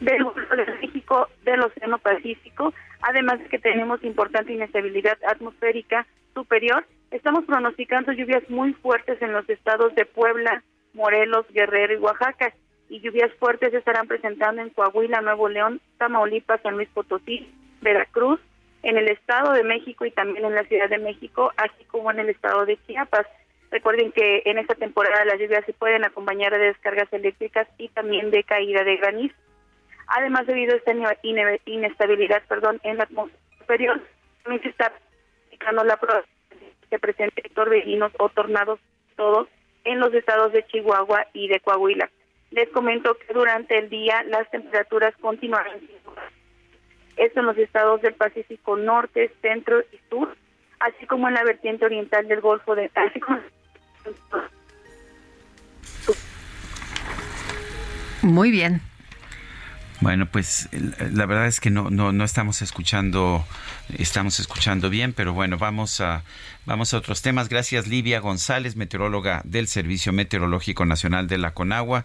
[0.00, 2.74] del de México, del Océano Pacífico,
[3.06, 9.48] además de que tenemos importante inestabilidad atmosférica superior, estamos pronosticando lluvias muy fuertes en los
[9.48, 12.52] estados de Puebla, Morelos, Guerrero y Oaxaca,
[12.88, 17.48] y lluvias fuertes se estarán presentando en Coahuila, Nuevo León, Tamaulipas, San Luis Potosí,
[17.80, 18.40] Veracruz,
[18.82, 22.20] en el Estado de México y también en la Ciudad de México, así como en
[22.20, 23.26] el Estado de Chiapas.
[23.70, 28.30] Recuerden que en esta temporada las lluvias se pueden acompañar de descargas eléctricas y también
[28.30, 29.34] de caída de granizo.
[30.08, 30.92] Además, debido a esta
[31.22, 34.00] ine- inestabilidad perdón, en la atmósfera superior,
[34.42, 34.92] también se está
[35.46, 38.78] aplicando la probabilidad de que se presenten torbellinos o tornados
[39.16, 39.48] todos
[39.84, 42.10] en los estados de Chihuahua y de Coahuila.
[42.50, 45.80] Les comento que durante el día las temperaturas continuarán.
[47.16, 50.36] Esto en los estados del Pacífico Norte, Centro y Sur,
[50.80, 53.40] así como en la vertiente oriental del Golfo de así como
[58.22, 58.80] Muy bien.
[60.00, 63.44] Bueno, pues la verdad es que no, no, no estamos escuchando,
[63.96, 66.22] estamos escuchando bien, pero bueno, vamos a,
[66.66, 67.48] vamos a otros temas.
[67.48, 72.04] Gracias, Livia González, meteoróloga del Servicio Meteorológico Nacional de la Conagua.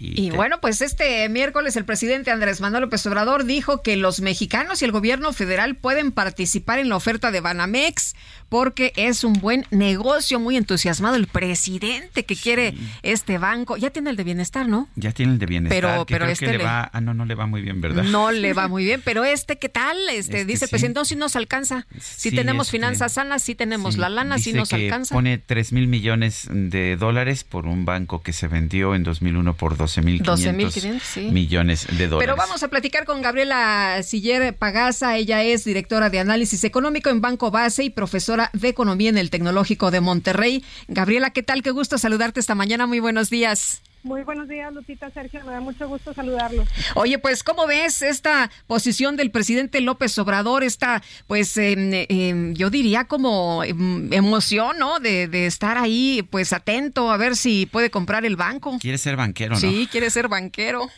[0.00, 3.96] Y, Y te- bueno, pues este miércoles el presidente Andrés Manuel López Obrador dijo que
[3.96, 8.14] los mexicanos y el gobierno federal pueden participar en la oferta de Banamex
[8.48, 13.76] porque es un buen negocio, muy entusiasmado el presidente que quiere este banco.
[13.76, 14.88] Ya tiene el de bienestar, ¿no?
[14.94, 17.00] ya tiene el de bienestar, Pero- que pero creo este que le le- va, ah,
[17.00, 18.04] no, no le va muy bien, ¿verdad?
[18.04, 19.96] No le va muy bien, pero este, ¿qué tal?
[20.10, 20.72] Este, Es que dice el sí.
[20.72, 21.86] presidente, no, sí nos alcanza.
[22.00, 25.14] Si Sí, tenemos este, finanzas sanas, sí tenemos la lana, sí nos que alcanza.
[25.14, 29.76] pone 3 mil millones de dólares por un banco que se vendió en 2001 por
[29.76, 31.20] 12 mil 12,500, sí.
[31.30, 32.26] millones de dólares.
[32.26, 35.16] Pero vamos a platicar con Gabriela Siller Pagasa.
[35.16, 39.30] Ella es directora de análisis económico en Banco Base y profesora de economía en el
[39.30, 40.64] Tecnológico de Monterrey.
[40.88, 41.62] Gabriela, ¿qué tal?
[41.62, 42.86] Qué gusto saludarte esta mañana.
[42.86, 43.82] Muy buenos días.
[44.08, 45.44] Muy buenos días, Lupita Sergio.
[45.44, 46.66] Me da mucho gusto saludarlos.
[46.94, 50.64] Oye, pues, ¿cómo ves esta posición del presidente López Obrador?
[50.64, 54.98] Esta, pues, em, yo diría como em, emoción, ¿no?
[54.98, 58.78] De, de estar ahí, pues, atento a ver si puede comprar el banco.
[58.80, 59.60] Quiere ser banquero, ¿no?
[59.60, 60.88] Sí, quiere ser banquero.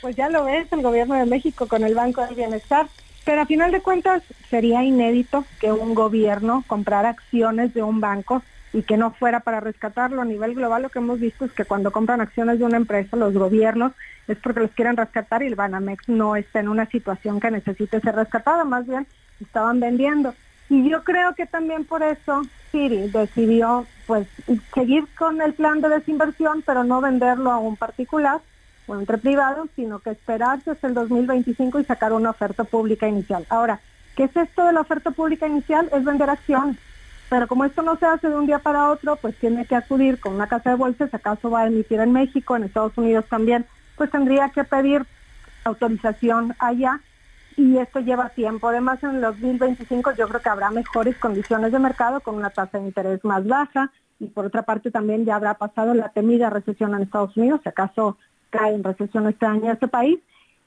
[0.00, 2.88] Pues ya lo ves, el gobierno de México con el Banco del Bienestar.
[3.26, 8.42] Pero a final de cuentas sería inédito que un gobierno comprara acciones de un banco
[8.72, 10.22] y que no fuera para rescatarlo.
[10.22, 13.16] A nivel global lo que hemos visto es que cuando compran acciones de una empresa,
[13.16, 13.92] los gobiernos
[14.28, 18.00] es porque los quieren rescatar y el Banamex no está en una situación que necesite
[18.00, 19.06] ser rescatada, más bien
[19.40, 20.34] estaban vendiendo.
[20.68, 24.26] Y yo creo que también por eso Siri decidió pues
[24.74, 28.40] seguir con el plan de desinversión, pero no venderlo a un particular
[28.86, 33.46] o entre privados, sino que esperarse hasta el 2025 y sacar una oferta pública inicial.
[33.48, 33.80] Ahora,
[34.16, 35.88] ¿qué es esto de la oferta pública inicial?
[35.92, 36.78] Es vender acciones.
[37.32, 40.20] Pero como esto no se hace de un día para otro, pues tiene que acudir
[40.20, 43.64] con una casa de bolsas, acaso va a emitir en México, en Estados Unidos también,
[43.96, 45.06] pues tendría que pedir
[45.64, 47.00] autorización allá
[47.56, 48.68] y esto lleva tiempo.
[48.68, 52.76] Además, en el 2025 yo creo que habrá mejores condiciones de mercado con una tasa
[52.76, 56.94] de interés más baja y por otra parte también ya habrá pasado la temida recesión
[56.94, 58.18] en Estados Unidos, si acaso
[58.50, 60.18] cae en recesión este año este país.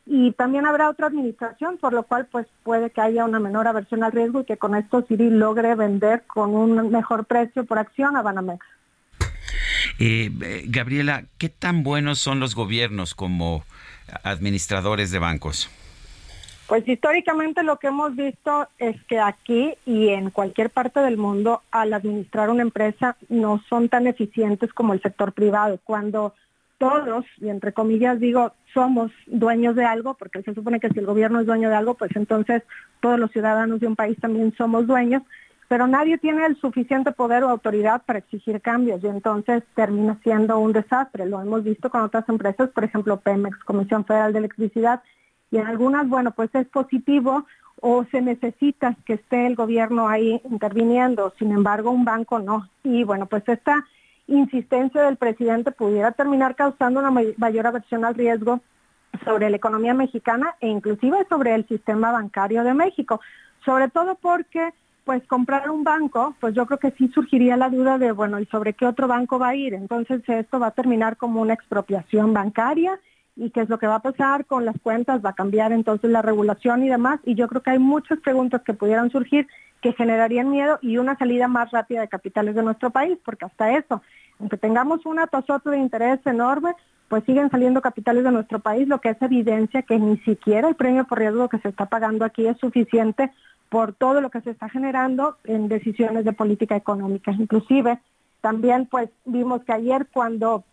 [0.05, 4.03] Y también habrá otra administración, por lo cual pues puede que haya una menor aversión
[4.03, 8.15] al riesgo y que con esto Siri logre vender con un mejor precio por acción
[8.15, 8.65] a Banamex.
[9.99, 13.63] Eh, eh, Gabriela, ¿qué tan buenos son los gobiernos como
[14.23, 15.69] administradores de bancos?
[16.67, 21.61] Pues históricamente lo que hemos visto es que aquí y en cualquier parte del mundo
[21.69, 25.79] al administrar una empresa no son tan eficientes como el sector privado.
[25.83, 26.33] Cuando
[26.77, 31.05] todos, y entre comillas digo, somos dueños de algo, porque se supone que si el
[31.05, 32.63] gobierno es dueño de algo, pues entonces
[32.99, 35.23] todos los ciudadanos de un país también somos dueños,
[35.67, 40.59] pero nadie tiene el suficiente poder o autoridad para exigir cambios y entonces termina siendo
[40.59, 41.25] un desastre.
[41.25, 45.01] Lo hemos visto con otras empresas, por ejemplo Pemex, Comisión Federal de Electricidad,
[45.51, 47.45] y en algunas, bueno, pues es positivo
[47.81, 52.69] o se necesita que esté el gobierno ahí interviniendo, sin embargo un banco no.
[52.83, 53.85] Y bueno, pues esta
[54.27, 58.61] insistencia del presidente pudiera terminar causando una may- mayor aversión al riesgo
[59.23, 63.21] sobre la economía mexicana e inclusive sobre el sistema bancario de México,
[63.63, 64.73] sobre todo porque
[65.03, 68.45] pues comprar un banco, pues yo creo que sí surgiría la duda de, bueno, ¿y
[68.47, 69.75] sobre qué otro banco va a ir?
[69.75, 72.99] Entonces esto va a terminar como una expropiación bancaria
[73.35, 76.09] y qué es lo que va a pasar con las cuentas, va a cambiar entonces
[76.09, 77.19] la regulación y demás.
[77.25, 79.47] Y yo creo que hay muchas preguntas que pudieran surgir
[79.81, 83.77] que generarían miedo y una salida más rápida de capitales de nuestro país, porque hasta
[83.77, 84.01] eso,
[84.39, 86.73] aunque tengamos una tasota de interés enorme,
[87.07, 90.75] pues siguen saliendo capitales de nuestro país, lo que es evidencia que ni siquiera el
[90.75, 93.31] premio por riesgo que se está pagando aquí es suficiente
[93.69, 97.31] por todo lo que se está generando en decisiones de política económica.
[97.31, 97.99] Inclusive,
[98.41, 100.63] también pues vimos que ayer cuando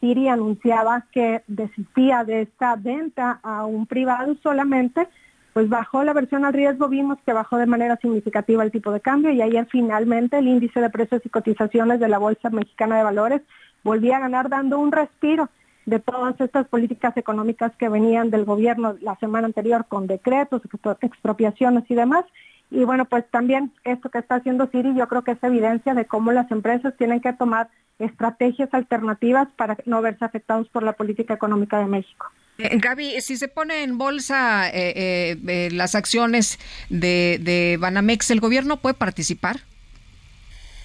[0.00, 5.08] Siri anunciaba que desistía de esta venta a un privado solamente,
[5.52, 9.00] pues bajó la versión al riesgo, vimos que bajó de manera significativa el tipo de
[9.00, 13.04] cambio y ayer finalmente el índice de precios y cotizaciones de la Bolsa Mexicana de
[13.04, 13.42] Valores
[13.82, 15.48] volvía a ganar dando un respiro
[15.86, 20.98] de todas estas políticas económicas que venían del gobierno la semana anterior con decretos, expro-
[21.00, 22.24] expropiaciones y demás.
[22.70, 26.06] Y bueno, pues también esto que está haciendo Siri yo creo que es evidencia de
[26.06, 31.34] cómo las empresas tienen que tomar estrategias alternativas para no verse afectados por la política
[31.34, 32.26] económica de México.
[32.58, 36.58] Eh, Gaby, si se pone en bolsa eh, eh, eh, las acciones
[36.88, 39.60] de, de Banamex, ¿el gobierno puede participar?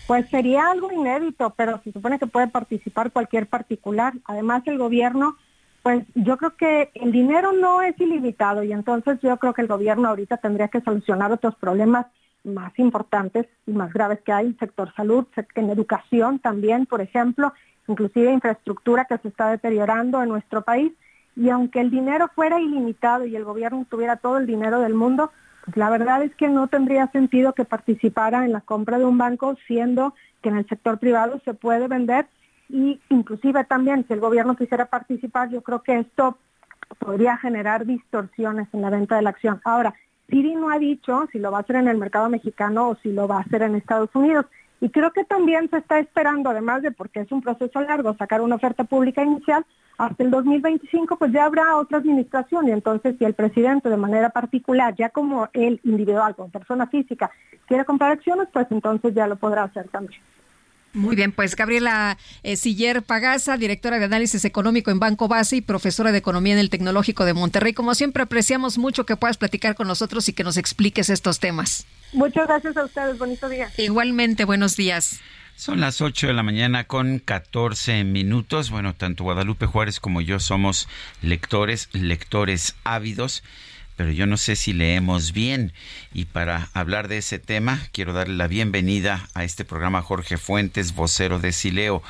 [0.07, 4.13] Pues sería algo inédito, pero se supone que puede participar cualquier particular.
[4.25, 5.37] Además, el gobierno,
[5.83, 9.67] pues yo creo que el dinero no es ilimitado y entonces yo creo que el
[9.67, 12.05] gobierno ahorita tendría que solucionar otros problemas
[12.43, 15.25] más importantes y más graves que hay en sector salud,
[15.55, 17.53] en educación también, por ejemplo,
[17.87, 20.91] inclusive infraestructura que se está deteriorando en nuestro país.
[21.35, 25.31] Y aunque el dinero fuera ilimitado y el gobierno tuviera todo el dinero del mundo,
[25.65, 29.17] pues la verdad es que no tendría sentido que participara en la compra de un
[29.17, 32.27] banco, siendo que en el sector privado se puede vender
[32.71, 36.37] y inclusive también si el gobierno quisiera participar, yo creo que esto
[36.99, 39.61] podría generar distorsiones en la venta de la acción.
[39.63, 39.93] Ahora,
[40.29, 43.11] Siri no ha dicho si lo va a hacer en el mercado mexicano o si
[43.11, 44.45] lo va a hacer en Estados Unidos.
[44.79, 48.41] Y creo que también se está esperando, además de porque es un proceso largo, sacar
[48.41, 49.63] una oferta pública inicial,
[49.97, 54.29] hasta el 2025 pues ya habrá otra administración y entonces si el presidente de manera
[54.29, 57.29] particular, ya como el individual, como persona física,
[57.67, 60.19] quiere comprar acciones, pues entonces ya lo podrá hacer también.
[60.93, 65.61] Muy bien, pues Gabriela eh, Siller Pagasa, directora de análisis económico en Banco Base y
[65.61, 67.73] profesora de economía en el Tecnológico de Monterrey.
[67.73, 71.85] Como siempre, apreciamos mucho que puedas platicar con nosotros y que nos expliques estos temas.
[72.13, 73.69] Muchas gracias a ustedes, bonito día.
[73.77, 75.21] Igualmente, buenos días.
[75.55, 78.71] Son las 8 de la mañana con 14 minutos.
[78.71, 80.89] Bueno, tanto Guadalupe Juárez como yo somos
[81.21, 83.43] lectores, lectores ávidos
[84.01, 85.73] pero yo no sé si leemos bien.
[86.11, 90.37] Y para hablar de ese tema, quiero darle la bienvenida a este programa a Jorge
[90.37, 92.01] Fuentes, vocero de Sileo.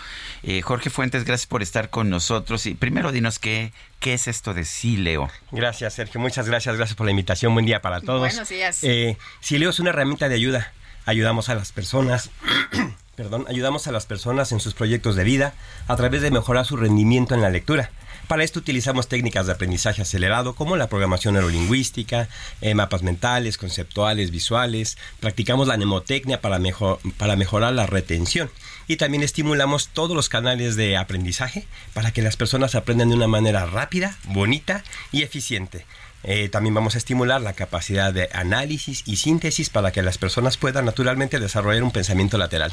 [0.42, 2.66] Eh, Jorge Fuentes, gracias por estar con nosotros.
[2.66, 5.30] Y primero dinos qué, qué es esto de Sileo.
[5.52, 6.22] Gracias, Sergio.
[6.22, 6.78] Muchas gracias.
[6.78, 7.54] Gracias por la invitación.
[7.54, 8.22] Buen día para todos.
[8.22, 8.86] Buenos días.
[8.86, 10.72] Eh, Sileo es una herramienta de ayuda.
[11.06, 12.30] Ayudamos a las personas.
[13.18, 15.56] Perdón, ayudamos a las personas en sus proyectos de vida
[15.90, 17.92] a través de mejorar su rendimiento en la lectura.
[18.32, 22.30] Para esto utilizamos técnicas de aprendizaje acelerado como la programación neurolingüística,
[22.62, 24.98] eh, mapas mentales, conceptuales, visuales.
[25.20, 28.50] Practicamos la mnemotecnia para, mejor, para mejorar la retención.
[28.88, 33.28] Y también estimulamos todos los canales de aprendizaje para que las personas aprendan de una
[33.28, 35.86] manera rápida, bonita y eficiente.
[36.24, 40.58] Eh, también vamos a estimular la capacidad de análisis y síntesis para que las personas
[40.58, 42.72] puedan naturalmente desarrollar un pensamiento lateral.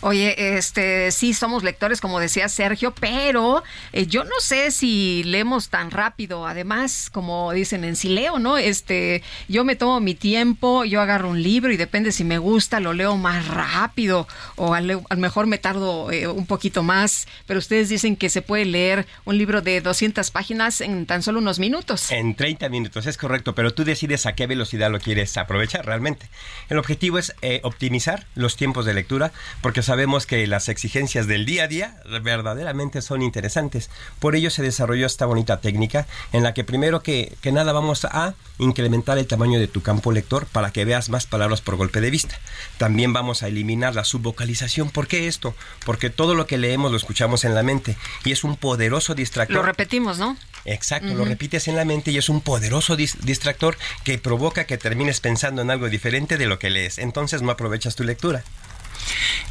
[0.00, 5.68] Oye, este, sí somos lectores, como decía Sergio, pero eh, yo no sé si leemos
[5.68, 6.46] tan rápido.
[6.46, 8.58] Además, como dicen en Sileo, ¿no?
[8.58, 12.80] Este, yo me tomo mi tiempo, yo agarro un libro y depende si me gusta,
[12.80, 14.26] lo leo más rápido
[14.56, 17.28] o a lo mejor me tardo eh, un poquito más.
[17.46, 21.38] Pero ustedes dicen que se puede leer un libro de 200 páginas en tan solo
[21.38, 22.10] unos minutos.
[22.10, 26.28] En 30 minutos es correcto, pero tú decides a qué velocidad lo quieres aprovechar realmente.
[26.68, 29.32] El objetivo es eh, optimizar los tiempos de lectura,
[29.62, 33.90] porque sabemos que las exigencias del día a día verdaderamente son interesantes.
[34.18, 38.04] Por ello se desarrolló esta bonita técnica en la que primero que, que nada vamos
[38.04, 42.00] a incrementar el tamaño de tu campo lector para que veas más palabras por golpe
[42.00, 42.38] de vista.
[42.76, 44.90] También vamos a eliminar la subvocalización.
[44.90, 45.54] ¿Por qué esto?
[45.84, 49.56] Porque todo lo que leemos lo escuchamos en la mente y es un poderoso distractor.
[49.56, 50.36] Lo repetimos, ¿no?
[50.64, 55.20] Exacto, lo repites en la mente y es un poderoso distractor que provoca que termines
[55.20, 56.98] pensando en algo diferente de lo que lees.
[56.98, 58.44] Entonces no aprovechas tu lectura.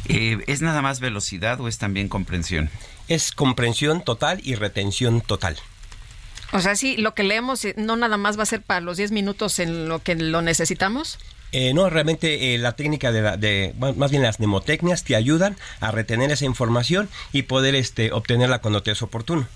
[0.08, 2.70] Eh, ¿Es nada más velocidad o es también comprensión?
[3.08, 5.56] Es comprensión total y retención total.
[6.52, 8.96] O sea, sí, lo que leemos eh, no nada más va a ser para los
[8.96, 11.18] 10 minutos en lo que lo necesitamos.
[11.52, 16.30] Eh, no, realmente la técnica de, de, más bien las mnemotecnias te ayudan a retener
[16.30, 19.48] esa información y poder este, obtenerla cuando te es oportuno.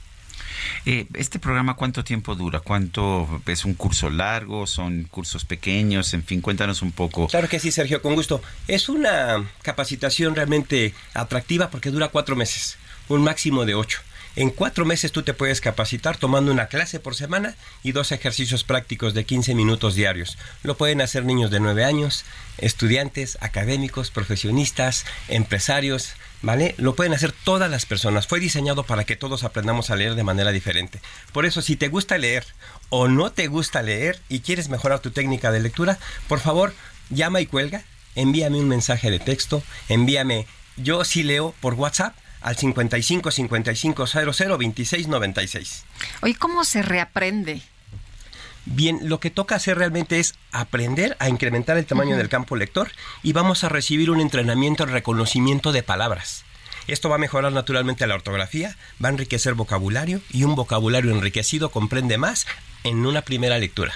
[0.87, 2.61] Eh, ¿Este programa cuánto tiempo dura?
[2.61, 4.67] ¿Cuánto es un curso largo?
[4.67, 6.15] ¿Son cursos pequeños?
[6.15, 7.29] En fin, cuéntanos un poco.
[7.29, 8.43] Claro que sí, Sergio, con gusto.
[8.69, 14.01] Es una capacitación realmente atractiva porque dura cuatro meses, un máximo de ocho.
[14.35, 18.65] En cuatro meses tú te puedes capacitar tomando una clase por semana y dos ejercicios
[18.65, 20.39] prácticos de 15 minutos diarios.
[20.63, 22.25] Lo pueden hacer niños de 9 años,
[22.57, 26.75] estudiantes, académicos, profesionistas, empresarios, ¿vale?
[26.79, 28.27] Lo pueden hacer todas las personas.
[28.27, 31.01] Fue diseñado para que todos aprendamos a leer de manera diferente.
[31.33, 32.45] Por eso, si te gusta leer
[32.91, 36.75] o no te gusta leer y quieres mejorar tu técnica de lectura, por favor,
[37.11, 37.85] llama y cuelga,
[38.15, 44.59] envíame un mensaje de texto, envíame yo sí leo por WhatsApp al 55 55 00
[44.59, 45.85] 26 96.
[46.23, 47.63] Oye, ¿cómo se reaprende?
[48.65, 52.93] Bien, lo que toca hacer realmente es aprender a incrementar el tamaño del campo lector
[53.23, 56.45] y vamos a recibir un entrenamiento en reconocimiento de palabras.
[56.87, 61.71] Esto va a mejorar naturalmente la ortografía, va a enriquecer vocabulario y un vocabulario enriquecido
[61.71, 62.47] comprende más
[62.85, 63.95] en una primera lectura.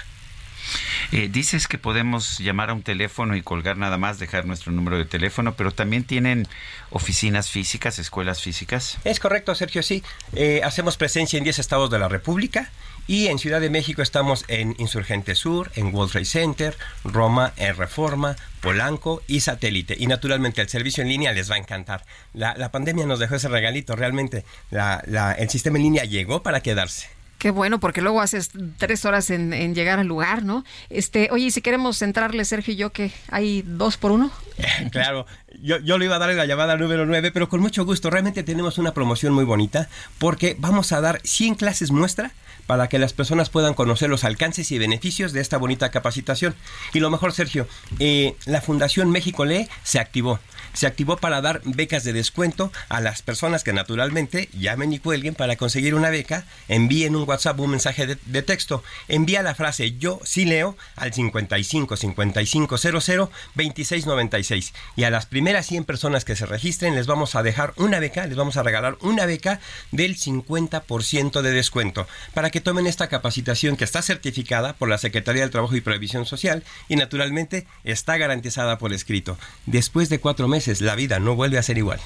[1.13, 4.97] Eh, dices que podemos llamar a un teléfono y colgar nada más, dejar nuestro número
[4.97, 6.47] de teléfono, pero también tienen
[6.89, 8.97] oficinas físicas, escuelas físicas.
[9.05, 10.03] Es correcto, Sergio, sí.
[10.33, 12.69] Eh, hacemos presencia en 10 estados de la República
[13.07, 17.75] y en Ciudad de México estamos en Insurgente Sur, en World Trade Center, Roma, en
[17.75, 19.95] Reforma, Polanco y Satélite.
[19.97, 22.03] Y naturalmente el servicio en línea les va a encantar.
[22.33, 27.16] La, pandemia nos dejó ese regalito, realmente el sistema en línea llegó para quedarse.
[27.37, 30.65] Qué bueno, porque luego haces tres horas en, llegar al lugar, ¿no?
[30.89, 34.31] Este, oye, si queremos entrarle, Sergio y yo, que hay dos por uno.
[34.91, 35.27] claro,
[35.61, 38.09] yo, yo le iba a dar la llamada número nueve, pero con mucho gusto.
[38.09, 39.87] Realmente tenemos una promoción muy bonita
[40.17, 42.31] porque vamos a dar 100 clases muestra
[42.65, 46.53] para que las personas puedan conocer los alcances y beneficios de esta bonita capacitación.
[46.93, 47.67] Y lo mejor, Sergio,
[47.99, 50.39] eh, la Fundación México Lee se activó
[50.77, 55.33] se activó para dar becas de descuento a las personas que naturalmente llamen y cuelguen
[55.33, 60.19] para conseguir una beca, envíen un WhatsApp, un mensaje de, texto, envía la frase yo
[60.23, 66.25] sí leo al 55 55 00 26 96 y a las primeras primeras 100 personas
[66.25, 69.61] que se registren les vamos a dejar una beca, les vamos a regalar una beca
[69.93, 72.05] del 50% de descuento.
[72.33, 76.25] Para que tomen esta capacitación que está certificada por la Secretaría del Trabajo y Previsión
[76.25, 79.37] Social y naturalmente está garantizada por escrito.
[79.67, 81.99] Después de cuatro meses la vida no vuelve a ser igual.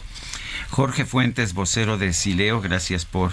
[0.70, 3.32] Jorge Fuentes, vocero de Sileo, gracias por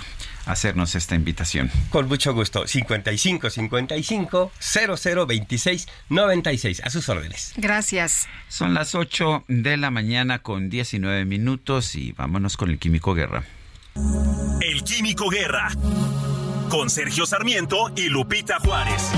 [0.49, 1.71] hacernos esta invitación.
[1.91, 2.67] Con mucho gusto.
[2.67, 6.83] 55 55 00 26 96.
[6.85, 7.53] A sus órdenes.
[7.57, 8.29] Gracias.
[8.49, 13.45] Son las 8 de la mañana con 19 minutos y vámonos con el Químico Guerra.
[14.61, 15.69] El Químico Guerra.
[16.71, 19.11] Con Sergio Sarmiento y Lupita Juárez.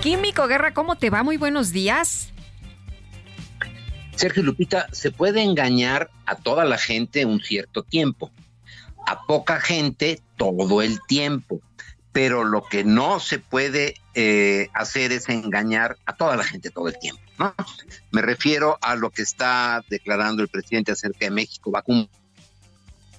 [0.00, 1.22] Químico Guerra, ¿cómo te va?
[1.22, 2.31] Muy buenos días.
[4.16, 8.30] Sergio Lupita, se puede engañar a toda la gente un cierto tiempo,
[9.06, 11.60] a poca gente todo el tiempo,
[12.12, 16.88] pero lo que no se puede eh, hacer es engañar a toda la gente todo
[16.88, 17.22] el tiempo.
[17.38, 17.54] ¿no?
[18.10, 21.84] Me refiero a lo que está declarando el presidente acerca de México, va a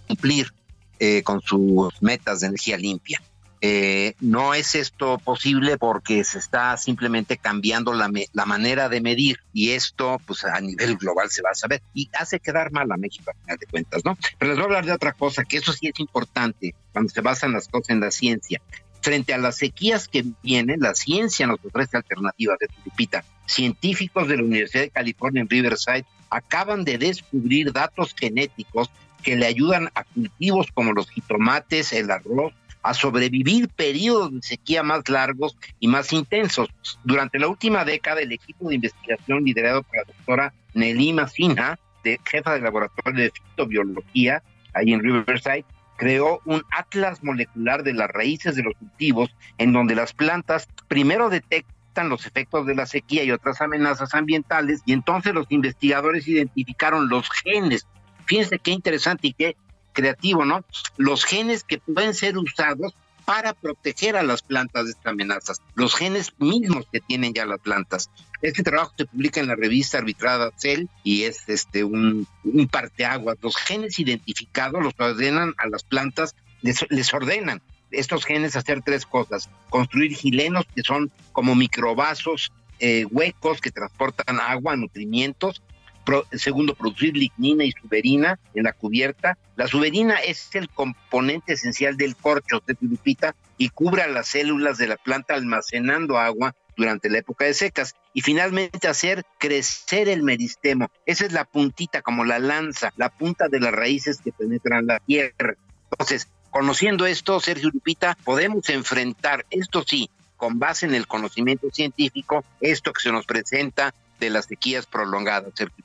[0.07, 0.53] cumplir
[0.99, 3.21] eh, con sus metas de energía limpia.
[3.65, 9.39] Eh, no es esto posible porque se está simplemente cambiando la, la, manera de medir
[9.53, 12.97] y esto pues a nivel global se va a saber y hace quedar mal a
[12.97, 14.17] México a final de cuentas, ¿no?
[14.37, 17.21] Pero les voy a hablar de otra cosa, que eso sí es importante cuando se
[17.21, 18.61] basan las cosas en la ciencia.
[19.01, 23.23] Frente a las sequías que vienen, la ciencia nos ofrece alternativas de Lupita.
[23.45, 28.89] Científicos de la Universidad de California en Riverside acaban de descubrir datos genéticos
[29.23, 32.53] que le ayudan a cultivos como los jitomates, el arroz,
[32.83, 36.69] a sobrevivir periodos de sequía más largos y más intensos.
[37.03, 42.19] Durante la última década, el equipo de investigación liderado por la doctora Nelima Sinha, de
[42.25, 44.43] jefa del laboratorio de fitobiología,
[44.73, 45.65] ahí en Riverside,
[45.95, 51.29] creó un atlas molecular de las raíces de los cultivos, en donde las plantas primero
[51.29, 57.07] detectan los efectos de la sequía y otras amenazas ambientales, y entonces los investigadores identificaron
[57.07, 57.87] los genes.
[58.25, 59.55] Fíjense qué interesante y qué
[59.93, 60.65] creativo, ¿no?
[60.97, 62.93] Los genes que pueden ser usados
[63.25, 67.59] para proteger a las plantas de estas amenazas, los genes mismos que tienen ya las
[67.59, 68.09] plantas.
[68.41, 73.37] Este trabajo se publica en la revista arbitrada Cell y es este un, un parteaguas.
[73.41, 77.61] Los genes identificados los ordenan a las plantas, les, ordenan
[77.91, 84.41] estos genes hacer tres cosas: construir gilenos, que son como microvasos eh, huecos que transportan
[84.41, 85.61] agua, nutrimientos,
[86.05, 89.37] Pro, segundo, producir lignina y suberina en la cubierta.
[89.55, 94.97] La suberina es el componente esencial del corcho Lupita y cubre las células de la
[94.97, 97.95] planta almacenando agua durante la época de secas.
[98.13, 100.89] Y finalmente hacer crecer el meristemo.
[101.05, 104.99] Esa es la puntita, como la lanza, la punta de las raíces que penetran la
[104.99, 105.55] tierra.
[105.91, 112.43] Entonces, conociendo esto, Sergio Lupita, podemos enfrentar, esto sí, con base en el conocimiento científico,
[112.59, 115.83] esto que se nos presenta de las sequías prolongadas, Sergio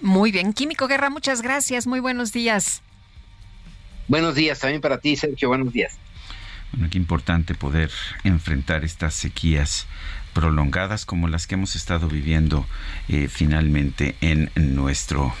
[0.00, 2.82] muy bien, Químico Guerra, muchas gracias, muy buenos días.
[4.08, 5.98] Buenos días también para ti, Sergio, buenos días.
[6.72, 7.90] Bueno, qué importante poder
[8.24, 9.86] enfrentar estas sequías
[10.32, 12.66] prolongadas como las que hemos estado viviendo
[13.08, 15.34] eh, finalmente en nuestro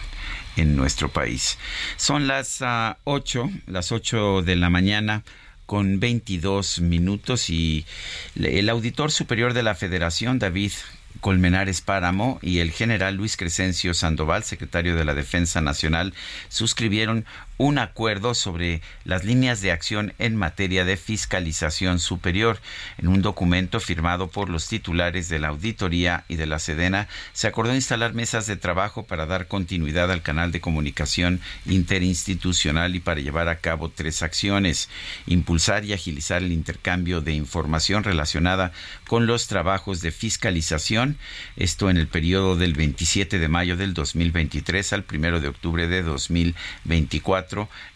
[0.56, 1.58] en nuestro país.
[1.96, 2.62] Son las
[3.04, 5.22] 8, uh, las 8 de la mañana
[5.66, 7.86] con 22 minutos y
[8.34, 10.72] el auditor superior de la Federación, David
[11.20, 16.14] Colmenares Páramo y el general Luis Crescencio Sandoval, secretario de la Defensa Nacional,
[16.48, 17.24] suscribieron
[17.60, 22.58] un acuerdo sobre las líneas de acción en materia de fiscalización superior.
[22.96, 27.48] En un documento firmado por los titulares de la Auditoría y de la Sedena, se
[27.48, 33.20] acordó instalar mesas de trabajo para dar continuidad al canal de comunicación interinstitucional y para
[33.20, 34.88] llevar a cabo tres acciones.
[35.26, 38.72] Impulsar y agilizar el intercambio de información relacionada
[39.06, 41.18] con los trabajos de fiscalización,
[41.56, 46.02] esto en el periodo del 27 de mayo del 2023 al 1 de octubre de
[46.02, 47.49] 2024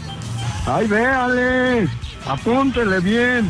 [0.66, 1.88] Ay, véale.
[2.26, 3.50] Apúntele bien.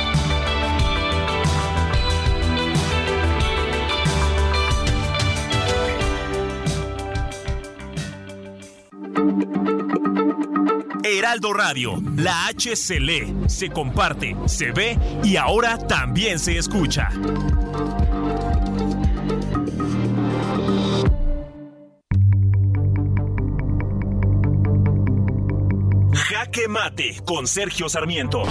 [11.17, 17.09] Heraldo Radio, la H se lee, se comparte, se ve y ahora también se escucha.
[26.13, 28.43] Jaque Mate con Sergio Sarmiento.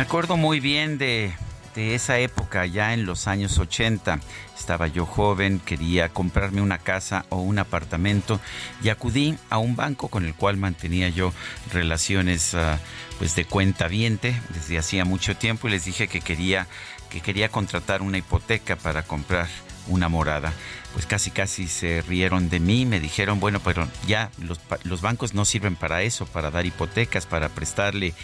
[0.00, 1.30] Me acuerdo muy bien de,
[1.74, 4.18] de esa época, ya en los años 80.
[4.58, 8.40] Estaba yo joven, quería comprarme una casa o un apartamento
[8.82, 11.34] y acudí a un banco con el cual mantenía yo
[11.70, 12.78] relaciones ah,
[13.18, 16.66] pues de cuenta viente desde hacía mucho tiempo y les dije que quería
[17.10, 19.48] que quería contratar una hipoteca para comprar
[19.88, 20.52] una morada.
[20.92, 25.34] Pues casi casi se rieron de mí, me dijeron, bueno, pero ya los, los bancos
[25.34, 28.14] no sirven para eso, para dar hipotecas, para prestarle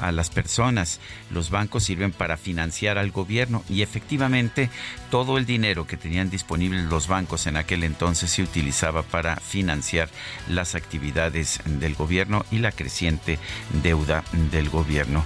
[0.00, 1.00] a las personas.
[1.30, 4.70] Los bancos sirven para financiar al gobierno y efectivamente
[5.10, 10.08] todo el dinero que tenían disponible los bancos en aquel entonces se utilizaba para financiar
[10.48, 13.38] las actividades del gobierno y la creciente
[13.82, 15.24] deuda del gobierno.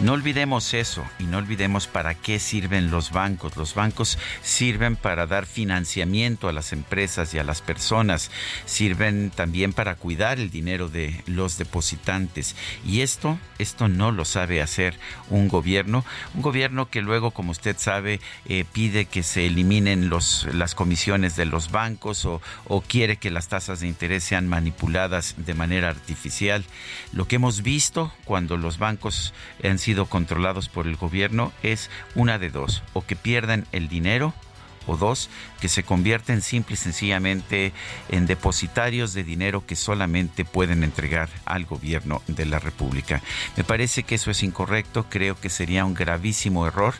[0.00, 3.56] No olvidemos eso y no olvidemos para qué sirven los bancos.
[3.56, 8.30] Los bancos sirven para dar financiamiento a las empresas y a las personas,
[8.64, 14.62] sirven también para cuidar el dinero de los depositantes y esto esto no lo sabe
[14.62, 16.04] hacer un gobierno,
[16.34, 21.46] un gobierno que luego, como usted sabe, eh, pide que se eliminen las comisiones de
[21.46, 26.64] los bancos o, o quiere que las tasas de interés sean manipuladas de manera artificial.
[27.12, 32.38] Lo que hemos visto cuando los bancos han sido controlados por el gobierno es una
[32.38, 34.34] de dos, o que pierdan el dinero
[34.90, 35.30] o dos,
[35.60, 37.72] que se convierten simple y sencillamente
[38.08, 43.22] en depositarios de dinero que solamente pueden entregar al gobierno de la República.
[43.56, 46.94] Me parece que eso es incorrecto, creo que sería un gravísimo error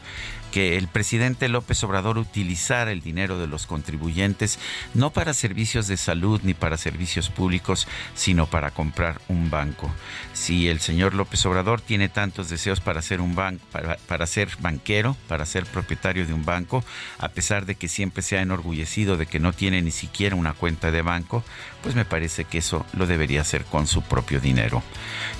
[0.50, 4.58] que el presidente López Obrador utilizara el dinero de los contribuyentes
[4.94, 9.90] no para servicios de salud ni para servicios públicos, sino para comprar un banco.
[10.32, 14.48] Si el señor López Obrador tiene tantos deseos para ser un banco, para, para ser
[14.60, 16.84] banquero, para ser propietario de un banco,
[17.18, 20.52] a pesar de que siempre se ha enorgullecido de que no tiene ni siquiera una
[20.52, 21.44] cuenta de banco,
[21.82, 24.82] pues me parece que eso lo debería hacer con su propio dinero.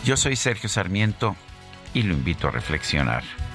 [0.05, 1.37] Yo soy Sergio Sarmiento
[1.95, 3.50] y lo invito a reflexionar.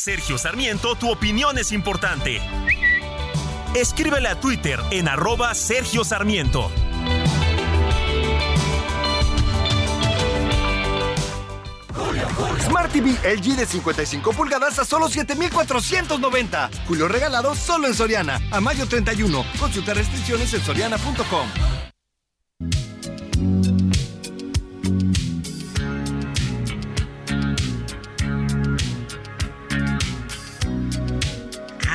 [0.00, 2.40] Sergio Sarmiento, tu opinión es importante.
[3.74, 6.70] Escríbele a Twitter en arroba Sergio Sarmiento.
[12.64, 16.70] Smart TV LG de 55 pulgadas a solo 7,490.
[16.88, 18.40] Julio regalado solo en Soriana.
[18.50, 19.44] A mayo 31.
[19.58, 21.46] Consulta restricciones en soriana.com.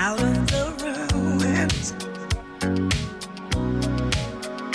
[0.06, 1.94] out of the ruins,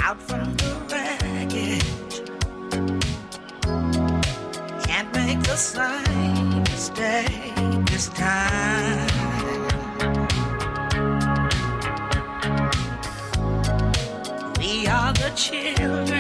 [0.02, 2.15] out from the wreckage.
[4.86, 7.55] Can't make the same mistake
[7.90, 9.07] this time.
[14.59, 16.20] We are the children,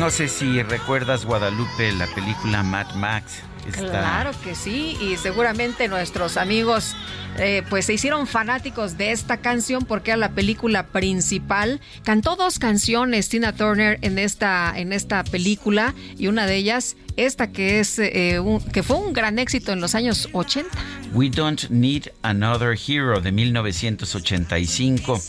[0.00, 3.42] no sé si recuerdas Guadalupe, la película Mad Max.
[3.78, 6.96] Está- Claro que sí, y seguramente nuestros amigos
[7.38, 11.80] eh, pues se hicieron fanáticos de esta canción porque era la película principal.
[12.04, 17.50] Cantó dos canciones Tina Turner en esta, en esta película y una de ellas, esta
[17.52, 20.68] que, es, eh, un- que fue un gran éxito en los años 80.
[21.12, 25.20] We Don't Need Another Hero de 1985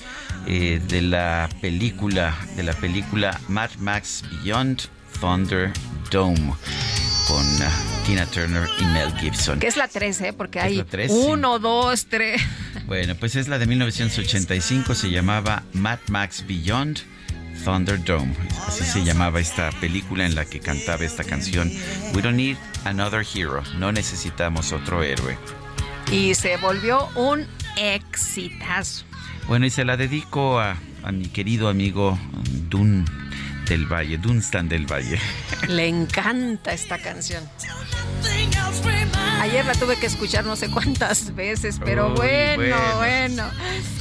[0.47, 4.81] eh, de la película de la película Mad Max Beyond
[5.19, 6.53] Thunderdome
[7.31, 7.71] con ah,
[8.05, 9.57] Tina Turner y Mel Gibson.
[9.59, 10.33] Que es la 3, ¿eh?
[10.33, 11.17] porque hay la tres, sí.
[11.17, 12.41] uno, dos, tres.
[12.87, 16.99] Bueno, pues es la de 1985, se llamaba Mad Max Beyond
[17.63, 18.33] Thunderdome.
[18.67, 21.71] Así se llamaba esta película en la que cantaba esta canción.
[22.13, 23.63] We don't need another hero.
[23.77, 25.37] No necesitamos otro héroe.
[26.11, 27.47] Y se volvió un
[27.77, 29.05] exitazo.
[29.47, 32.19] Bueno, y se la dedico a, a mi querido amigo
[32.67, 33.05] Dun
[33.71, 35.17] del Valle, Dunstan del Valle.
[35.69, 37.41] Le encanta esta canción.
[39.39, 42.97] Ayer la tuve que escuchar no sé cuántas veces, pero Uy, bueno, bueno.
[42.97, 43.43] bueno,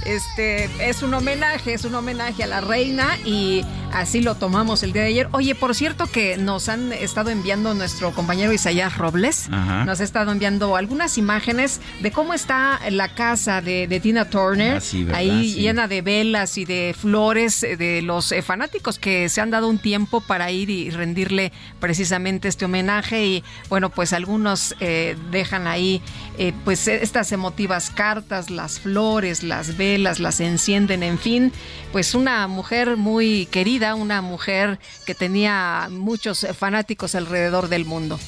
[0.05, 4.93] Este es un homenaje, es un homenaje a la reina y así lo tomamos el
[4.93, 5.29] día de ayer.
[5.33, 9.85] Oye, por cierto que nos han estado enviando nuestro compañero Isaías Robles, Ajá.
[9.85, 14.83] nos ha estado enviando algunas imágenes de cómo está la casa de, de Tina Turner,
[14.83, 15.61] Ah, ahí Sí.
[15.61, 19.60] llena de velas y de flores eh, de los eh, fanáticos que se han dado
[19.69, 25.67] un tiempo para ir y rendirle precisamente este homenaje y bueno pues algunos eh, dejan
[25.67, 26.03] ahí
[26.39, 31.53] eh, pues estas emotivas cartas las flores las velas las encienden en fin
[31.93, 38.19] pues una mujer muy querida una mujer que tenía muchos fanáticos alrededor del mundo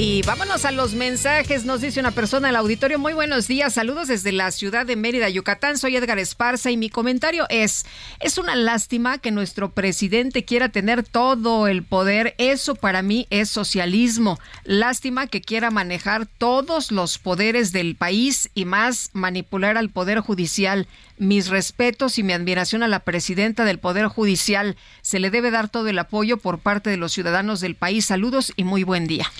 [0.00, 1.64] Y vámonos a los mensajes.
[1.64, 3.00] Nos dice una persona al auditorio.
[3.00, 3.74] Muy buenos días.
[3.74, 5.76] Saludos desde la ciudad de Mérida, Yucatán.
[5.76, 7.84] Soy Edgar Esparza y mi comentario es,
[8.20, 12.36] es una lástima que nuestro presidente quiera tener todo el poder.
[12.38, 14.38] Eso para mí es socialismo.
[14.62, 20.86] Lástima que quiera manejar todos los poderes del país y más manipular al poder judicial.
[21.18, 24.76] Mis respetos y mi admiración a la presidenta del Poder Judicial.
[25.02, 28.06] Se le debe dar todo el apoyo por parte de los ciudadanos del país.
[28.06, 29.30] Saludos y muy buen día.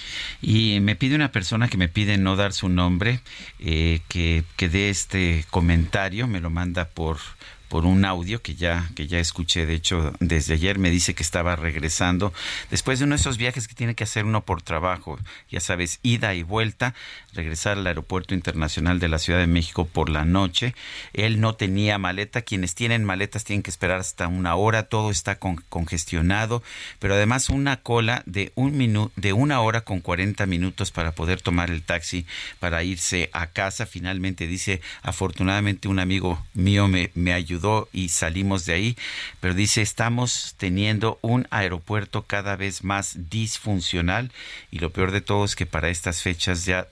[0.43, 3.21] Y me pide una persona que me pide no dar su nombre,
[3.59, 7.19] eh, que, que dé este comentario, me lo manda por
[7.69, 11.23] por un audio que ya que ya escuché de hecho desde ayer me dice que
[11.23, 12.33] estaba regresando
[12.71, 15.19] después de uno de esos viajes que tiene que hacer uno por trabajo
[15.51, 16.95] ya sabes ida y vuelta
[17.39, 20.75] regresar al aeropuerto internacional de la Ciudad de México por la noche.
[21.13, 22.43] Él no tenía maleta.
[22.43, 24.83] Quienes tienen maletas tienen que esperar hasta una hora.
[24.89, 26.63] Todo está con- congestionado.
[26.99, 31.41] Pero además una cola de un minuto de una hora con 40 minutos para poder
[31.41, 32.27] tomar el taxi
[32.61, 33.87] para irse a casa.
[33.87, 38.97] Finalmente dice afortunadamente un amigo mío me, me ayudó y salimos de ahí
[39.41, 44.31] pero dice estamos teniendo un aeropuerto cada vez más disfuncional
[44.71, 46.87] y lo peor de todo es que para estas fechas ya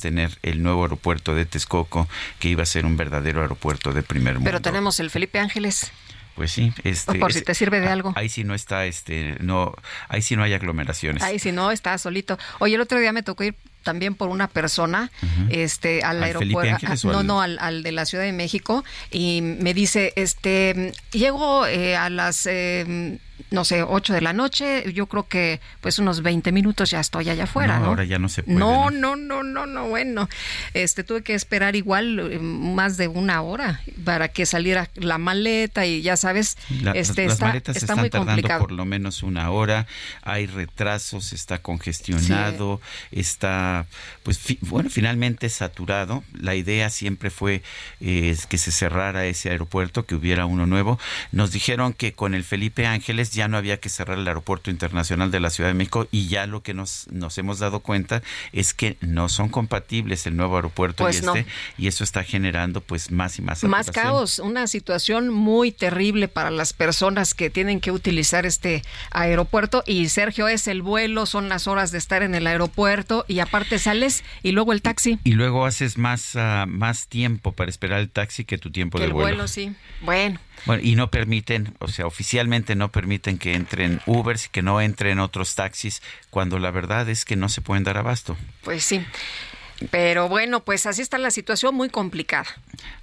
[0.00, 4.34] tener el nuevo aeropuerto de Texcoco que iba a ser un verdadero aeropuerto de primer
[4.34, 5.90] mundo Pero tenemos el Felipe Ángeles.
[6.34, 8.12] pues sí este Por si te sirve de algo.
[8.16, 9.74] ahí sí no está este no
[10.08, 12.38] ahí sí no hay aglomeraciones Ahí si no, está solito.
[12.58, 15.10] Oye, el otro día me tocó ir también por una persona
[15.50, 18.84] este al, ¿Al aeropuerto o no al- no al, al de la Ciudad de México
[19.10, 23.18] y me dice este llego eh, a las eh,
[23.50, 27.28] no sé, 8 de la noche, yo creo que pues unos 20 minutos ya estoy
[27.30, 27.86] allá afuera, ¿no?
[27.86, 28.58] Ahora ya no se puede.
[28.58, 30.28] No, no, no, no, no, bueno,
[30.74, 35.86] este tuve que esperar igual eh, más de una hora para que saliera la maleta
[35.86, 38.60] y ya sabes, La- este las está, maletas está están muy tardando complicado.
[38.60, 39.86] por lo menos una hora,
[40.22, 42.80] hay retrasos, está congestionado,
[43.12, 43.86] está,
[44.22, 46.24] pues fi- bueno, finalmente saturado.
[46.32, 47.62] La idea siempre fue
[48.00, 50.98] eh, que se cerrara ese aeropuerto, que hubiera uno nuevo.
[51.32, 55.30] Nos dijeron que con el Felipe Ángeles ya no había que cerrar el aeropuerto internacional
[55.30, 58.22] de la Ciudad de México y ya lo que nos, nos hemos dado cuenta
[58.52, 61.34] es que no son compatibles el nuevo aeropuerto Pues y no.
[61.34, 66.28] este, y eso está generando pues más y más Más caos, una situación muy terrible
[66.28, 69.82] para las personas que tienen que utilizar este aeropuerto.
[69.86, 73.78] Y Sergio, es el vuelo, son las horas de estar en el aeropuerto y aparte
[73.78, 75.18] sales y luego el taxi.
[75.24, 79.02] Y luego haces más, ah, más tiempo para esperar el taxi que tu tiempo Que
[79.02, 79.28] de el vuelo.
[79.28, 79.74] vuelo, sí.
[80.02, 84.62] Bueno, Bueno, y no permiten, o sea, oficialmente no permiten que entren Ubers y que
[84.62, 88.36] no entren otros taxis, cuando la verdad es que no se pueden dar abasto.
[88.62, 89.04] pues sí.
[89.90, 92.46] Pero bueno, pues así está la situación muy complicada.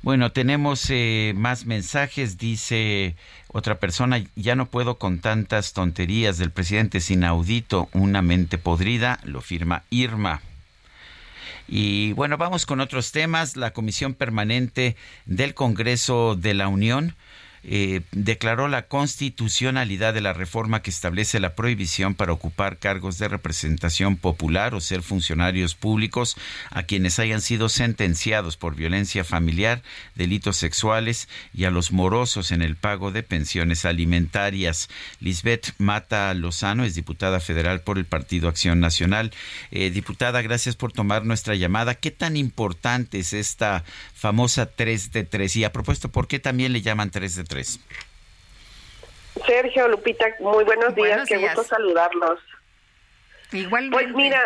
[0.01, 3.15] Bueno, tenemos eh, más mensajes, dice
[3.47, 9.19] otra persona, ya no puedo con tantas tonterías del presidente es inaudito, una mente podrida,
[9.23, 10.41] lo firma Irma.
[11.67, 13.55] Y bueno, vamos con otros temas.
[13.55, 14.95] La Comisión Permanente
[15.25, 17.15] del Congreso de la Unión
[17.67, 23.27] eh, declaró la constitucionalidad de la reforma que establece la prohibición para ocupar cargos de
[23.27, 26.37] representación popular o ser funcionarios públicos
[26.69, 29.81] a quienes hayan sido sentenciados por violencia familiar,
[30.13, 34.87] delitos sexuales y a los morosos en el pago de pensiones alimentarias.
[35.19, 39.31] Lisbeth Mata Lozano es diputada federal por el Partido Acción Nacional.
[39.71, 41.95] Eh, diputada, gracias por tomar nuestra llamada.
[41.95, 43.83] ¿Qué tan importante es esta
[44.13, 45.55] famosa 3 de 3?
[45.55, 47.54] Y a propósito, ¿por qué también le llaman 3 de 3?
[49.45, 51.55] Sergio, Lupita, muy buenos días, Buenos qué días.
[51.55, 52.39] gusto saludarlos.
[53.51, 54.03] Igualmente.
[54.03, 54.41] Pues mira,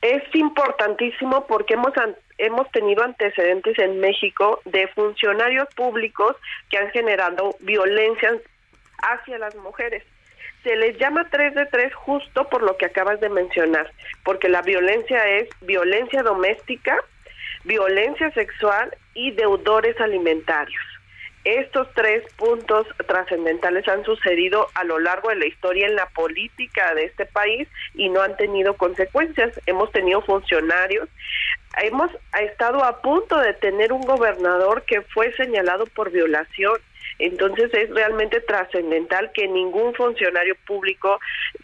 [0.00, 1.92] es importantísimo porque hemos
[2.38, 6.36] hemos tenido antecedentes en México de funcionarios públicos
[6.70, 8.32] que han generado violencia
[9.02, 10.02] hacia las mujeres.
[10.62, 13.92] Se les llama 3 de 3 justo por lo que acabas de mencionar,
[14.24, 16.96] porque la violencia es violencia doméstica,
[17.64, 20.91] violencia sexual y deudores alimentarios.
[21.44, 26.94] Estos tres puntos trascendentales han sucedido a lo largo de la historia en la política
[26.94, 29.52] de este país y no han tenido consecuencias.
[29.66, 31.08] Hemos tenido funcionarios,
[31.82, 36.78] hemos estado a punto de tener un gobernador que fue señalado por violación.
[37.18, 41.18] Entonces es realmente trascendental que ningún funcionario público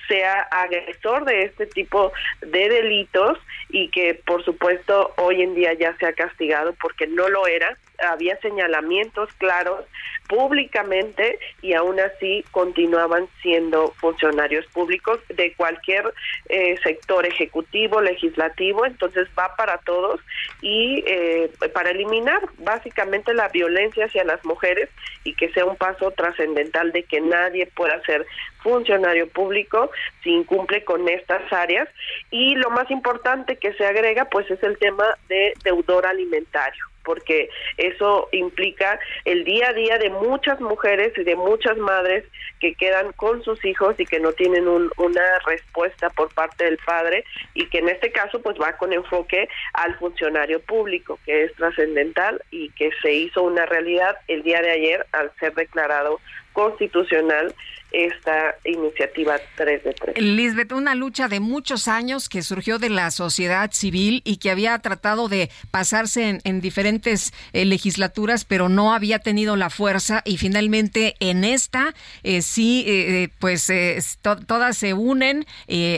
[0.08, 3.38] sea agresor de este tipo de delitos
[3.68, 7.76] y que por supuesto hoy en día ya se ha castigado porque no lo era.
[7.98, 9.84] Había señalamientos claros
[10.28, 16.12] públicamente y aún así continuaban siendo funcionarios públicos de cualquier
[16.48, 20.20] eh, sector ejecutivo, legislativo, entonces va para todos
[20.60, 24.90] y eh, para eliminar básicamente la violencia hacia las mujeres
[25.24, 28.26] y que sea un paso trascendental de que nadie pueda ser
[28.62, 29.90] funcionario público
[30.22, 31.88] si incumple con estas áreas.
[32.30, 37.48] Y lo más importante que se agrega pues es el tema de deudor alimentario porque
[37.76, 42.24] eso implica el día a día de muchas mujeres y de muchas madres
[42.60, 46.78] que quedan con sus hijos y que no tienen un- una respuesta por parte del
[46.78, 51.54] padre y que en este caso pues va con enfoque al funcionario público que es
[51.54, 56.20] trascendental y que se hizo una realidad el día de ayer al ser declarado
[56.62, 57.54] constitucional
[57.90, 60.20] esta iniciativa 3 de 3.
[60.22, 64.78] Lisbeth, una lucha de muchos años que surgió de la sociedad civil y que había
[64.80, 70.36] tratado de pasarse en, en diferentes eh, legislaturas, pero no había tenido la fuerza y
[70.36, 71.94] finalmente en esta
[72.24, 73.72] eh, sí, eh, pues
[74.20, 75.46] to- todas se unen,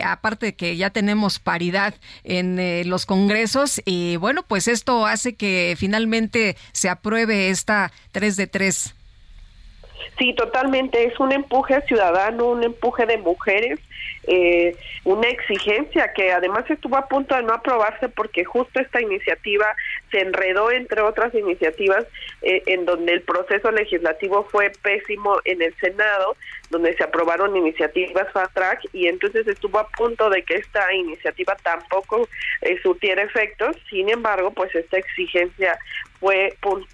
[0.04, 5.74] aparte de que ya tenemos paridad en los congresos y bueno, pues esto hace que
[5.76, 8.94] finalmente se apruebe esta 3 de 3.
[10.18, 11.04] Sí, totalmente.
[11.04, 13.78] Es un empuje ciudadano, un empuje de mujeres,
[14.26, 19.66] eh, una exigencia que además estuvo a punto de no aprobarse porque justo esta iniciativa
[20.10, 22.04] se enredó entre otras iniciativas
[22.42, 26.36] eh, en donde el proceso legislativo fue pésimo en el Senado,
[26.70, 31.56] donde se aprobaron iniciativas fast track y entonces estuvo a punto de que esta iniciativa
[31.62, 32.28] tampoco
[32.62, 33.76] eh, surtiera efectos.
[33.88, 35.78] Sin embargo, pues esta exigencia
[36.20, 36.86] fue pun-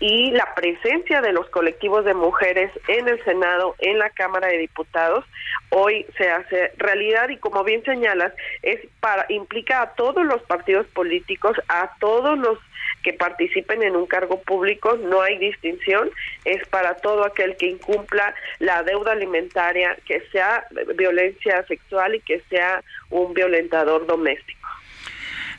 [0.00, 4.58] y la presencia de los colectivos de mujeres en el Senado, en la Cámara de
[4.58, 5.24] Diputados,
[5.70, 10.86] hoy se hace realidad y como bien señalas, es para implica a todos los partidos
[10.88, 12.58] políticos, a todos los
[13.02, 16.10] que participen en un cargo público, no hay distinción,
[16.44, 20.66] es para todo aquel que incumpla la deuda alimentaria, que sea
[20.96, 24.63] violencia sexual y que sea un violentador doméstico.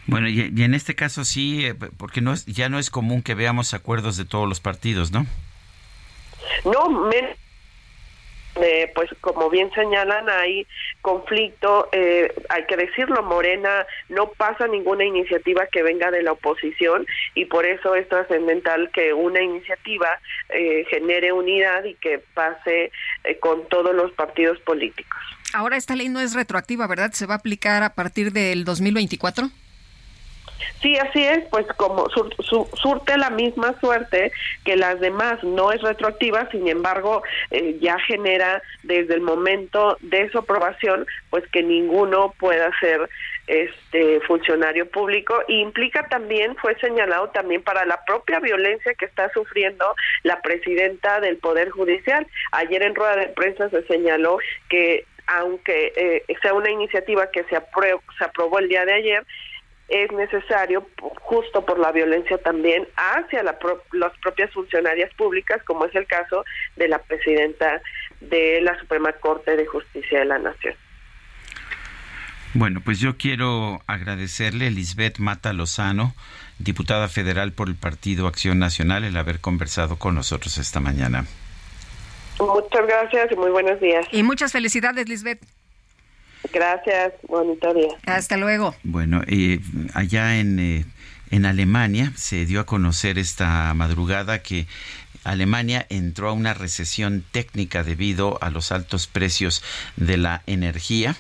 [0.08, 3.22] Bueno, y, y en este caso sí, eh, porque no es, ya no es común
[3.24, 5.26] que veamos acuerdos de todos los partidos, ¿no?
[6.64, 7.36] No, men-
[8.62, 10.66] eh, pues como bien señalan, hay
[11.02, 17.06] conflicto, eh, hay que decirlo, Morena no pasa ninguna iniciativa que venga de la oposición
[17.34, 20.08] y por eso es trascendental que una iniciativa
[20.50, 22.92] eh, genere unidad y que pase
[23.26, 25.20] eh, con todos los partidos políticos.
[25.54, 27.12] Ahora esta ley no es retroactiva, ¿verdad?
[27.12, 29.50] ¿Se va a aplicar a partir del 2024?
[30.82, 34.32] Sí, así es, pues como sur- su- surte la misma suerte
[34.64, 40.30] que las demás, no es retroactiva, sin embargo, eh, ya genera desde el momento de
[40.30, 43.10] su aprobación, pues que ninguno pueda ser
[43.48, 45.36] este funcionario público.
[45.48, 51.20] Y implica también fue señalado también para la propia violencia que está sufriendo la presidenta
[51.20, 52.26] del poder judicial.
[52.52, 54.38] Ayer en rueda de prensa se señaló
[54.70, 57.58] que aunque eh, sea una iniciativa que se,
[58.18, 59.26] se aprobó el día de ayer
[59.88, 60.88] es necesario
[61.22, 66.08] justo por la violencia también hacia la pro- las propias funcionarias públicas, como es el
[66.08, 66.44] caso
[66.76, 67.82] de la presidenta
[68.20, 70.74] de la Suprema Corte de Justicia de la Nación.
[72.54, 76.16] Bueno, pues yo quiero agradecerle a Lisbeth Mata Lozano,
[76.58, 81.26] diputada federal por el Partido Acción Nacional, el haber conversado con nosotros esta mañana.
[82.40, 84.08] Muchas gracias y muy buenos días.
[84.12, 85.46] Y muchas felicidades, Lisbeth.
[86.54, 87.96] Gracias, bonito día.
[88.06, 88.76] Hasta luego.
[88.84, 89.60] Bueno, eh,
[89.94, 90.86] allá en, eh,
[91.32, 94.68] en Alemania se dio a conocer esta madrugada que
[95.24, 99.64] Alemania entró a una recesión técnica debido a los altos precios
[99.96, 101.16] de la energía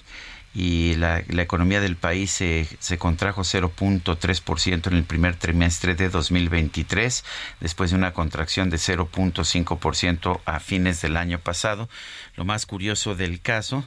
[0.55, 6.07] y la, la economía del país se, se contrajo 0.3% en el primer trimestre de
[6.07, 7.25] 2023,
[7.59, 11.89] después de una contracción de 0.5% a fines del año pasado.
[12.37, 13.85] Lo más curioso del caso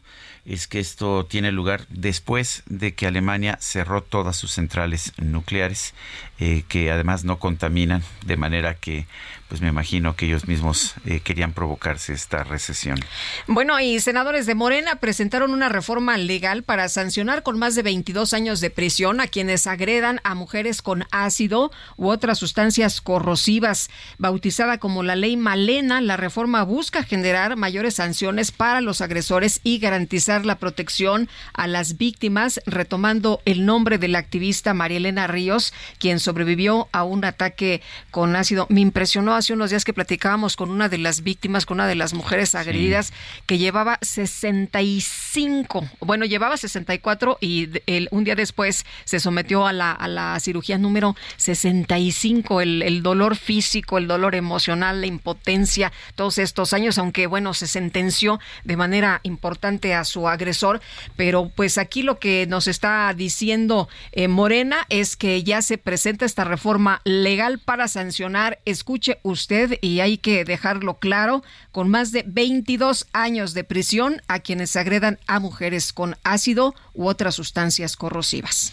[0.48, 5.92] es que esto tiene lugar después de que Alemania cerró todas sus centrales nucleares,
[6.40, 9.06] eh, que además no contaminan, de manera que,
[9.48, 13.00] pues me imagino que ellos mismos eh, querían provocarse esta recesión.
[13.46, 18.34] Bueno, y senadores de Morena presentaron una reforma legal para sancionar con más de 22
[18.34, 23.88] años de prisión a quienes agredan a mujeres con ácido u otras sustancias corrosivas.
[24.18, 29.78] Bautizada como la ley Malena, la reforma busca generar mayores sanciones para los agresores y
[29.78, 35.72] garantizar la protección a las víctimas, retomando el nombre de la activista María Elena Ríos,
[35.98, 37.80] quien sobrevivió a un ataque
[38.10, 38.66] con ácido.
[38.68, 41.94] Me impresionó hace unos días que platicábamos con una de las víctimas, con una de
[41.94, 43.12] las mujeres agredidas,
[43.46, 49.92] que llevaba 65, bueno, llevaba 64 y el- un día después se sometió a la,
[49.92, 56.38] a la cirugía número 65, el, el dolor físico, el dolor emocional, la impotencia, todos
[56.38, 60.80] estos años, aunque bueno, se sentenció de manera importante a su agresor,
[61.16, 66.24] pero pues aquí lo que nos está diciendo eh, Morena es que ya se presenta
[66.24, 71.42] esta reforma legal para sancionar, escuche usted, y hay que dejarlo claro,
[71.72, 77.06] con más de 22 años de prisión a quienes agredan a mujeres con ácido u
[77.08, 78.72] otras sustancias corrosivas.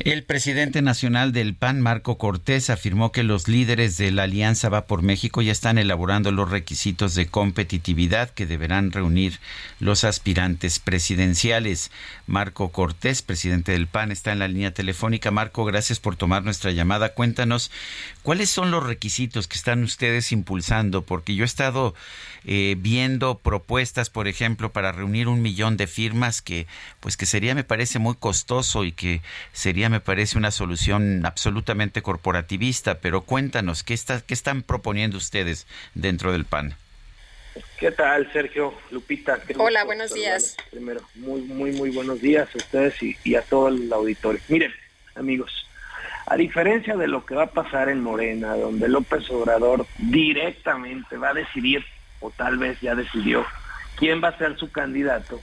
[0.00, 4.86] El presidente nacional del PAN, Marco Cortés, afirmó que los líderes de la Alianza Va
[4.86, 9.40] por México ya están elaborando los requisitos de competitividad que deberán reunir
[9.78, 11.90] los aspirantes presidenciales.
[12.30, 15.32] Marco Cortés, presidente del PAN, está en la línea telefónica.
[15.32, 17.12] Marco, gracias por tomar nuestra llamada.
[17.12, 17.72] Cuéntanos,
[18.22, 21.02] ¿cuáles son los requisitos que están ustedes impulsando?
[21.02, 21.92] Porque yo he estado
[22.44, 26.68] eh, viendo propuestas, por ejemplo, para reunir un millón de firmas que,
[27.00, 32.00] pues, que sería, me parece, muy costoso y que sería, me parece, una solución absolutamente
[32.00, 33.00] corporativista.
[33.00, 35.66] Pero cuéntanos, ¿qué, está, qué están proponiendo ustedes
[35.96, 36.76] dentro del PAN?
[37.78, 38.74] ¿Qué tal, Sergio?
[38.90, 39.38] Lupita.
[39.56, 40.56] Hola, buenos días.
[40.70, 44.40] Primero, muy, muy, muy buenos días a ustedes y, y a todo el auditorio.
[44.48, 44.72] Miren,
[45.14, 45.66] amigos,
[46.26, 51.30] a diferencia de lo que va a pasar en Morena, donde López Obrador directamente va
[51.30, 51.84] a decidir,
[52.20, 53.44] o tal vez ya decidió,
[53.96, 55.40] quién va a ser su candidato,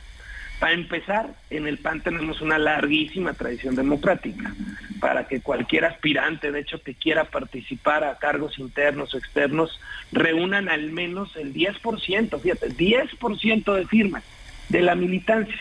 [0.59, 4.53] para empezar, en el PAN tenemos una larguísima tradición democrática
[4.99, 9.79] para que cualquier aspirante, de hecho, que quiera participar a cargos internos o externos,
[10.11, 14.23] reúnan al menos el 10%, fíjate, 10% de firmas
[14.69, 15.59] de la militancia.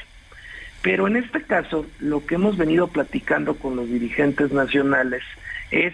[0.81, 5.23] Pero en este caso, lo que hemos venido platicando con los dirigentes nacionales
[5.70, 5.93] es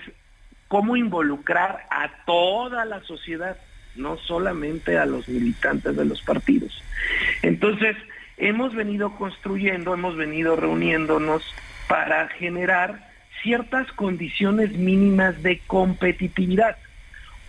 [0.69, 3.57] cómo involucrar a toda la sociedad,
[3.97, 6.83] no solamente a los militantes de los partidos.
[7.43, 7.97] Entonces,
[8.43, 11.43] hemos venido construyendo, hemos venido reuniéndonos
[11.86, 13.09] para generar
[13.40, 16.77] ciertas condiciones mínimas de competitividad.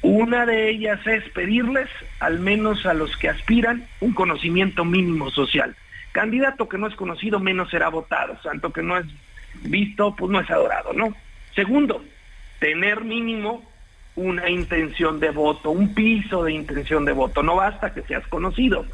[0.03, 1.90] Una de ellas es pedirles,
[2.20, 5.76] al menos a los que aspiran, un conocimiento mínimo social.
[6.11, 9.06] Candidato que no es conocido menos será votado, santo que no es
[9.64, 11.15] visto, pues no es adorado, ¿no?
[11.56, 12.03] Segundo,
[12.60, 13.64] tener mínimo
[14.15, 17.41] una intención de voto, un piso de intención de voto.
[17.41, 18.86] No basta que seas conocido,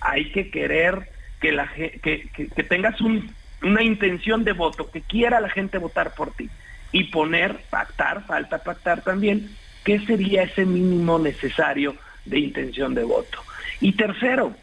[0.00, 1.13] hay que querer
[1.52, 6.48] que, tengas un, una intención de voto, que quiera la gente votar por ti.
[6.92, 9.50] Y poner, pactar, falta pactar también,
[9.84, 13.42] qué sería ese mínimo necesario de intención de voto.
[13.80, 14.54] Y tercero,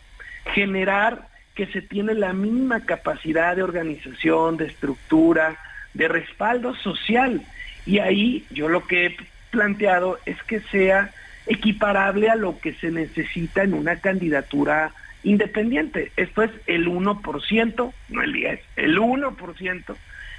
[0.53, 5.57] generar que se tiene la mínima capacidad de organización, de estructura,
[5.93, 7.41] de respaldo social.
[7.85, 9.17] Y ahí yo lo que he
[9.49, 11.11] planteado es que sea
[11.47, 14.91] equiparable a lo que se necesita en una candidatura
[15.23, 16.11] independiente.
[16.15, 19.95] Esto es el 1%, no el 10, el 1%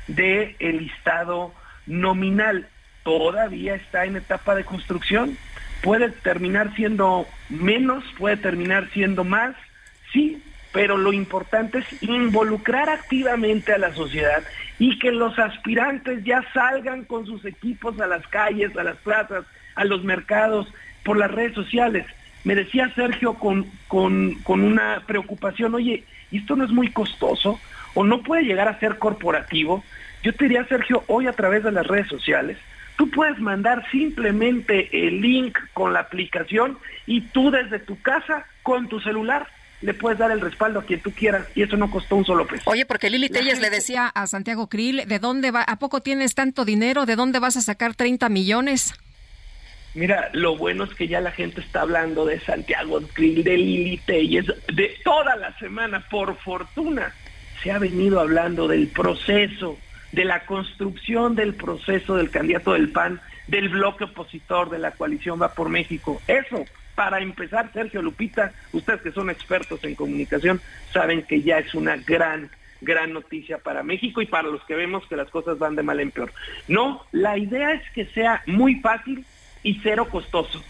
[0.09, 1.55] del el listado
[1.87, 2.69] nominal.
[3.03, 5.37] Todavía está en etapa de construcción.
[5.83, 9.57] Puede terminar siendo menos, puede terminar siendo más,
[10.13, 10.41] sí,
[10.73, 14.43] pero lo importante es involucrar activamente a la sociedad
[14.79, 19.45] y que los aspirantes ya salgan con sus equipos a las calles, a las plazas,
[19.75, 20.73] a los mercados,
[21.05, 22.07] por las redes sociales.
[22.44, 27.60] Me decía Sergio con, con, con una preocupación, oye, ¿y esto no es muy costoso?
[27.94, 29.85] ¿O no puede llegar a ser corporativo?
[30.23, 32.56] Yo te diría, Sergio, hoy a través de las redes sociales,
[32.97, 38.89] tú puedes mandar simplemente el link con la aplicación y tú desde tu casa, con
[38.89, 39.47] tu celular,
[39.81, 42.47] le puedes dar el respaldo a quien tú quieras y eso no costó un solo
[42.47, 42.62] peso.
[42.70, 45.62] Oye, porque Lili Telles le decía a Santiago Krill, ¿de dónde va?
[45.62, 47.05] ¿A poco tienes tanto dinero?
[47.05, 48.94] ¿De dónde vas a sacar 30 millones?
[49.94, 53.98] Mira, lo bueno es que ya la gente está hablando de Santiago Krill, de Lili
[53.98, 57.12] Telles, de toda la semana, por fortuna,
[57.62, 59.78] se ha venido hablando del proceso,
[60.12, 65.40] de la construcción del proceso del candidato del PAN, del bloque opositor de la coalición
[65.40, 66.23] Va por México.
[66.27, 66.64] Eso,
[66.94, 70.60] para empezar, Sergio Lupita, ustedes que son expertos en comunicación,
[70.90, 72.51] saben que ya es una gran,
[72.81, 76.01] gran noticia para México y para los que vemos que las cosas van de mal
[76.01, 76.32] en peor.
[76.66, 79.27] No, la idea es que sea muy fácil
[79.63, 80.63] y cero costoso,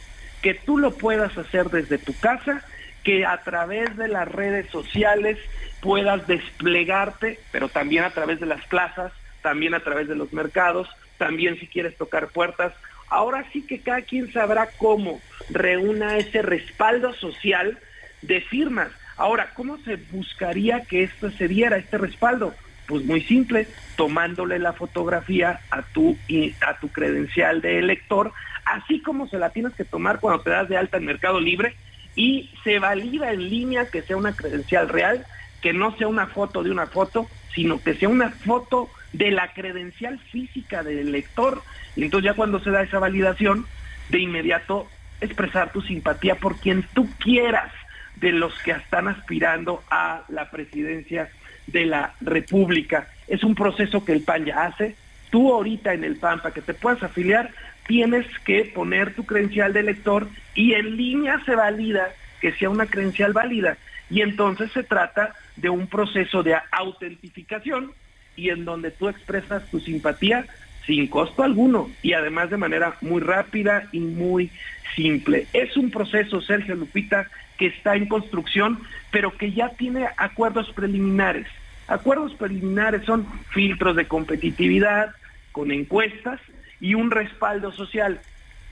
[0.42, 2.64] que tú lo puedas hacer desde tu casa,
[3.04, 5.38] que a través de las redes sociales
[5.80, 9.12] puedas desplegarte, pero también a través de las plazas,
[9.42, 10.88] también a través de los mercados,
[11.18, 12.72] también si quieres tocar puertas.
[13.08, 15.20] Ahora sí que cada quien sabrá cómo
[15.50, 17.78] reúna ese respaldo social
[18.22, 18.88] de firmas.
[19.16, 22.54] Ahora, ¿cómo se buscaría que esto se diera, este respaldo?
[22.86, 26.16] Pues muy simple, tomándole la fotografía a tu,
[26.60, 28.32] a tu credencial de elector,
[28.64, 31.74] así como se la tienes que tomar cuando te das de alta en Mercado Libre
[32.14, 35.26] y se valida en línea que sea una credencial real,
[35.60, 39.52] que no sea una foto de una foto, sino que sea una foto de la
[39.52, 41.62] credencial física del elector.
[41.96, 43.66] Y entonces ya cuando se da esa validación,
[44.08, 44.88] de inmediato
[45.20, 47.72] expresar tu simpatía por quien tú quieras
[48.16, 51.30] de los que están aspirando a la presidencia
[51.66, 53.08] de la República.
[53.26, 54.96] Es un proceso que el PAN ya hace.
[55.30, 57.50] Tú ahorita en el PAN, para que te puedas afiliar,
[57.86, 62.08] tienes que poner tu credencial de elector y en línea se valida
[62.40, 63.76] que sea una credencial válida.
[64.10, 67.92] Y entonces se trata de un proceso de autentificación
[68.36, 70.46] y en donde tú expresas tu simpatía
[70.86, 74.50] sin costo alguno y además de manera muy rápida y muy
[74.96, 75.46] simple.
[75.52, 78.80] Es un proceso, Sergio Lupita, que está en construcción,
[79.10, 81.46] pero que ya tiene acuerdos preliminares.
[81.86, 85.14] Acuerdos preliminares son filtros de competitividad
[85.52, 86.40] con encuestas
[86.82, 88.20] y un respaldo social.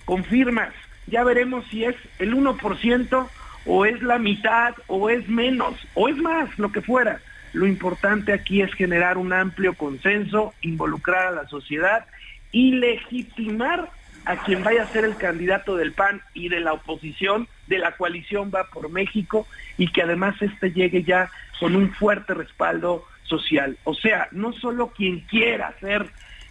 [0.05, 0.75] Confirmas,
[1.07, 3.29] ya veremos si es el 1%
[3.65, 7.21] o es la mitad o es menos o es más, lo que fuera.
[7.53, 12.07] Lo importante aquí es generar un amplio consenso, involucrar a la sociedad
[12.53, 13.91] y legitimar
[14.25, 17.93] a quien vaya a ser el candidato del PAN y de la oposición, de la
[17.93, 19.47] coalición va por México
[19.79, 23.79] y que además este llegue ya con un fuerte respaldo social.
[23.85, 26.07] O sea, no solo quien quiera ser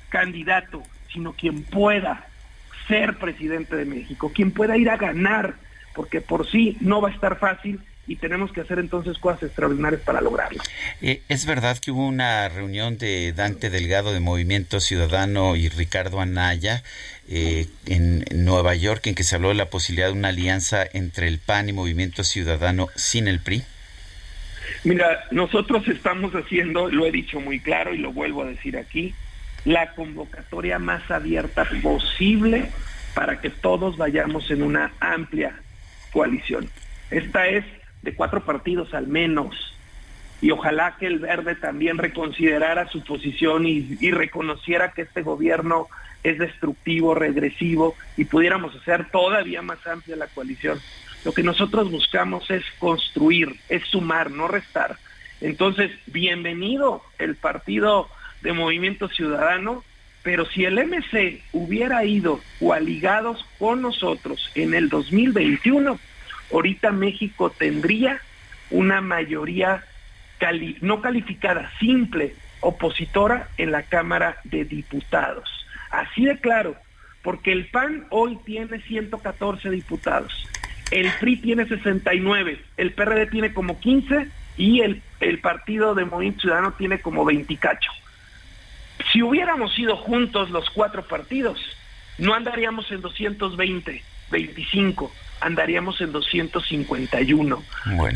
[0.09, 0.81] candidato,
[1.13, 2.27] sino quien pueda
[2.87, 5.55] ser presidente de México, quien pueda ir a ganar,
[5.93, 7.79] porque por sí no va a estar fácil
[8.09, 10.61] y tenemos que hacer entonces cosas extraordinarias para lograrlo.
[10.99, 16.19] Eh, es verdad que hubo una reunión de Dante Delgado de Movimiento Ciudadano y Ricardo
[16.19, 16.81] Anaya
[17.29, 21.27] eh, en, Nueva York en que se habló de la posibilidad de una alianza entre
[21.27, 23.63] el PAN y Movimiento Ciudadano sin el PRI.
[24.83, 29.13] Mira, nosotros estamos haciendo, lo he dicho muy claro y lo vuelvo a decir aquí,
[29.69, 32.71] la convocatoria más abierta posible
[33.13, 35.61] para que todos vayamos en una amplia
[36.11, 36.67] coalición.
[37.11, 37.63] Esta es
[38.01, 39.55] de cuatro partidos al menos.
[40.41, 45.87] y ojalá que el verde también reconsiderara su posición y, y reconociera que este gobierno
[46.23, 50.79] es destructivo, regresivo y pudiéramos hacer todavía más amplia la coalición.
[51.25, 54.97] Lo que nosotros buscamos es construir, es sumar, no restar.
[55.41, 58.07] Entonces, bienvenido el partido
[58.41, 59.83] de Movimiento Ciudadano,
[60.23, 65.99] pero si el MC hubiera ido coaligados con nosotros en el 2021,
[66.51, 68.21] ahorita México tendría
[68.69, 69.83] una mayoría
[70.81, 75.49] no calificada, simple, opositora en la Cámara de Diputados.
[75.91, 76.75] Así de claro,
[77.23, 80.47] porque el PAN hoy tiene 114 diputados,
[80.91, 86.41] el PRI tiene 69, el PRD tiene como 15 y el, el Partido de Movimiento
[86.41, 87.91] Ciudadano tiene como 28.
[89.11, 91.59] Si hubiéramos ido juntos los cuatro partidos,
[92.17, 95.11] no andaríamos en 220, 25,
[95.41, 97.63] andaríamos en 251.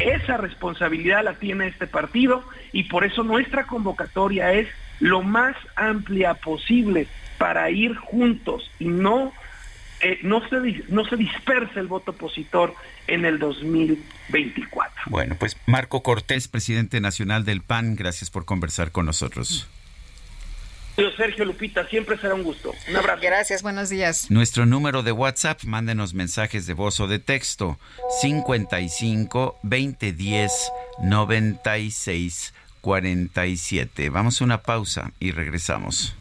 [0.01, 4.67] Esa responsabilidad la tiene este partido y por eso nuestra convocatoria es
[4.99, 7.07] lo más amplia posible
[7.37, 9.33] para ir juntos y no
[10.01, 12.75] eh, no se no se disperse el voto opositor
[13.07, 15.03] en el 2024.
[15.07, 19.67] Bueno, pues Marco Cortés, presidente nacional del PAN, gracias por conversar con nosotros.
[21.17, 22.73] Sergio Lupita, siempre será un gusto.
[22.87, 23.21] Un abrazo.
[23.21, 24.29] Gracias, buenos días.
[24.29, 27.79] Nuestro número de WhatsApp, mándenos mensajes de voz o de texto
[28.21, 30.71] 55 2010
[31.01, 34.09] 96 47.
[34.09, 36.15] Vamos a una pausa y regresamos.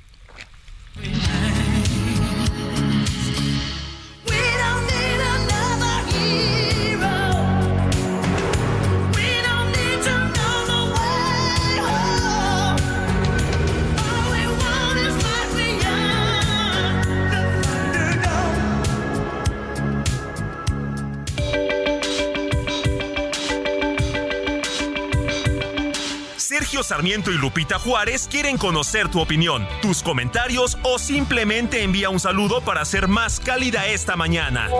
[26.82, 32.62] Sarmiento y Lupita Juárez quieren conocer tu opinión, tus comentarios o simplemente envía un saludo
[32.62, 34.70] para ser más cálida esta mañana.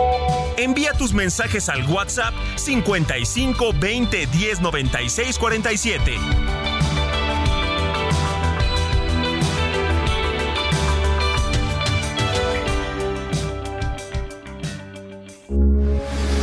[0.57, 6.17] Envía tus mensajes al WhatsApp 55 20 10 96 47.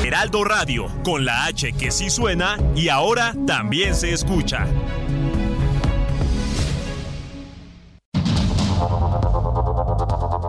[0.05, 4.66] Heraldo Radio, con la H que sí suena y ahora también se escucha.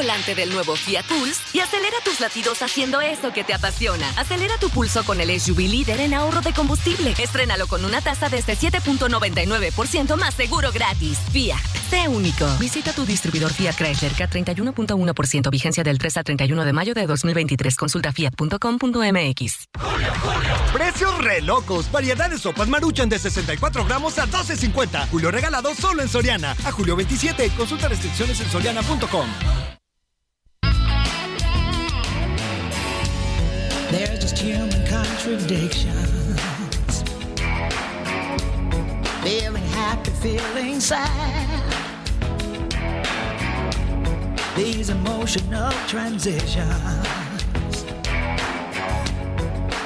[0.00, 4.08] Volante del nuevo Fiat Pulse y acelera tus latidos haciendo eso que te apasiona.
[4.16, 7.14] Acelera tu pulso con el SUV líder en ahorro de combustible.
[7.18, 11.18] Estrénalo con una tasa desde 7.99% más seguro gratis.
[11.32, 11.60] Fiat,
[11.90, 12.46] sé único.
[12.58, 17.76] Visita tu distribuidor Fiat Chrysler K31.1% vigencia del 3 al 31 de mayo de 2023.
[17.76, 19.66] Consulta fiat.com.mx.
[20.72, 21.92] Precios re locos.
[21.92, 25.10] Variedad de sopas maruchan de 64 gramos a 12.50.
[25.10, 26.56] Julio regalado solo en Soriana.
[26.64, 27.50] A julio 27.
[27.50, 29.26] Consulta restricciones en soriana.com.
[33.90, 37.02] They're just human contradictions.
[39.24, 41.08] Feeling happy, feeling sad.
[44.56, 46.68] These emotional transitions.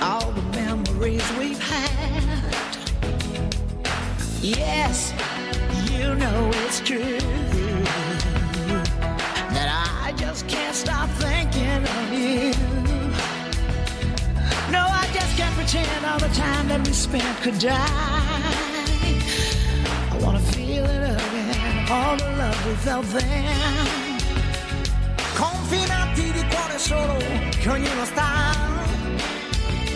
[0.02, 2.76] All the memories we've had.
[4.42, 5.14] Yes,
[5.90, 7.18] you know it's true.
[15.64, 17.72] Pretend all the time that we spent could die.
[20.12, 23.86] I wanna feel it again, all the love we felt then.
[25.34, 27.16] Confinati di cuore solo,
[27.60, 28.52] che ognuno sta.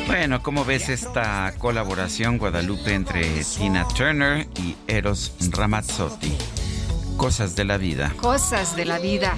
[0.07, 6.35] Bueno, ¿cómo ves esta colaboración Guadalupe entre Tina Turner y Eros Ramazzotti?
[7.19, 8.15] Cosas de la vida.
[8.17, 9.37] Cosas de la vida.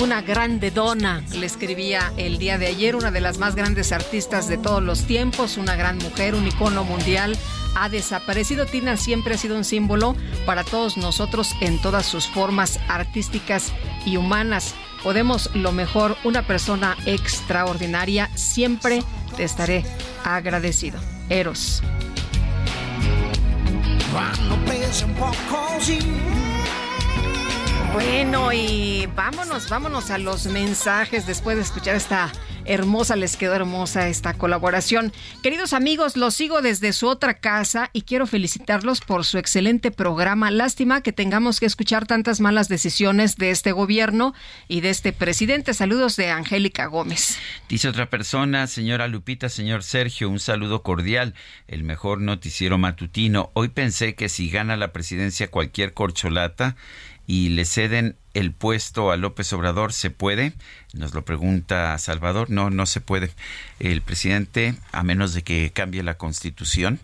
[0.00, 4.46] Una grande dona, le escribía el día de ayer, una de las más grandes artistas
[4.46, 7.36] de todos los tiempos, una gran mujer, un icono mundial.
[7.74, 8.64] Ha desaparecido.
[8.64, 10.14] Tina siempre ha sido un símbolo
[10.46, 13.72] para todos nosotros en todas sus formas artísticas
[14.06, 14.76] y humanas.
[15.02, 18.30] Podemos lo mejor, una persona extraordinaria.
[18.36, 19.02] Siempre
[19.36, 19.84] te estaré
[20.22, 21.00] agradecido.
[21.28, 21.82] Eros.
[28.00, 32.30] Bueno, y vámonos, vámonos a los mensajes después de escuchar esta
[32.68, 35.10] Hermosa, les quedó hermosa esta colaboración.
[35.42, 40.50] Queridos amigos, los sigo desde su otra casa y quiero felicitarlos por su excelente programa.
[40.50, 44.34] Lástima que tengamos que escuchar tantas malas decisiones de este gobierno
[44.68, 45.72] y de este presidente.
[45.72, 47.38] Saludos de Angélica Gómez.
[47.70, 51.32] Dice otra persona, señora Lupita, señor Sergio, un saludo cordial,
[51.68, 53.50] el mejor noticiero matutino.
[53.54, 56.76] Hoy pensé que si gana la presidencia cualquier corcholata
[57.28, 60.54] y le ceden el puesto a López Obrador, ¿se puede?
[60.94, 62.48] Nos lo pregunta Salvador.
[62.48, 63.30] No, no se puede.
[63.80, 66.98] El presidente, a menos de que cambie la constitución,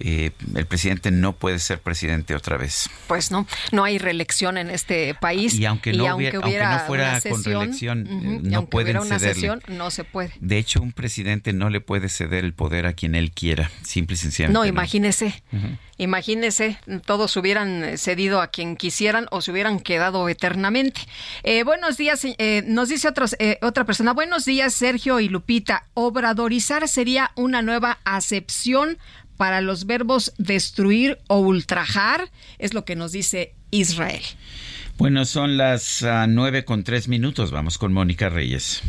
[0.00, 2.90] eh, el presidente no puede ser presidente otra vez.
[3.06, 5.54] Pues no, no hay reelección en este país.
[5.54, 9.34] Y aunque no, hubiera, aunque no fuera con reelección, uh no pueden una cederle.
[9.34, 10.32] sesión, no se puede.
[10.40, 14.14] De hecho, un presidente no le puede ceder el poder a quien él quiera, simple
[14.14, 14.58] y sencillamente.
[14.58, 15.42] No, imagínese.
[15.52, 15.78] Uh -huh.
[15.96, 21.02] Imagínese, todos hubieran cedido a quien quisieran o se hubieran quedado eternamente.
[21.44, 24.12] Eh, buenos días, eh, nos dice otros, eh, otra persona.
[24.12, 25.86] Buenos días, Sergio y Lupita.
[25.94, 28.98] Obradorizar sería una nueva acepción
[29.36, 34.22] para los verbos destruir o ultrajar, es lo que nos dice Israel.
[34.96, 37.50] Bueno, son las uh, nueve con tres minutos.
[37.50, 38.82] Vamos con Mónica Reyes.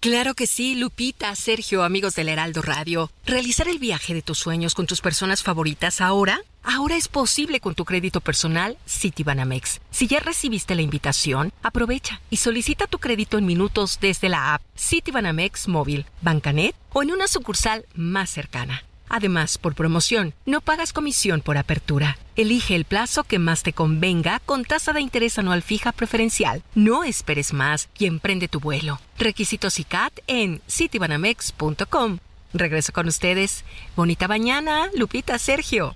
[0.00, 3.10] Claro que sí, Lupita, Sergio, amigos del Heraldo Radio.
[3.26, 6.40] Realizar el viaje de tus sueños con tus personas favoritas ahora.
[6.62, 9.80] Ahora es posible con tu crédito personal Citibanamex.
[9.90, 14.62] Si ya recibiste la invitación, aprovecha y solicita tu crédito en minutos desde la app
[14.78, 18.84] Citibanamex Móvil, Bancanet o en una sucursal más cercana.
[19.08, 22.18] Además, por promoción, no pagas comisión por apertura.
[22.36, 26.62] Elige el plazo que más te convenga con tasa de interés anual fija preferencial.
[26.74, 29.00] No esperes más y emprende tu vuelo.
[29.18, 32.18] Requisitos ICAT en citibanamex.com.
[32.52, 33.64] Regreso con ustedes.
[33.96, 35.94] Bonita mañana, Lupita, Sergio.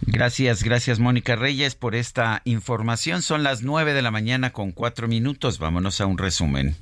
[0.00, 3.22] Gracias, gracias Mónica Reyes por esta información.
[3.22, 5.58] Son las nueve de la mañana con cuatro minutos.
[5.58, 6.76] Vámonos a un resumen.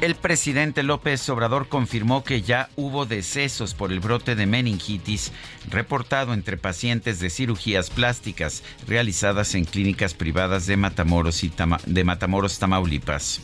[0.00, 5.30] El presidente López Obrador confirmó que ya hubo decesos por el brote de meningitis
[5.68, 11.52] reportado entre pacientes de cirugías plásticas realizadas en clínicas privadas de Matamoros, y
[11.84, 13.42] de Matamoros Tamaulipas.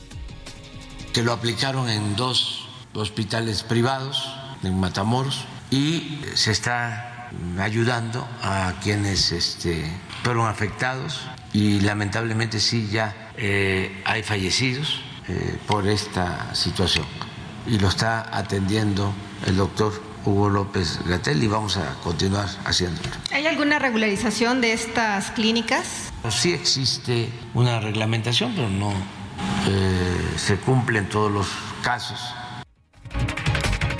[1.12, 4.26] Que lo aplicaron en dos hospitales privados
[4.62, 7.28] en Matamoros y se está
[7.58, 9.84] ayudando a quienes este,
[10.22, 11.20] fueron afectados
[11.52, 17.04] y lamentablemente sí ya eh, hay fallecidos eh, por esta situación.
[17.66, 19.12] Y lo está atendiendo
[19.46, 19.92] el doctor
[20.24, 23.08] Hugo López Gatel y vamos a continuar haciéndolo.
[23.32, 26.12] ¿Hay alguna regularización de estas clínicas?
[26.30, 28.92] Sí existe una reglamentación, pero no
[29.68, 31.46] eh, se cumple en todos los
[31.82, 32.20] casos.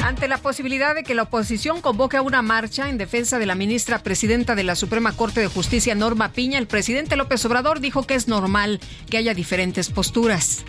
[0.04, 3.56] Ante la posibilidad de que la oposición convoque a una marcha en defensa de la
[3.56, 8.04] ministra presidenta de la Suprema Corte de Justicia, Norma Piña, el presidente López Obrador dijo
[8.04, 8.80] que es normal
[9.10, 10.64] que haya diferentes posturas.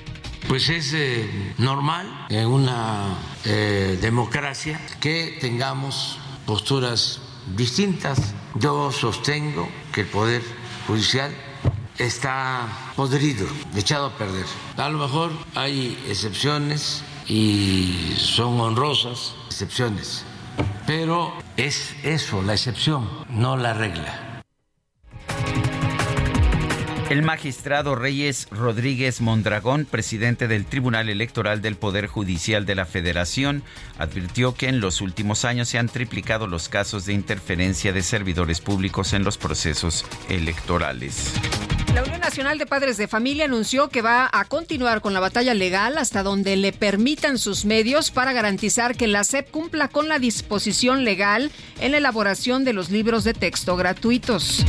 [0.47, 7.19] Pues es eh, normal en una eh, democracia que tengamos posturas
[7.57, 8.33] distintas.
[8.55, 10.41] Yo sostengo que el Poder
[10.87, 11.31] Judicial
[11.97, 12.65] está
[12.95, 13.45] podrido,
[13.75, 14.45] echado a perder.
[14.77, 20.23] A lo mejor hay excepciones y son honrosas excepciones,
[20.85, 24.26] pero es eso, la excepción, no la regla.
[27.09, 33.63] El magistrado Reyes Rodríguez Mondragón, presidente del Tribunal Electoral del Poder Judicial de la Federación,
[33.97, 38.59] advirtió que en los últimos años se han triplicado los casos de interferencia de servidores
[38.59, 41.31] públicos en los procesos electorales.
[41.93, 45.53] La Unión Nacional de Padres de Familia anunció que va a continuar con la batalla
[45.53, 50.19] legal hasta donde le permitan sus medios para garantizar que la SEP cumpla con la
[50.19, 54.65] disposición legal en la elaboración de los libros de texto gratuitos.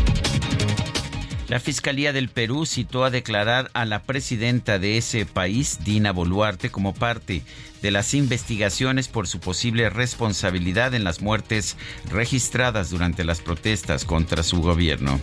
[1.48, 6.70] La Fiscalía del Perú citó a declarar a la presidenta de ese país, Dina Boluarte,
[6.70, 7.42] como parte
[7.80, 11.78] de las investigaciones por su posible responsabilidad en las muertes
[12.10, 15.18] registradas durante las protestas contra su gobierno.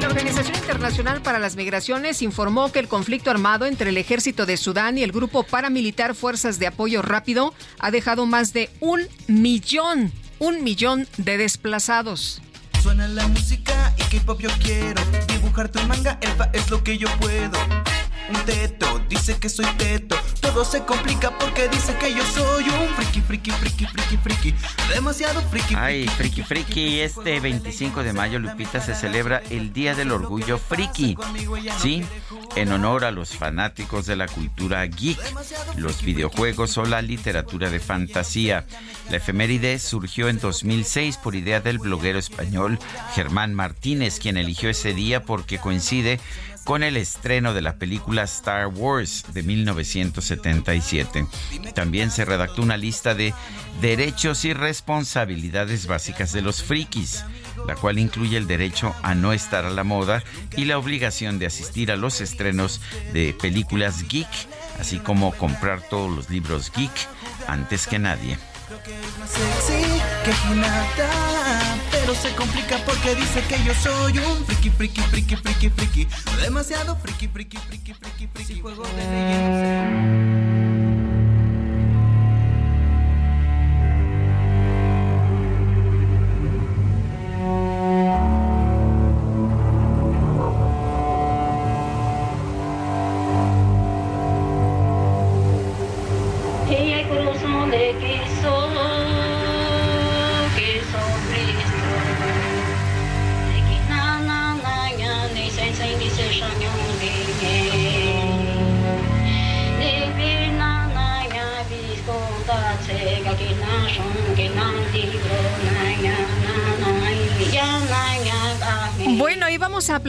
[0.00, 4.56] La Organización Internacional para las Migraciones informó que el conflicto armado entre el ejército de
[4.56, 10.10] Sudán y el grupo paramilitar Fuerzas de Apoyo Rápido ha dejado más de un millón,
[10.40, 12.42] un millón de desplazados.
[12.84, 15.02] Suena la música y K-pop yo quiero.
[15.28, 17.93] Dibujarte un manga, elfa es lo que yo puedo
[18.28, 20.16] Un teto, dice que soy teto.
[20.40, 24.54] Todo se complica porque dice que yo soy un friki, friki, friki, friki, friki.
[24.88, 30.12] Demasiado friki, Ay, friki, friki Este 25 de mayo, Lupita, se celebra el Día del
[30.12, 31.16] Orgullo Friki
[31.78, 32.04] Sí,
[32.56, 35.18] en honor a los fanáticos de la cultura geek
[35.76, 38.64] Los videojuegos o la literatura de fantasía.
[39.10, 42.78] La efeméride surgió en 2006 por idea del bloguero español
[43.14, 46.20] Germán Martínez, quien eligió ese día porque coincide
[46.64, 51.26] con el estreno de la película Star Wars de 1977.
[51.74, 53.34] También se redactó una lista de
[53.80, 57.24] derechos y responsabilidades básicas de los frikis,
[57.66, 60.22] la cual incluye el derecho a no estar a la moda
[60.56, 62.80] y la obligación de asistir a los estrenos
[63.12, 64.28] de películas geek,
[64.80, 66.92] así como comprar todos los libros geek
[67.46, 68.38] antes que nadie.
[72.04, 76.06] Pero se complica porque dice que yo soy un friki, friki, friki, friki, friki
[76.42, 80.53] Demasiado friki, friki, friki, friki, friki Juego de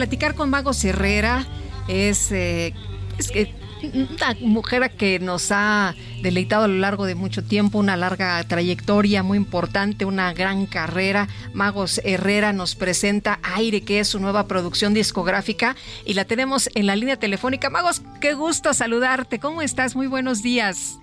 [0.06, 1.44] platicar con Magos Herrera.
[1.88, 2.72] Es, eh,
[3.92, 9.24] una mujer que nos ha deleitado a lo largo de mucho tiempo, una larga trayectoria
[9.24, 11.26] muy importante, una gran carrera.
[11.54, 15.74] Magos Herrera nos presenta Aire, que es su nueva producción discográfica,
[16.04, 17.68] y la tenemos en la línea telefónica.
[17.68, 19.40] Magos, qué gusto saludarte.
[19.40, 19.96] ¿Cómo estás?
[19.96, 21.00] Muy buenos días.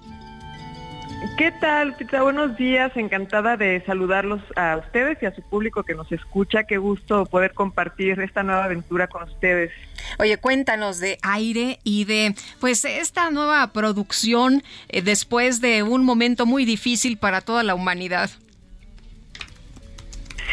[1.37, 2.21] ¿Qué tal, Pizza?
[2.21, 2.91] Buenos días.
[2.95, 6.63] Encantada de saludarlos a ustedes y a su público que nos escucha.
[6.65, 9.71] Qué gusto poder compartir esta nueva aventura con ustedes.
[10.19, 16.45] Oye, cuéntanos de aire y de pues esta nueva producción eh, después de un momento
[16.45, 18.29] muy difícil para toda la humanidad.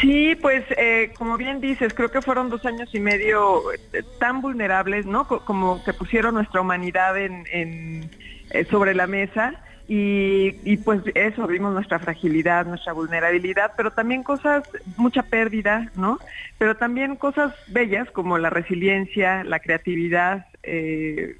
[0.00, 4.40] Sí, pues eh, como bien dices, creo que fueron dos años y medio eh, tan
[4.40, 5.26] vulnerables, ¿no?
[5.28, 8.10] Co- Como que pusieron nuestra humanidad en, en,
[8.50, 14.62] eh, sobre la mesa y, pues eso, vimos nuestra fragilidad, nuestra vulnerabilidad, pero también cosas,
[14.96, 16.20] mucha pérdida, ¿no?
[16.58, 21.38] Pero también cosas bellas como la resiliencia, la creatividad, eh,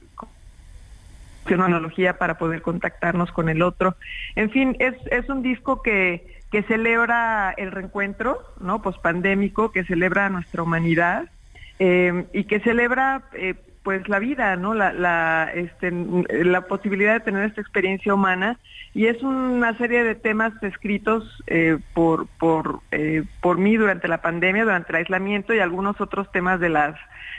[1.48, 3.96] una analogía para poder contactarnos con el otro.
[4.34, 8.82] En fin, es, es un disco que, que celebra el reencuentro, ¿no?
[8.82, 11.30] Pospandémico, que celebra nuestra humanidad
[11.78, 14.74] eh, y que celebra eh, pues la vida, ¿no?
[14.74, 18.58] La, la, este, la posibilidad de tener esta experiencia humana
[18.92, 24.20] y es una serie de temas escritos eh, por, por, eh, por mí durante la
[24.20, 26.94] pandemia, durante el aislamiento y algunos otros temas de las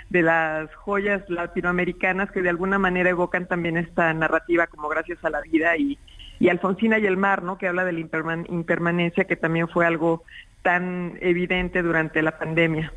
[0.09, 5.30] de las joyas latinoamericanas que de alguna manera evocan también esta narrativa como gracias a
[5.30, 5.97] la vida y,
[6.38, 7.57] y Alfonsina y el mar, ¿no?
[7.57, 10.23] Que habla de la imperman- impermanencia que también fue algo
[10.61, 12.93] tan evidente durante la pandemia.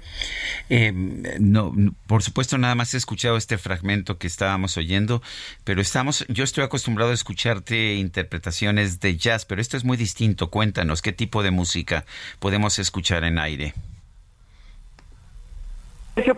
[0.68, 0.92] Eh,
[1.40, 1.72] no,
[2.06, 5.22] por supuesto, nada más he escuchado este fragmento que estábamos oyendo,
[5.64, 10.50] pero estamos, yo estoy acostumbrado a escucharte interpretaciones de jazz, pero esto es muy distinto.
[10.50, 12.04] Cuéntanos, ¿qué tipo de música
[12.38, 13.74] podemos escuchar en aire?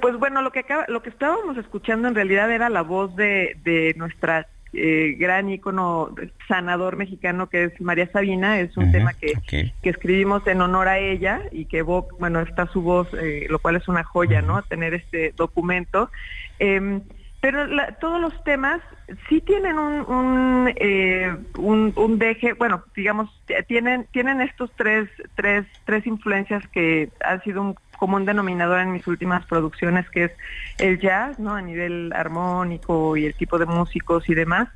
[0.00, 3.58] Pues bueno, lo que acaba, lo que estábamos escuchando en realidad era la voz de,
[3.62, 6.14] de nuestra eh, gran ícono
[6.48, 8.60] sanador mexicano que es María Sabina.
[8.60, 12.82] Es un tema que, que escribimos en honor a ella y que bueno está su
[12.82, 14.62] voz, eh, lo cual es una joya, ¿no?
[14.62, 16.10] Tener este documento.
[16.58, 17.02] Em,
[17.46, 18.80] pero la- todos los temas
[19.28, 23.30] sí tienen un, eh, un, un deje, bueno, digamos,
[23.68, 29.06] tienen, tienen estos tres, tres, tres influencias que han sido un común denominador en mis
[29.06, 30.32] últimas producciones, que es
[30.78, 31.54] el jazz, ¿no?
[31.54, 34.68] A nivel armónico y el tipo de músicos y demás.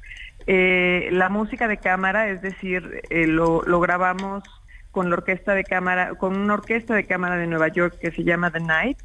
[0.47, 4.45] Eh, la música de cámara, es decir, eh, lo, lo grabamos
[4.93, 8.23] con la orquesta de cámara, con una orquesta de cámara de Nueva York que se
[8.23, 8.99] llama The Night.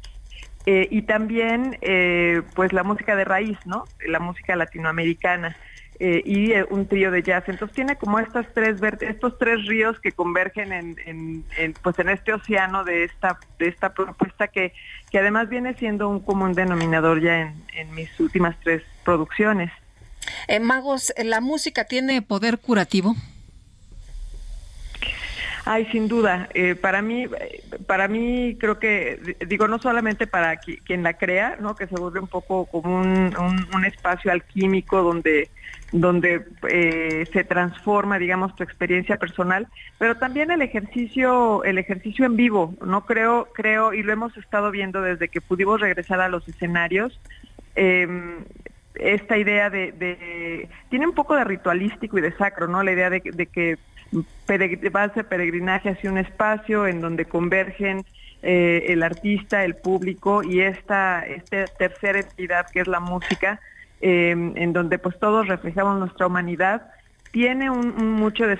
[0.66, 3.84] Eh, y también eh, pues la música de raíz, ¿no?
[4.06, 5.56] La música latinoamericana
[6.00, 7.44] eh, y eh, un trío de jazz.
[7.46, 12.08] Entonces tiene como estas tres estos tres ríos que convergen en, en- en, pues en
[12.08, 14.72] este océano de esta de esta propuesta que
[15.12, 19.70] que además viene siendo un común denominador ya en, en mis últimas tres producciones.
[20.48, 23.14] Eh, Magos, ¿la música tiene poder curativo?
[25.68, 26.48] Ay, sin duda.
[26.54, 27.26] Eh, para mí,
[27.88, 31.76] para mí creo que digo no solamente para qui- quien la crea, ¿no?
[31.76, 35.50] Que se vuelve un poco como un, un- espacio alquímico donde
[35.92, 39.66] donde eh, se transforma, digamos, tu experiencia personal,
[39.98, 42.76] pero también el ejercicio, el ejercicio en vivo.
[42.84, 47.20] No creo, creo y lo hemos estado viendo desde que pudimos regresar a los escenarios.
[47.74, 48.06] eh,
[48.94, 52.82] esta idea de, de- tiene un poco de ritualístico y de sacro, ¿no?
[52.82, 53.78] La idea de, de que
[54.14, 58.04] va a ser peregrinaje hacia un espacio en donde convergen
[58.42, 63.60] eh, el artista, el público y esta, esta tercera entidad que es la música,
[64.00, 66.90] eh, en donde pues todos reflejamos nuestra humanidad.
[67.32, 68.56] Tiene un, mucho de,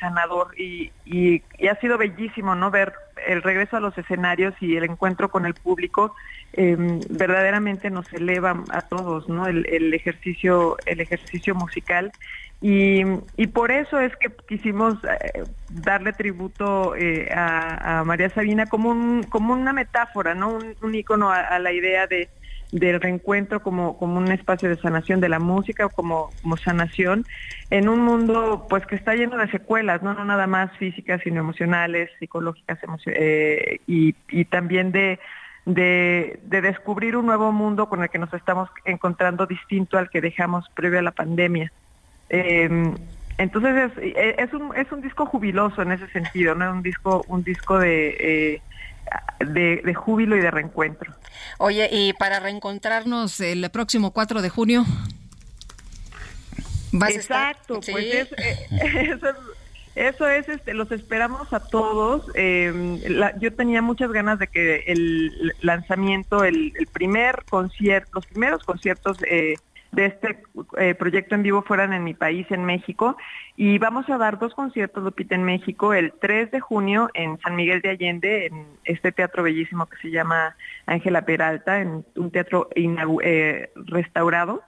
[0.00, 2.92] sanador y, y, ha sido bellísimo no ver
[3.26, 6.14] el regreso a los escenarios y el encuentro con el público
[6.52, 12.12] em, verdaderamente nos eleva a todos no el, ejercicio el ejercicio musical
[12.60, 13.04] y,
[13.48, 19.52] por eso es que quisimos eh, darle tributo eh, a, María Sabina como un como
[19.52, 22.28] una metáfora un, un ícono a la idea de
[22.72, 27.24] del reencuentro como, un espacio de sanación de la música, como, como sanación,
[27.70, 31.40] en un mundo pues que está lleno de secuelas, no, no nada más físicas, sino
[31.40, 35.18] emocionales, psicológicas eh, y, y, también de,
[35.64, 40.68] de, descubrir un nuevo mundo con el que nos estamos encontrando distinto al que dejamos
[40.74, 41.72] previo a la pandemia.
[42.28, 42.94] Em,
[43.38, 46.70] entonces es, es, un, es un disco jubiloso en ese sentido, ¿no?
[46.72, 48.16] Un disco, un disco de...
[48.18, 48.62] Eh,
[49.40, 51.14] de, júbilo y de reencuentro.
[51.58, 54.84] Oye, y para reencontrarnos el próximo 4 de junio.
[57.08, 58.66] Exacto, pues es, eh,
[59.12, 59.36] eso es,
[59.94, 62.30] eso es, este, los esperamos a todos.
[62.34, 62.98] Em,
[63.38, 69.18] yo tenía muchas ganas de que el lanzamiento, el, el primer concierto, los primeros conciertos
[69.28, 69.54] eh,
[69.92, 70.42] de este
[70.78, 73.16] eh, proyecto en vivo fueran en mi país, en México.
[73.56, 77.56] Y vamos a dar dos conciertos, Lupita, en México, el 3 de junio en San
[77.56, 80.56] Miguel de Allende, en este teatro bellísimo que se llama
[80.86, 84.62] Ángela Peralta, en un teatro eh, restaurado.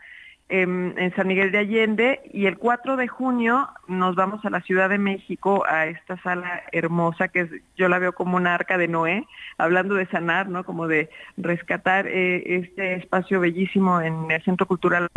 [0.50, 4.88] En, San Miguel de Allende y el 4 de junio nos vamos a la Ciudad
[4.88, 8.88] de México a esta sala hermosa que es, yo la veo como una arca de
[8.88, 9.26] Noé,
[9.58, 10.64] hablando de sanar, ¿no?
[10.64, 15.08] Como de rescatar eh, este espacio bellísimo en el Centro Cultural.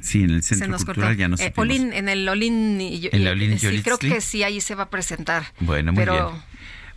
[0.00, 4.20] Sí, en el Centro Cultural ya no eh, en el Olin, en sí, creo que
[4.20, 5.44] sí, ahí se va a presentar.
[5.60, 6.51] Bueno, muy bien.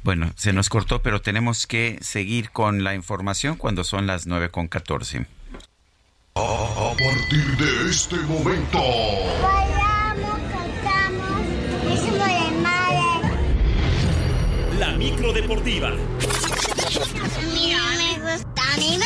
[0.06, 4.52] Bueno, se nos cortó, pero tenemos que seguir con la información cuando son las 9
[4.52, 5.26] con 14.
[6.36, 8.77] A partir de este momento.
[9.41, 11.41] Bailamos, cantamos,
[11.91, 13.30] hicimos de madre.
[14.77, 15.91] La micro deportiva.
[17.52, 18.99] Mira, me gusta, mi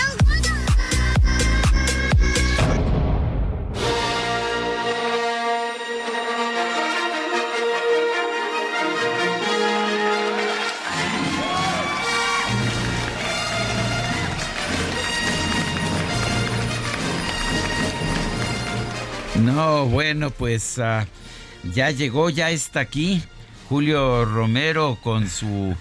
[19.39, 21.07] No, bueno, pues ah,
[21.73, 23.23] ya llegó, ya está aquí
[23.69, 25.75] Julio Romero con su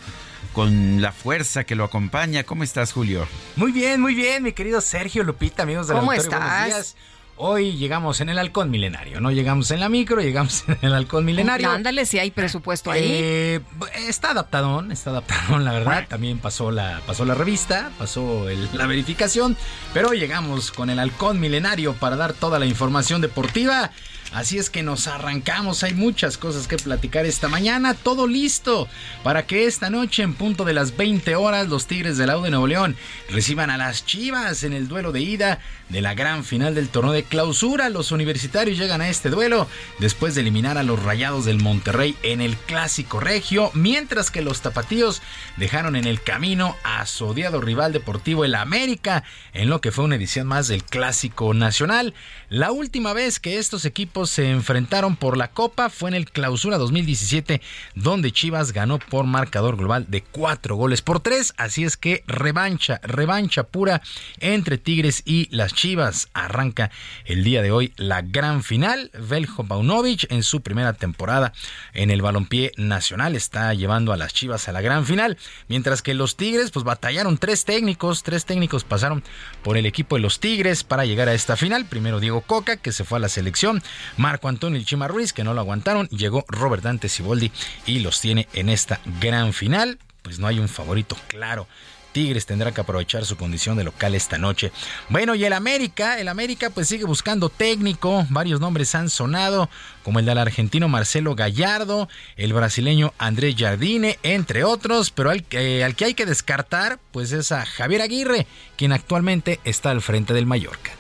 [0.52, 2.44] con la fuerza que lo acompaña.
[2.44, 3.26] ¿Cómo estás, Julio?
[3.56, 6.96] Muy bien, muy bien, mi querido Sergio Lupita, amigos de la ¿Cómo estás?
[7.40, 11.24] Hoy llegamos en el halcón milenario, no llegamos en la micro, llegamos en el halcón
[11.24, 11.70] milenario.
[11.70, 13.02] ándale, si hay presupuesto ahí.
[13.04, 13.60] Eh,
[14.08, 16.06] está adaptadón, está adaptadón, la verdad.
[16.08, 19.56] También pasó la, pasó la revista, pasó la verificación,
[19.94, 23.92] pero hoy llegamos con el halcón milenario para dar toda la información deportiva.
[24.32, 28.86] Así es que nos arrancamos, hay muchas cosas que platicar esta mañana, todo listo
[29.22, 32.50] para que esta noche en punto de las 20 horas los Tigres del Aude de
[32.50, 32.96] Nuevo León
[33.30, 37.12] reciban a las Chivas en el duelo de ida de la gran final del torneo
[37.12, 37.88] de clausura.
[37.88, 39.66] Los universitarios llegan a este duelo
[39.98, 44.60] después de eliminar a los Rayados del Monterrey en el Clásico Regio, mientras que los
[44.60, 45.22] Tapatíos
[45.56, 50.04] dejaron en el camino a su odiado rival deportivo el América en lo que fue
[50.04, 52.14] una edición más del Clásico Nacional.
[52.48, 56.78] La última vez que estos equipos se enfrentaron por la Copa fue en el Clausura
[56.78, 57.60] 2017,
[57.94, 61.54] donde Chivas ganó por marcador global de cuatro goles por tres.
[61.56, 64.02] Así es que revancha, revancha pura
[64.40, 66.28] entre Tigres y las Chivas.
[66.34, 66.90] Arranca
[67.24, 69.12] el día de hoy la gran final.
[69.14, 71.52] Veljo Paunovic en su primera temporada
[71.94, 75.38] en el balompié nacional está llevando a las Chivas a la gran final,
[75.68, 79.22] mientras que los Tigres pues batallaron tres técnicos, tres técnicos pasaron
[79.62, 81.84] por el equipo de los Tigres para llegar a esta final.
[81.84, 83.80] Primero Diego Coca, que se fue a la selección,
[84.16, 87.52] Marco Antonio Chima Ruiz, que no lo aguantaron, llegó Robert Dante Siboldi
[87.86, 90.00] y los tiene en esta gran final.
[90.22, 91.68] Pues no hay un favorito claro.
[92.12, 94.72] Tigres tendrá que aprovechar su condición de local esta noche.
[95.08, 99.68] Bueno, y el América, el América pues sigue buscando técnico, varios nombres han sonado,
[100.02, 105.44] como el del argentino Marcelo Gallardo, el brasileño Andrés Jardine, entre otros, pero al,
[105.84, 110.34] al que hay que descartar pues es a Javier Aguirre, quien actualmente está al frente
[110.34, 110.92] del Mallorca.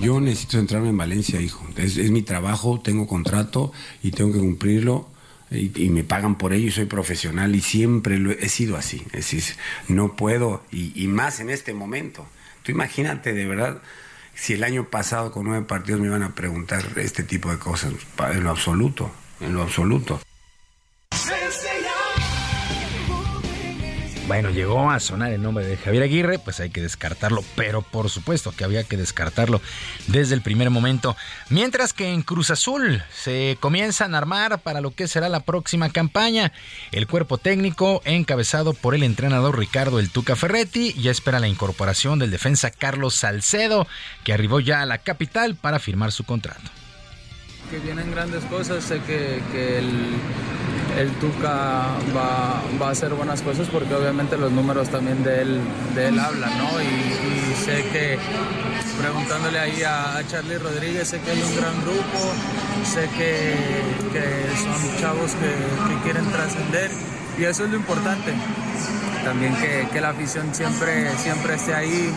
[0.00, 1.66] Yo necesito centrarme en Valencia, hijo.
[1.76, 3.70] Es, mi trabajo, tengo contrato
[4.02, 5.08] y tengo que cumplirlo.
[5.50, 9.04] Y, me pagan por ello y soy profesional y siempre lo he, sido así.
[9.12, 9.56] Es decir,
[9.88, 12.26] no puedo, y, más en este momento.
[12.62, 13.82] Tú imagínate, de verdad,
[14.34, 17.92] si el año pasado con nueve partidos me iban a preguntar este tipo de cosas,
[18.32, 19.10] en lo absoluto,
[19.40, 20.20] en lo absoluto.
[24.30, 28.10] Bueno, llegó a sonar el nombre de Javier Aguirre, pues hay que descartarlo, pero por
[28.10, 29.60] supuesto que había que descartarlo
[30.06, 31.16] desde el primer momento.
[31.48, 35.90] Mientras que en Cruz Azul se comienzan a armar para lo que será la próxima
[35.90, 36.52] campaña.
[36.92, 42.20] El cuerpo técnico, encabezado por el entrenador Ricardo El Tuca Ferretti, ya espera la incorporación
[42.20, 43.88] del defensa Carlos Salcedo,
[44.22, 46.70] que arribó ya a la capital para firmar su contrato.
[47.68, 49.90] que vienen grandes cosas, sé que, que el,
[50.98, 55.60] el Tuca va, va a hacer buenas cosas porque obviamente los números también de él,
[55.94, 56.80] de él hablan, ¿no?
[56.80, 58.18] Y, sé que
[58.98, 62.18] preguntándole ahí a, a Charlie Rodríguez, sé que hay un gran grupo,
[62.84, 63.54] sé que,
[64.12, 66.90] que son chavos que, que quieren trascender
[67.38, 68.32] y eso es lo importante.
[69.24, 72.12] También que, que la afición siempre, siempre esté ahí.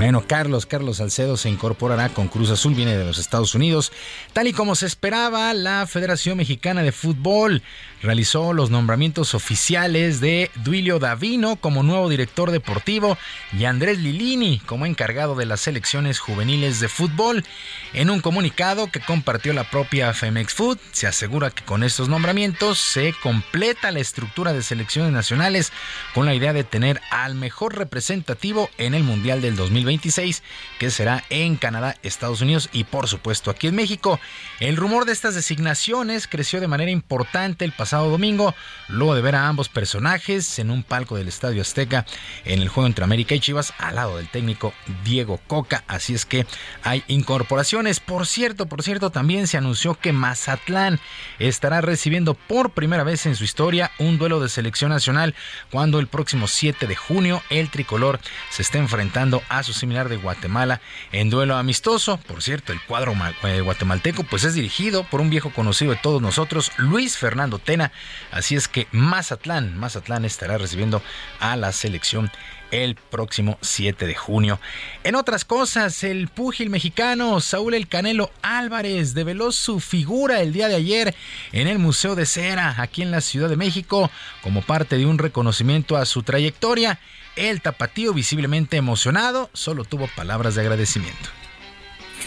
[0.00, 3.92] Bueno, Carlos, Carlos Salcedo se incorporará con Cruz Azul, viene de los Estados Unidos.
[4.32, 7.62] Tal y como se esperaba, la Federación Mexicana de Fútbol
[8.02, 13.18] realizó los nombramientos oficiales de Duilio Davino como nuevo director deportivo
[13.52, 17.44] y Andrés Lilini como encargado de las selecciones juveniles de fútbol.
[17.92, 22.78] En un comunicado que compartió la propia Femex Food, se asegura que con estos nombramientos
[22.78, 25.72] se completa la estructura de selecciones nacionales
[26.14, 29.56] con la idea de tener al mejor representativo en el Mundial del
[29.90, 30.42] 2026,
[30.78, 34.20] que será en Canadá, Estados Unidos y por supuesto aquí en México.
[34.60, 38.54] El rumor de estas designaciones creció de manera importante el pasado domingo,
[38.88, 42.06] luego de ver a ambos personajes en un palco del Estadio Azteca
[42.44, 44.72] en el juego entre América y Chivas al lado del técnico
[45.04, 46.46] Diego Coca, así es que
[46.82, 48.00] hay incorporaciones.
[48.00, 51.00] Por cierto, por cierto, también se anunció que Mazatlán
[51.38, 55.34] estará recibiendo por primera vez en su historia un duelo de selección nacional
[55.70, 60.16] cuando el próximo 7 de junio el tricolor se está enfrentando a su similar de
[60.16, 60.80] Guatemala
[61.12, 62.18] en duelo amistoso.
[62.18, 66.22] Por cierto, el cuadro eh, guatemalteco pues es dirigido por un viejo conocido de todos
[66.22, 67.92] nosotros, Luis Fernando Tena.
[68.30, 71.02] Así es que Mazatlán, Mazatlán estará recibiendo
[71.40, 72.30] a la selección
[72.70, 74.60] el próximo 7 de junio.
[75.04, 80.68] En otras cosas, el púgil mexicano Saúl El Canelo Álvarez develó su figura el día
[80.68, 81.14] de ayer
[81.52, 84.10] en el Museo de Cera, aquí en la Ciudad de México,
[84.42, 86.98] como parte de un reconocimiento a su trayectoria.
[87.40, 91.30] El tapatío, visiblemente emocionado, solo tuvo palabras de agradecimiento.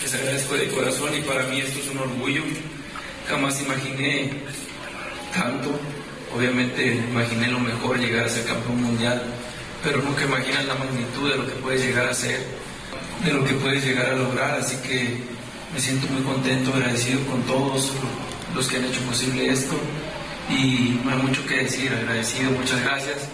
[0.02, 2.42] Les agradezco de corazón y para mí esto es un orgullo.
[3.30, 4.32] Jamás imaginé
[5.32, 5.70] tanto.
[6.36, 9.22] Obviamente imaginé lo mejor, llegar a ser campeón mundial,
[9.84, 12.44] pero nunca imaginas la magnitud de lo que puedes llegar a ser,
[13.24, 14.60] de lo que puedes llegar a lograr.
[14.60, 15.20] Así que
[15.72, 17.92] me siento muy contento, agradecido con todos
[18.56, 19.80] los que han hecho posible esto
[20.50, 23.30] y no hay mucho que decir, agradecido, muchas gracias.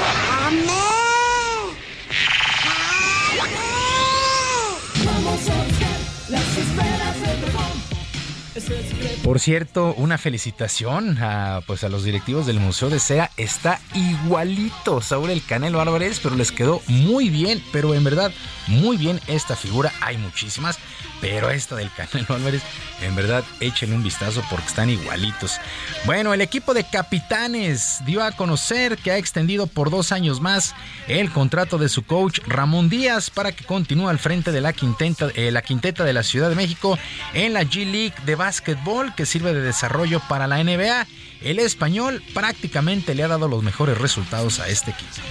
[0.00, 1.76] Vamos
[9.22, 13.30] Por cierto, una felicitación a, pues a los directivos del Museo de Cera.
[13.36, 18.32] Está igualito Saúl El Canelo Álvarez, pero les quedó muy bien, pero en verdad
[18.66, 19.92] muy bien esta figura.
[20.00, 20.78] Hay muchísimas,
[21.20, 22.62] pero esta del Canelo Álvarez,
[23.02, 25.58] en verdad échenle un vistazo porque están igualitos.
[26.06, 30.74] Bueno, el equipo de capitanes dio a conocer que ha extendido por dos años más
[31.08, 35.28] el contrato de su coach Ramón Díaz para que continúe al frente de la quinteta,
[35.34, 36.98] eh, la quinteta de la Ciudad de México
[37.34, 41.06] en la G League de básquetbol que sirve de desarrollo para la NBA.
[41.40, 45.22] El español prácticamente le ha dado los mejores resultados a este equipo.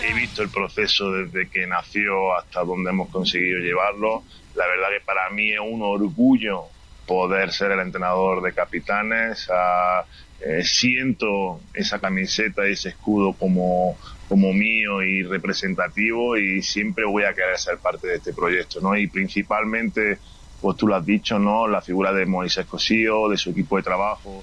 [0.00, 4.22] He visto el proceso desde que nació hasta donde hemos conseguido llevarlo.
[4.54, 6.66] La verdad que para mí es un orgullo
[7.04, 9.48] poder ser el entrenador de capitanes.
[9.52, 10.04] Ah,
[10.40, 13.98] eh, siento esa camiseta y ese escudo como,
[14.28, 18.96] como mío y representativo y siempre voy a querer ser parte de este proyecto, ¿no?
[18.96, 20.18] Y principalmente,
[20.60, 21.66] pues tú lo has dicho, ¿no?
[21.66, 24.42] La figura de Moisés Cosío, de su equipo de trabajo.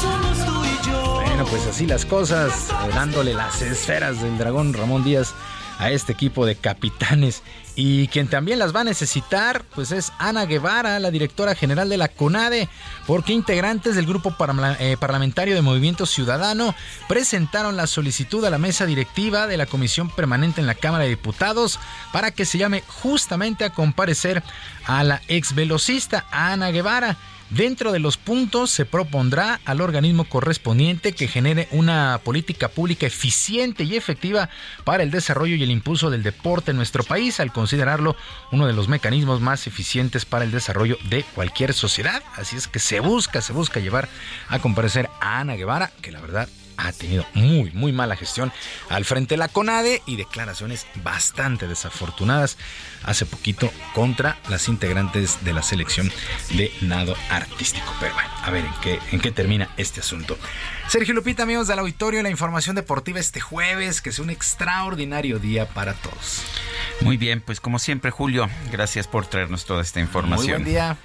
[0.00, 1.20] Somos tú y yo.
[1.26, 5.34] Bueno, pues así las cosas, dándole las esferas del dragón Ramón Díaz
[5.80, 7.42] a este equipo de capitanes.
[7.74, 11.96] Y quien también las va a necesitar, pues es Ana Guevara, la directora general de
[11.96, 12.68] la CONADE,
[13.06, 14.34] porque integrantes del grupo
[14.78, 16.74] eh, parlamentario de Movimiento Ciudadano
[17.08, 21.10] presentaron la solicitud a la mesa directiva de la Comisión Permanente en la Cámara de
[21.10, 21.80] Diputados
[22.12, 24.42] para que se llame justamente a comparecer
[24.84, 27.16] a la ex velocista Ana Guevara.
[27.50, 33.82] Dentro de los puntos se propondrá al organismo correspondiente que genere una política pública eficiente
[33.82, 34.48] y efectiva
[34.84, 38.14] para el desarrollo y el impulso del deporte en nuestro país, al considerarlo
[38.52, 42.22] uno de los mecanismos más eficientes para el desarrollo de cualquier sociedad.
[42.36, 44.08] Así es que se busca, se busca llevar
[44.48, 46.48] a comparecer a Ana Guevara, que la verdad
[46.86, 48.52] ha tenido muy, muy mala gestión
[48.88, 52.56] al frente de la CONADE y declaraciones bastante desafortunadas
[53.04, 56.10] hace poquito contra las integrantes de la selección
[56.50, 57.92] de nado artístico.
[58.00, 60.38] Pero bueno, a ver en qué, en qué termina este asunto.
[60.88, 65.68] Sergio Lupita, amigos del auditorio, la información deportiva este jueves, que es un extraordinario día
[65.68, 66.42] para todos.
[67.00, 70.62] Muy bien, pues como siempre, Julio, gracias por traernos toda esta información.
[70.62, 70.98] Muy buen día.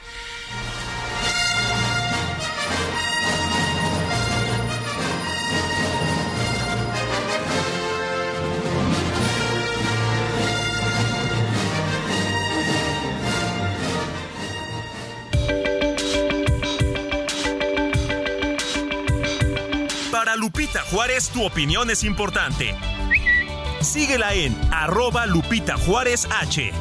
[20.56, 22.74] Lupita Juárez, tu opinión es importante.
[23.82, 26.72] Síguela en arroba Lupita Juárez H.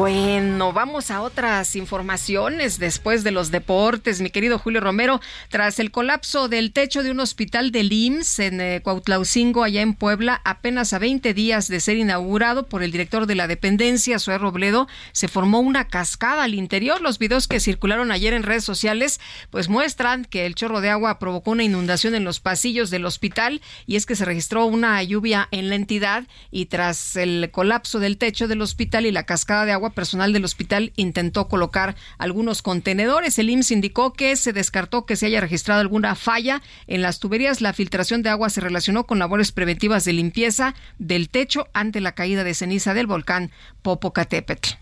[0.00, 5.20] Bueno, vamos a otras informaciones después de los deportes, mi querido Julio Romero.
[5.50, 9.92] Tras el colapso del techo de un hospital del IMSS en eh, Cuautlaucingo, allá en
[9.92, 14.38] Puebla, apenas a 20 días de ser inaugurado por el director de la dependencia, Zoé
[14.38, 17.02] Robledo, se formó una cascada al interior.
[17.02, 19.20] Los videos que circularon ayer en redes sociales
[19.50, 23.60] pues muestran que el chorro de agua provocó una inundación en los pasillos del hospital
[23.86, 28.16] y es que se registró una lluvia en la entidad y tras el colapso del
[28.16, 33.38] techo del hospital y la cascada de agua, personal del hospital intentó colocar algunos contenedores.
[33.38, 37.60] El IMSS indicó que se descartó que se haya registrado alguna falla en las tuberías.
[37.60, 42.12] La filtración de agua se relacionó con labores preventivas de limpieza del techo ante la
[42.12, 43.50] caída de ceniza del volcán
[43.82, 44.74] Popocatépetl.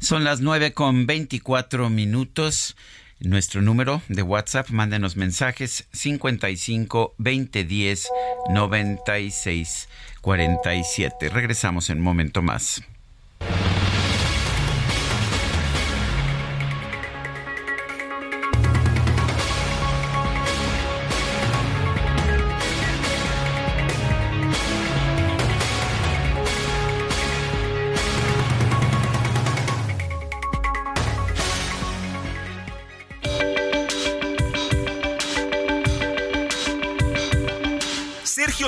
[0.00, 2.76] Son las 9 con 24 minutos.
[3.20, 8.08] Nuestro número de WhatsApp, mándenos mensajes 55 20 10
[8.50, 9.88] 96
[10.20, 11.28] 47.
[11.28, 12.82] Regresamos en un momento más.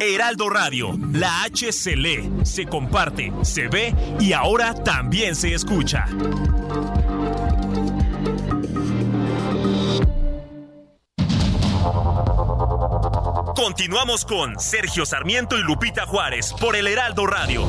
[0.00, 6.06] Heraldo Radio, la H se lee, se comparte, se ve y ahora también se escucha.
[13.54, 17.66] Continuamos con Sergio Sarmiento y Lupita Juárez por el Heraldo Radio.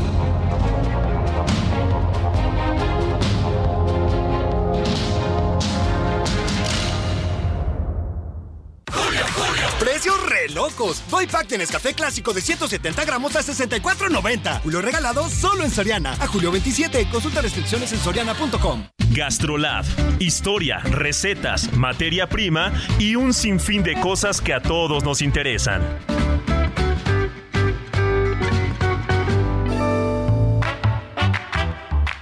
[10.58, 11.04] Locos.
[11.10, 14.62] Doy pack de clásico de 170 gramos a 64.90.
[14.64, 16.14] Julio regalado solo en Soriana.
[16.20, 17.08] A julio 27.
[17.10, 18.86] Consulta restricciones en soriana.com.
[19.12, 19.86] Gastrolab.
[20.20, 25.82] Historia, recetas, materia prima y un sinfín de cosas que a todos nos interesan.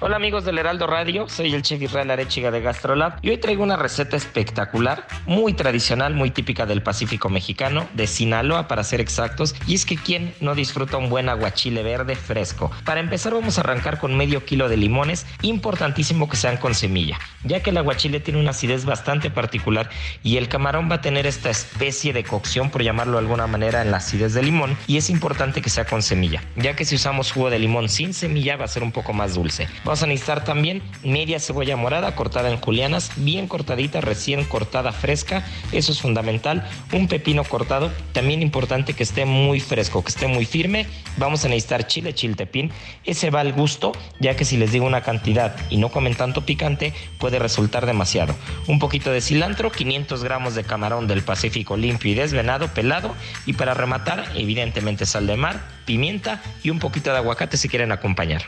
[0.07, 3.63] Hola amigos del Heraldo Radio, soy el chef Israel Arechiga de Gastrolab y hoy traigo
[3.63, 9.55] una receta espectacular, muy tradicional, muy típica del Pacífico mexicano, de Sinaloa para ser exactos,
[9.65, 12.69] y es que quién no disfruta un buen aguachile verde fresco.
[12.83, 17.17] Para empezar vamos a arrancar con medio kilo de limones, importantísimo que sean con semilla,
[17.43, 19.89] ya que el aguachile tiene una acidez bastante particular
[20.21, 23.81] y el camarón va a tener esta especie de cocción, por llamarlo de alguna manera,
[23.81, 26.93] en la acidez del limón y es importante que sea con semilla, ya que si
[26.93, 29.67] usamos jugo de limón sin semilla va a ser un poco más dulce.
[29.83, 34.91] Vamos Vamos a necesitar también media cebolla morada cortada en julianas, bien cortadita, recién cortada
[34.91, 36.67] fresca, eso es fundamental.
[36.91, 40.85] Un pepino cortado, también importante que esté muy fresco, que esté muy firme.
[41.15, 42.73] Vamos a necesitar chile chiltepín,
[43.05, 46.45] ese va al gusto, ya que si les digo una cantidad y no comen tanto
[46.45, 48.35] picante, puede resultar demasiado.
[48.67, 53.15] Un poquito de cilantro, 500 gramos de camarón del Pacífico limpio y desvenado, pelado.
[53.45, 57.93] Y para rematar, evidentemente sal de mar, pimienta y un poquito de aguacate si quieren
[57.93, 58.43] acompañar.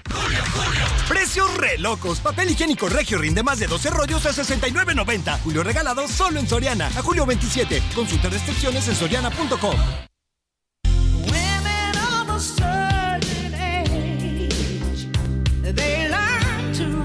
[1.38, 2.20] Precios re locos.
[2.20, 5.40] Papel higiénico regio rinde más de 12 rollos a 69.90.
[5.44, 6.88] Julio regalado solo en Soriana.
[6.88, 7.84] A julio 27.
[7.94, 9.76] Consulta restricciones en soriana.com.
[15.76, 17.04] They learn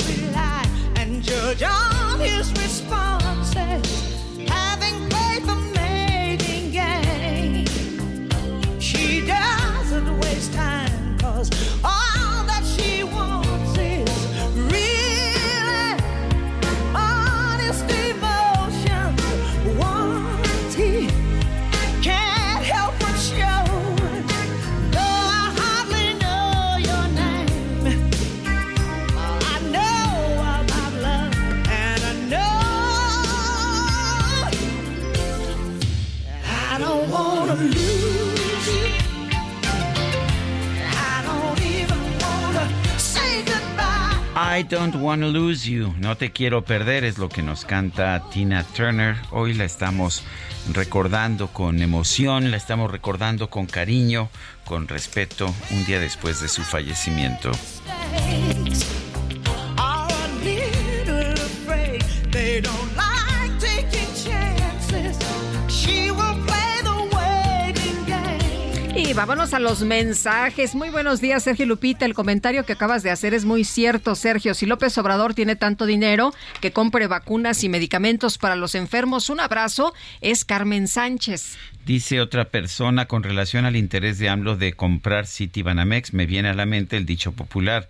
[0.97, 1.23] and
[1.63, 3.22] on his responses,
[44.55, 45.95] I don't wanna lose you.
[45.99, 49.17] No te quiero perder es lo que nos canta Tina Turner.
[49.31, 50.23] Hoy la estamos
[50.75, 54.29] recordando con emoción, la estamos recordando con cariño,
[54.67, 57.51] con respeto, un día después de su fallecimiento.
[69.15, 70.75] Vámonos a los mensajes.
[70.75, 72.07] Muy buenos días, Sergio Lupita.
[72.07, 74.55] El comentario que acabas de hacer es muy cierto, Sergio.
[74.55, 79.29] Si López Obrador tiene tanto dinero, que compre vacunas y medicamentos para los enfermos.
[79.29, 79.93] Un abrazo.
[80.23, 81.59] Es Carmen Sánchez.
[81.85, 86.55] Dice otra persona con relación al interés de AMLO de comprar Citibanamex, me viene a
[86.55, 87.89] la mente el dicho popular.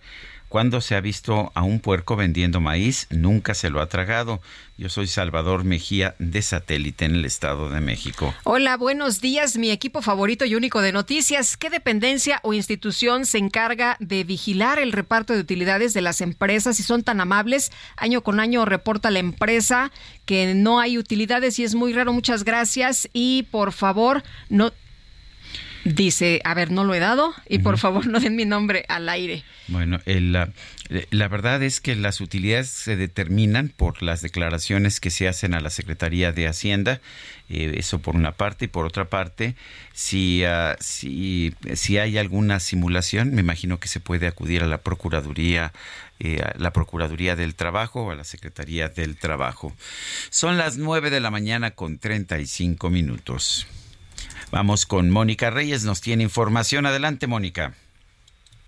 [0.53, 4.39] Cuando se ha visto a un puerco vendiendo maíz, nunca se lo ha tragado.
[4.77, 8.35] Yo soy Salvador Mejía de Satélite en el Estado de México.
[8.43, 9.57] Hola, buenos días.
[9.57, 11.57] Mi equipo favorito y único de noticias.
[11.57, 16.77] ¿Qué dependencia o institución se encarga de vigilar el reparto de utilidades de las empresas?
[16.77, 19.91] Si son tan amables, año con año reporta la empresa
[20.25, 22.13] que no hay utilidades y es muy raro.
[22.13, 23.09] Muchas gracias.
[23.11, 24.71] Y por favor, no.
[25.85, 29.09] Dice, a ver, no lo he dado y por favor no den mi nombre al
[29.09, 29.43] aire.
[29.67, 30.49] Bueno, el, la,
[31.11, 35.59] la verdad es que las utilidades se determinan por las declaraciones que se hacen a
[35.59, 37.01] la Secretaría de Hacienda,
[37.49, 39.55] eh, eso por una parte, y por otra parte,
[39.93, 44.79] si, ah, si, si hay alguna simulación, me imagino que se puede acudir a la
[44.79, 45.73] Procuraduría,
[46.19, 49.73] eh, a la Procuraduría del Trabajo o a la Secretaría del Trabajo.
[50.29, 53.67] Son las 9 de la mañana con 35 minutos.
[54.53, 56.85] Vamos con Mónica Reyes, nos tiene información.
[56.85, 57.73] Adelante, Mónica.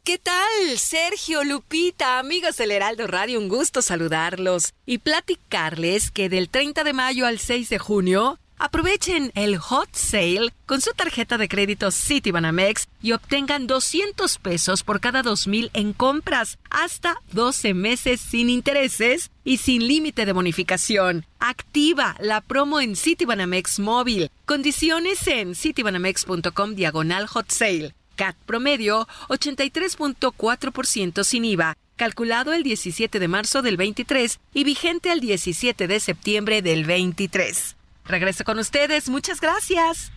[0.03, 0.79] ¿Qué tal?
[0.79, 6.93] Sergio, Lupita, amigos del Heraldo Radio, un gusto saludarlos y platicarles que del 30 de
[6.93, 12.87] mayo al 6 de junio aprovechen el hot sale con su tarjeta de crédito Citibanamex
[13.03, 19.57] y obtengan 200 pesos por cada 2000 en compras, hasta 12 meses sin intereses y
[19.57, 21.25] sin límite de bonificación.
[21.39, 24.29] Activa la promo en Citibanamex móvil.
[24.45, 27.93] Condiciones en citibanamex.com diagonal hot sale.
[28.15, 35.19] CAT promedio 83.4% sin IVA, calculado el 17 de marzo del 23 y vigente al
[35.19, 37.75] 17 de septiembre del 23.
[38.05, 40.11] Regreso con ustedes, muchas gracias.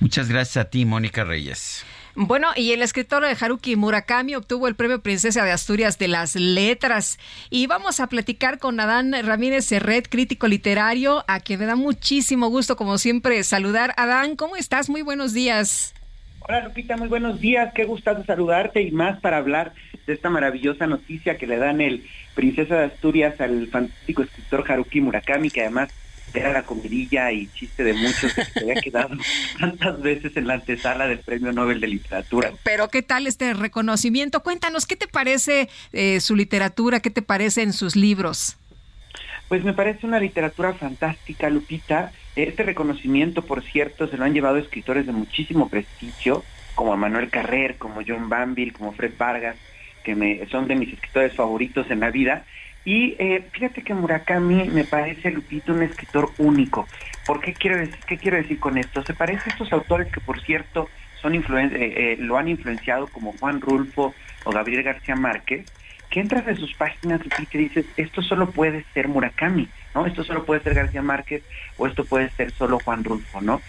[0.00, 1.84] Muchas gracias a ti, Mónica Reyes.
[2.16, 6.36] Bueno, y el escritor de Haruki Murakami obtuvo el premio Princesa de Asturias de las
[6.36, 7.18] Letras.
[7.50, 12.46] Y vamos a platicar con Adán Ramírez Serret, crítico literario, a quien me da muchísimo
[12.50, 13.94] gusto, como siempre, saludar.
[13.96, 14.88] Adán, ¿cómo estás?
[14.88, 15.92] Muy buenos días.
[16.38, 19.72] Hola Lupita, muy buenos días, qué gustazo saludarte y más para hablar
[20.06, 22.04] de esta maravillosa noticia que le dan el
[22.34, 25.88] Princesa de Asturias al fantástico escritor Haruki Murakami, que además
[26.34, 29.16] era la comidilla y chiste de muchos que se había quedado
[29.60, 32.52] tantas veces en la antesala del Premio Nobel de Literatura.
[32.62, 34.42] Pero ¿qué tal este reconocimiento?
[34.42, 37.00] Cuéntanos, ¿qué te parece eh, su literatura?
[37.00, 38.56] ¿Qué te parecen sus libros?
[39.48, 42.12] Pues me parece una literatura fantástica, Lupita.
[42.34, 46.42] Este reconocimiento, por cierto, se lo han llevado escritores de muchísimo prestigio,
[46.74, 49.56] como Manuel Carrer, como John Banville, como Fred Vargas,
[50.02, 52.44] que me, son de mis escritores favoritos en la vida.
[52.84, 56.86] Y eh, fíjate que Murakami me parece, Lupita, un escritor único.
[57.26, 59.02] ¿Por qué quiero decir, qué quiero decir con esto?
[59.04, 60.88] Se parece a estos autores que, por cierto,
[61.22, 65.64] son eh, eh, lo han influenciado como Juan Rulfo o Gabriel García Márquez,
[66.10, 70.04] que entras en sus páginas y te dices, esto solo puede ser Murakami, ¿no?
[70.04, 71.42] Esto solo puede ser García Márquez
[71.78, 73.62] o esto puede ser solo Juan Rulfo, ¿no?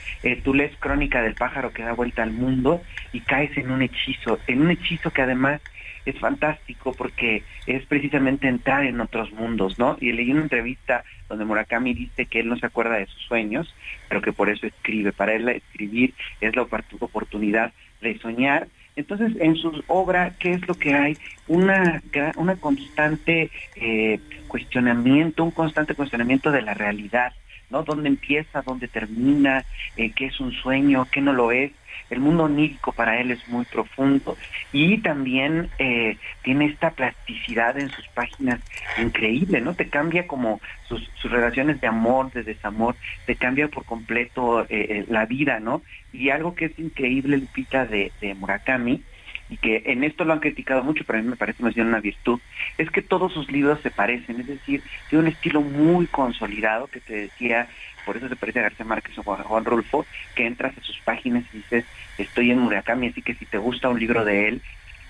[0.43, 2.83] Tú lees Crónica del pájaro que da vuelta al mundo
[3.13, 5.61] y caes en un hechizo, en un hechizo que además
[6.05, 9.97] es fantástico porque es precisamente entrar en otros mundos, ¿no?
[9.99, 13.73] Y leí una entrevista donde Murakami dice que él no se acuerda de sus sueños,
[14.07, 15.11] pero que por eso escribe.
[15.11, 20.75] Para él escribir es la oportunidad de soñar entonces, en su obra, ¿qué es lo
[20.75, 21.17] que hay?
[21.47, 22.01] Una,
[22.37, 27.33] una constante eh, cuestionamiento, un constante cuestionamiento de la realidad,
[27.69, 27.83] ¿no?
[27.83, 29.65] ¿Dónde empieza, dónde termina,
[29.97, 31.71] eh, qué es un sueño, qué no lo es?
[32.09, 34.37] El mundo onírico para él es muy profundo
[34.71, 38.59] y también eh, tiene esta plasticidad en sus páginas
[39.01, 39.73] increíble, ¿no?
[39.73, 42.95] Te cambia como sus, relaciones de amor, de desamor,
[43.25, 45.81] te cambia por completo eh, eh, la vida, ¿no?
[46.13, 49.01] Y algo que es increíble, Lupita, de, de Murakami,
[49.49, 51.87] y que en esto lo han criticado mucho, pero a mí me parece más bien
[51.87, 52.39] una virtud,
[52.77, 56.99] es que todos sus libros se parecen, es decir, tiene un estilo muy consolidado que
[56.99, 57.67] te decía,
[58.05, 60.05] por eso se parece a García Márquez o Juan Rulfo,
[60.35, 61.85] que entras a sus páginas y dices,
[62.17, 64.61] estoy en Murakami, así que si te gusta un libro de él,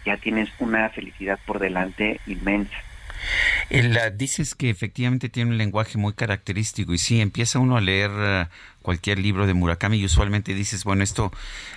[0.05, 2.75] ya tienes una felicidad por delante inmensa.
[3.69, 8.11] El, dices que efectivamente tiene un lenguaje muy característico y sí, empieza uno a leer
[8.15, 8.47] eh,
[8.81, 11.31] cualquier libro de Murakami y usualmente dices, bueno, esto,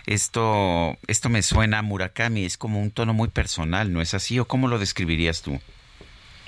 [0.07, 4.39] esto, esto me suena a Murakami, es como un tono muy personal, ¿no es así?
[4.39, 5.59] ¿O cómo lo describirías tú?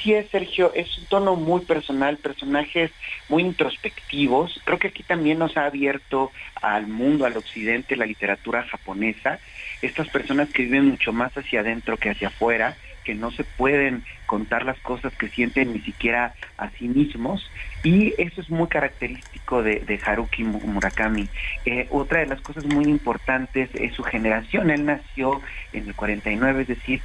[0.02, 2.90] Sí, es, Sergio, es un tono muy personal, personajes
[3.28, 4.58] muy introspectivos.
[4.64, 6.32] Creo que aquí también nos ha abierto
[6.62, 9.38] al mundo, al occidente, la literatura japonesa.
[9.82, 12.76] Estas personas que viven mucho más hacia adentro que hacia afuera,
[13.14, 17.50] no se pueden contar las cosas que sienten ni siquiera a sí mismos
[17.82, 21.28] y eso es muy característico de, Haruki Murakami.
[21.64, 24.70] Eh, otra de las cosas muy importantes es su generación.
[24.70, 25.40] Él nació
[25.72, 27.00] en el 49, es decir,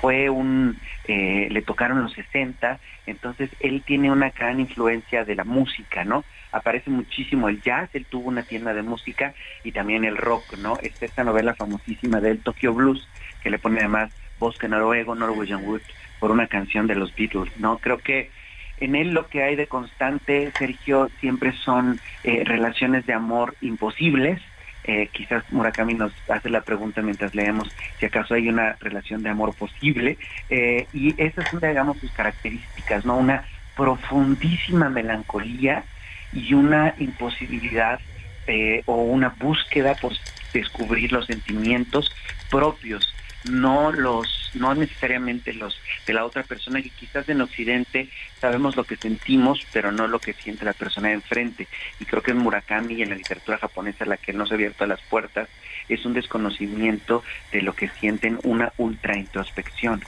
[0.00, 0.78] fue un,
[1.08, 6.24] eh, le tocaron los 60, entonces él tiene una gran influencia de la música, ¿no?
[6.52, 9.34] Aparece muchísimo el jazz, él tuvo una tienda de música
[9.64, 10.78] y también el rock, ¿no?
[10.82, 13.06] Es esta novela famosísima del Tokyo Blues,
[13.42, 15.82] que le pone además bosque noruego, Norwegian Wood,
[16.18, 17.78] por una canción de los Beatles, ¿no?
[17.78, 18.30] Creo que
[18.80, 24.40] en él lo que hay de constante, Sergio, siempre son eh, relaciones de amor imposibles.
[24.84, 27.68] Eh, quizás Murakami nos hace la pregunta mientras leemos
[27.98, 30.16] si acaso hay una relación de amor posible.
[30.48, 33.18] Eh, y esas son, digamos, sus características, ¿no?
[33.18, 33.44] Una
[33.76, 35.84] profundísima melancolía
[36.32, 38.00] y una imposibilidad
[38.86, 40.12] o una búsqueda por
[40.52, 42.12] descubrir los sentimientos
[42.50, 43.14] propios
[43.44, 48.08] no los no necesariamente los de la otra persona que quizás en occidente
[48.40, 51.68] sabemos lo que sentimos pero no lo que siente la persona de enfrente.
[52.00, 54.86] Y creo que en Murakami y en la literatura japonesa la que nos ha abierto
[54.86, 55.48] las puertas
[55.88, 57.22] es un desconocimiento
[57.52, 60.02] de lo que sienten una ultra introspección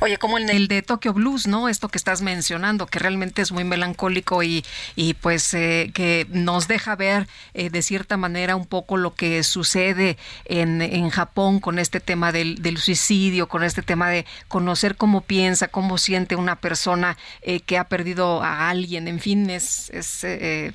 [0.00, 1.68] Oye, como en el de Tokyo Blues, ¿no?
[1.68, 4.64] Esto que estás mencionando, que realmente es muy melancólico y,
[4.96, 9.42] y pues eh, que nos deja ver eh, de cierta manera un poco lo que
[9.42, 14.96] sucede en, en Japón con este tema del, del, suicidio, con este tema de conocer
[14.96, 19.08] cómo piensa, cómo siente una persona eh, que ha perdido a alguien.
[19.08, 20.26] En fin, es, es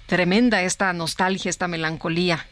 [0.06, 2.46] tremenda esta nostalgia, esta melancolía.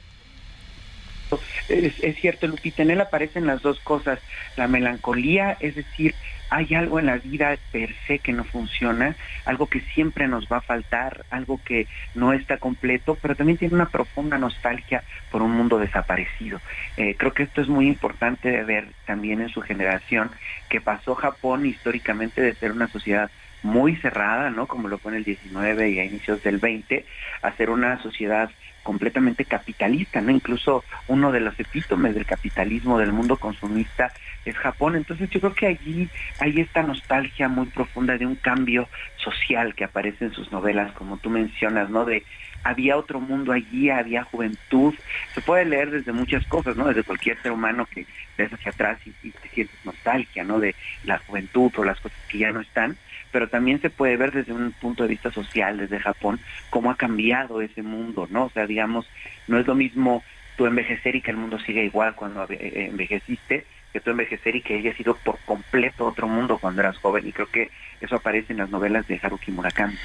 [1.69, 4.19] Es, es, cierto, Lupita, en él aparecen las dos cosas,
[4.57, 6.15] la melancolía, es decir,
[6.51, 9.15] hay algo en la vida per se que no funciona,
[9.45, 13.73] algo que siempre nos va a faltar, algo que no está completo, pero también tiene
[13.73, 15.01] una profunda nostalgia
[15.31, 16.59] por un mundo desaparecido.
[16.97, 20.29] Eh, creo que esto es muy importante de ver también en su generación,
[20.69, 23.31] que pasó Japón históricamente de ser una sociedad
[23.63, 24.67] muy cerrada, ¿no?
[24.67, 27.05] Como lo fue en el 19 y a inicios del 20,
[27.43, 28.49] a ser una sociedad
[28.83, 30.31] completamente capitalista, ¿no?
[30.31, 34.11] Incluso uno de los epítomes del capitalismo del mundo consumista
[34.45, 34.95] es Japón.
[34.95, 39.83] Entonces yo creo que allí hay esta nostalgia muy profunda de un cambio social que
[39.83, 42.06] aparece en sus novelas, como tú mencionas, ¿no?
[42.06, 42.23] De
[42.64, 44.93] había otro mundo allí, había juventud.
[45.33, 46.88] Se puede leer desde muchas cosas, ¿no?
[46.88, 48.06] Desde cualquier ser humano que
[48.38, 50.59] ves hacia atrás y, y te sientes nostalgia, ¿no?
[50.59, 52.97] De la juventud o las cosas que ya no están
[53.32, 56.98] pero también se puede ver desde un punto de vista social, desde Japón, cómo ha
[56.98, 58.45] cambiado ese mundo, ¿no?
[58.45, 59.08] O sea, digamos,
[59.48, 60.24] no es lo mismo
[60.58, 64.61] tú envejecer y que el mundo siga igual cuando eh, envejeciste, que tú envejecer y
[64.61, 67.27] que haya sido por completo otro mundo cuando eras joven.
[67.27, 69.95] Y creo que eso aparece en las novelas de Haruki Murakami.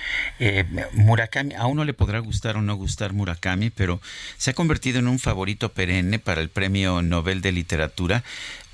[0.41, 4.01] Eh, Murakami, a uno le podrá gustar o no gustar Murakami, pero
[4.37, 8.23] se ha convertido en un favorito perenne para el Premio Nobel de Literatura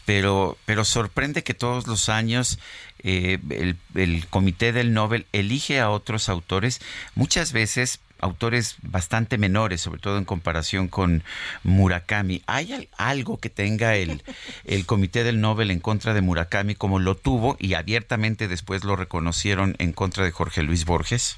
[0.04, 2.58] pero, pero sorprende que todos los años
[3.02, 6.80] eh, el, el, Comité del Nobel elige a otros autores,
[7.14, 11.24] muchas veces autores bastante menores, sobre todo en comparación con
[11.64, 12.42] Murakami.
[12.46, 14.22] ¿Hay algo que tenga el,
[14.64, 18.96] el Comité del Nobel en contra de Murakami como lo tuvo y abiertamente después lo
[18.96, 21.36] reconocieron en contra de Jorge Luis Borges?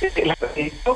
[0.00, 0.08] Yo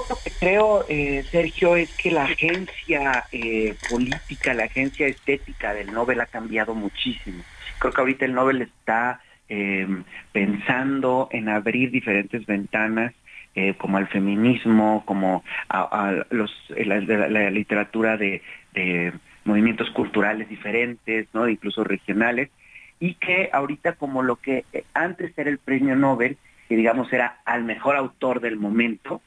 [0.08, 5.92] lo que creo, eh, Sergio, es que la agencia eh, política, la agencia estética del
[5.92, 7.42] Nobel ha cambiado muchísimo.
[7.78, 9.86] Creo que ahorita el Nobel está eh,
[10.32, 13.14] pensando en abrir diferentes ventanas
[13.54, 18.42] eh, como al feminismo, como a, los, la, la, literatura de,
[18.74, 19.12] de,
[19.44, 21.48] movimientos culturales diferentes, ¿no?
[21.48, 22.50] incluso regionales,
[23.00, 26.36] y que ahorita como lo que antes era el premio Nobel,
[26.70, 29.20] que digamos era al mejor autor del momento,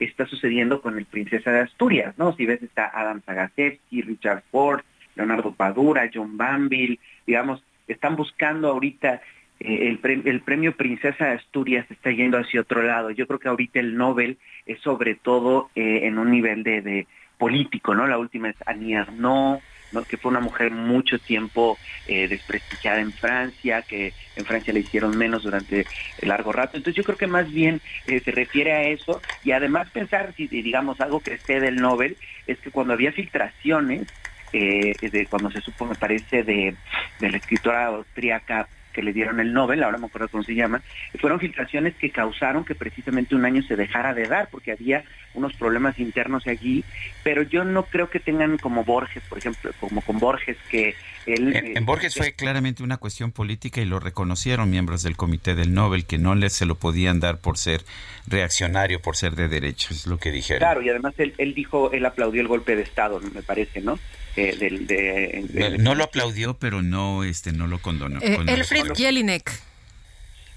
[0.00, 2.34] está sucediendo con el Princesa de Asturias, ¿no?
[2.34, 4.80] Si ves está Adam Sagasevsky, Richard Ford,
[5.14, 9.22] Leonardo Padura, John Banville, digamos, están buscando ahorita
[9.60, 13.12] eh, el, el, premio Princesa de Asturias está yendo hacia otro lado.
[13.12, 14.36] Yo creo que ahorita el Nobel
[14.66, 17.06] es sobre todo eh, en un nivel de, de,
[17.38, 18.08] político, ¿no?
[18.08, 19.60] La última es Annie Arnaud,
[20.08, 25.16] que fue una mujer mucho tiempo eh, desprestigiada en Francia, que en Francia le hicieron
[25.16, 25.86] menos durante
[26.22, 26.76] largo rato.
[26.76, 30.46] Entonces yo creo que más bien eh, se refiere a eso y además pensar, si
[30.46, 34.06] digamos algo que esté del Nobel, es que cuando había filtraciones,
[34.52, 34.94] eh,
[35.28, 36.74] cuando se supo, me parece, de,
[37.20, 40.82] de la escritora austríaca que le dieron el Nobel, ahora me acuerdo cómo se llama,
[41.20, 45.54] fueron filtraciones que causaron que precisamente un año se dejara de dar, porque había unos
[45.54, 46.84] problemas internos allí,
[47.22, 50.94] pero yo no creo que tengan como Borges, por ejemplo, como con Borges, que
[51.26, 51.54] él...
[51.54, 55.74] En, en Borges fue claramente una cuestión política y lo reconocieron miembros del Comité del
[55.74, 57.82] Nobel, que no les se lo podían dar por ser
[58.26, 60.60] reaccionario, por ser de derecho, es lo que dijeron.
[60.60, 63.98] Claro, y además él, él dijo, él aplaudió el golpe de Estado, me parece, ¿no?
[64.38, 68.20] Eh, del, de, de, no lo aplaudió, pero no, este, no lo condonó.
[68.22, 69.50] Eh, Elfried Jelinek.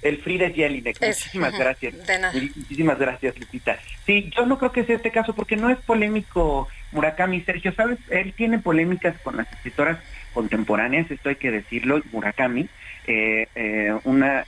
[0.03, 1.95] Elfried Jelinek, muchísimas gracias.
[2.55, 3.79] Muchísimas gracias, Lupita.
[4.05, 7.97] Sí, yo no creo que sea este caso porque no es polémico Murakami, Sergio, ¿sabes?
[8.11, 9.97] Él tiene polémicas con las escritoras
[10.35, 12.69] contemporáneas, esto hay que decirlo, Murakami,
[13.07, 14.45] eh, eh, una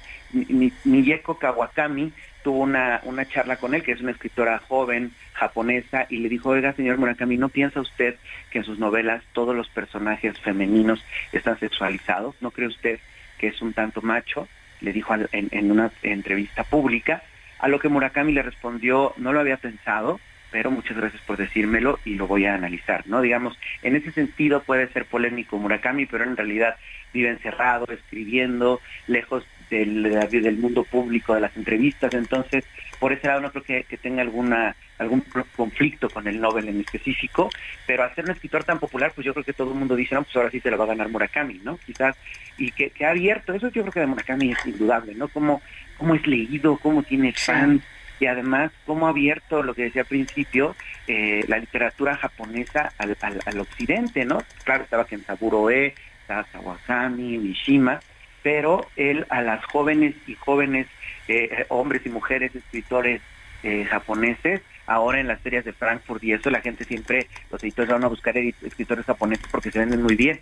[0.83, 6.17] Miyeko Kawakami tuvo una, una charla con él, que es una escritora joven, japonesa, y
[6.17, 8.15] le dijo, oiga, señor Murakami, ¿no piensa usted
[8.51, 12.35] que en sus novelas todos los personajes femeninos están sexualizados?
[12.41, 12.99] ¿No cree usted
[13.37, 14.47] que es un tanto macho?
[14.81, 17.23] Le dijo en, en una entrevista pública,
[17.59, 20.19] a lo que Murakami le respondió, no lo había pensado,
[20.53, 23.21] pero muchas gracias por decírmelo y lo voy a analizar, ¿no?
[23.21, 26.75] Digamos, en ese sentido puede ser polémico Murakami, pero en realidad
[27.11, 32.65] vive encerrado, escribiendo, lejos del, del mundo público, de las entrevistas, entonces
[32.99, 35.23] por ese lado no creo que, que, tenga alguna algún
[35.55, 37.49] conflicto con el Nobel en específico,
[37.85, 40.15] pero al ser un escritor tan popular, pues yo creo que todo el mundo dice,
[40.15, 41.77] no, pues ahora sí se lo va a ganar Murakami, ¿no?
[41.85, 42.15] Quizás,
[42.57, 45.27] y que, que ha abierto, eso yo creo que de Murakami es indudable, ¿no?
[45.27, 45.61] Cómo,
[45.97, 47.83] cómo es leído, cómo tiene fans,
[48.19, 50.75] y además cómo ha abierto lo que decía al principio
[51.07, 54.41] eh, la literatura japonesa al, al, al, occidente, ¿no?
[54.63, 57.99] Claro, estaba Kensaburo E, estaba Kawakami, Mishima,
[58.43, 60.87] pero él a las jóvenes y jóvenes
[61.27, 63.21] eh, hombres y mujeres escritores
[63.63, 67.91] eh, japoneses, ahora en las ferias de Frankfurt y eso la gente siempre, los editores
[67.91, 70.41] van a buscar escritores japoneses porque se venden muy bien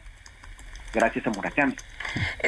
[0.94, 1.76] gracias a Murakami.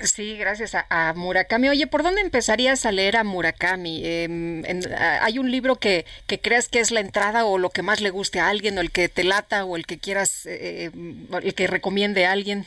[0.04, 1.70] Sí, gracias a, Murakami.
[1.70, 4.02] Oye, ¿por dónde empezarías a leer a Murakami?
[4.06, 4.82] Eh, en,
[5.22, 8.10] ¿Hay un libro que, que, creas que es la entrada o lo que más le
[8.10, 10.92] guste a alguien o el que te lata o el que quieras, eh,
[11.42, 12.66] el que recomiende a alguien?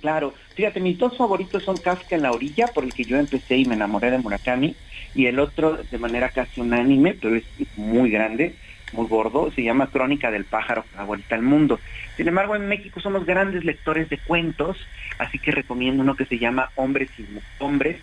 [0.00, 3.56] Claro, fíjate, mis dos favoritos son Kafka en la orilla, por el que yo empecé
[3.56, 4.76] y me enamoré de Murakami,
[5.14, 7.44] y el otro de manera casi unánime, pero es
[7.76, 8.54] muy grande,
[8.92, 11.80] muy gordo, se llama Crónica del pájaro a vuelta al mundo.
[12.16, 14.76] Sin embargo, en México somos grandes lectores de cuentos,
[15.18, 17.24] así que recomiendo uno que se llama Hombres y
[17.58, 17.96] Hombres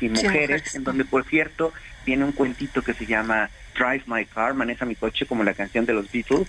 [0.00, 1.72] y Mujeres, en donde, por cierto,
[2.04, 5.86] viene un cuentito que se llama Drive My Car, Maneja mi coche, como la canción
[5.86, 6.48] de los Beatles,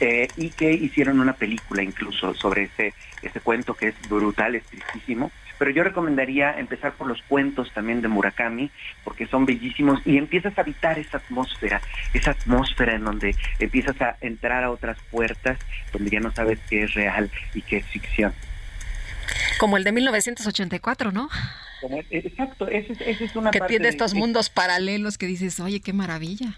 [0.00, 4.64] eh, y que hicieron una película incluso sobre ese, ese cuento que es brutal, es
[4.64, 5.30] tristísimo.
[5.58, 8.70] Pero yo recomendaría empezar por los cuentos también de Murakami,
[9.04, 11.82] porque son bellísimos, y empiezas a habitar esa atmósfera,
[12.14, 15.58] esa atmósfera en donde empiezas a entrar a otras puertas,
[15.92, 18.32] donde ya no sabes qué es real y qué es ficción.
[19.58, 21.28] Como el de 1984, ¿no?
[21.80, 25.80] Como, exacto, esa es, una que parte tiene estos de, mundos paralelos que dices, oye,
[25.80, 26.54] qué maravilla.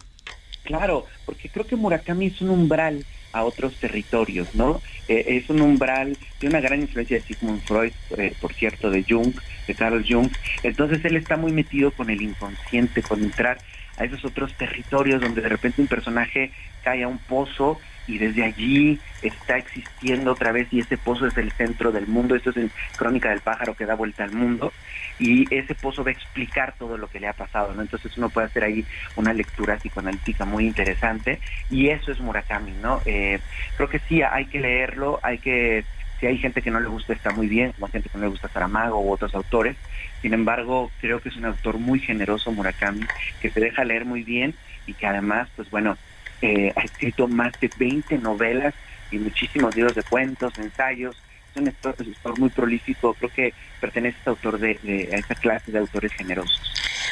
[0.65, 4.81] Claro, porque creo que Murakami es un umbral a otros territorios, ¿no?
[5.09, 9.05] Eh, es un umbral, tiene una gran influencia de Sigmund Freud, eh, por cierto, de
[9.09, 9.34] Jung,
[9.67, 10.31] de Carl Jung.
[10.62, 13.59] Entonces él está muy metido con el inconsciente, con entrar
[13.97, 16.52] a esos otros territorios donde de repente un personaje
[16.83, 21.37] cae a un pozo y desde allí está existiendo otra vez y ese pozo es
[21.37, 22.35] el centro del mundo.
[22.35, 24.73] Esto es en Crónica del pájaro que da vuelta al mundo
[25.19, 27.83] y ese pozo va a explicar todo lo que le ha pasado, ¿no?
[27.83, 28.85] Entonces uno puede hacer ahí
[29.17, 31.41] una lectura psicoanalítica muy interesante
[31.71, 33.01] y eso es Murakami, ¿no?
[33.05, 33.39] Eh,
[33.77, 35.85] creo que sí, hay que leerlo, hay que
[36.23, 38.25] si hay gente que no le gusta está muy bien, como hay gente que no
[38.25, 39.77] le gusta Saramago u otros autores.
[40.21, 43.05] Sin embargo, creo que es un autor muy generoso, Murakami,
[43.41, 44.55] que se deja leer muy bien
[44.87, 45.99] y que además, pues bueno,
[46.43, 48.75] eh, ha escrito más de 20 novelas
[49.11, 51.17] y muchísimos libros de cuentos, ensayos.
[51.55, 54.79] Es un autor, es un autor muy prolífico, creo que pertenece a este autor de,
[54.83, 56.61] de- a esa clase de autores generosos.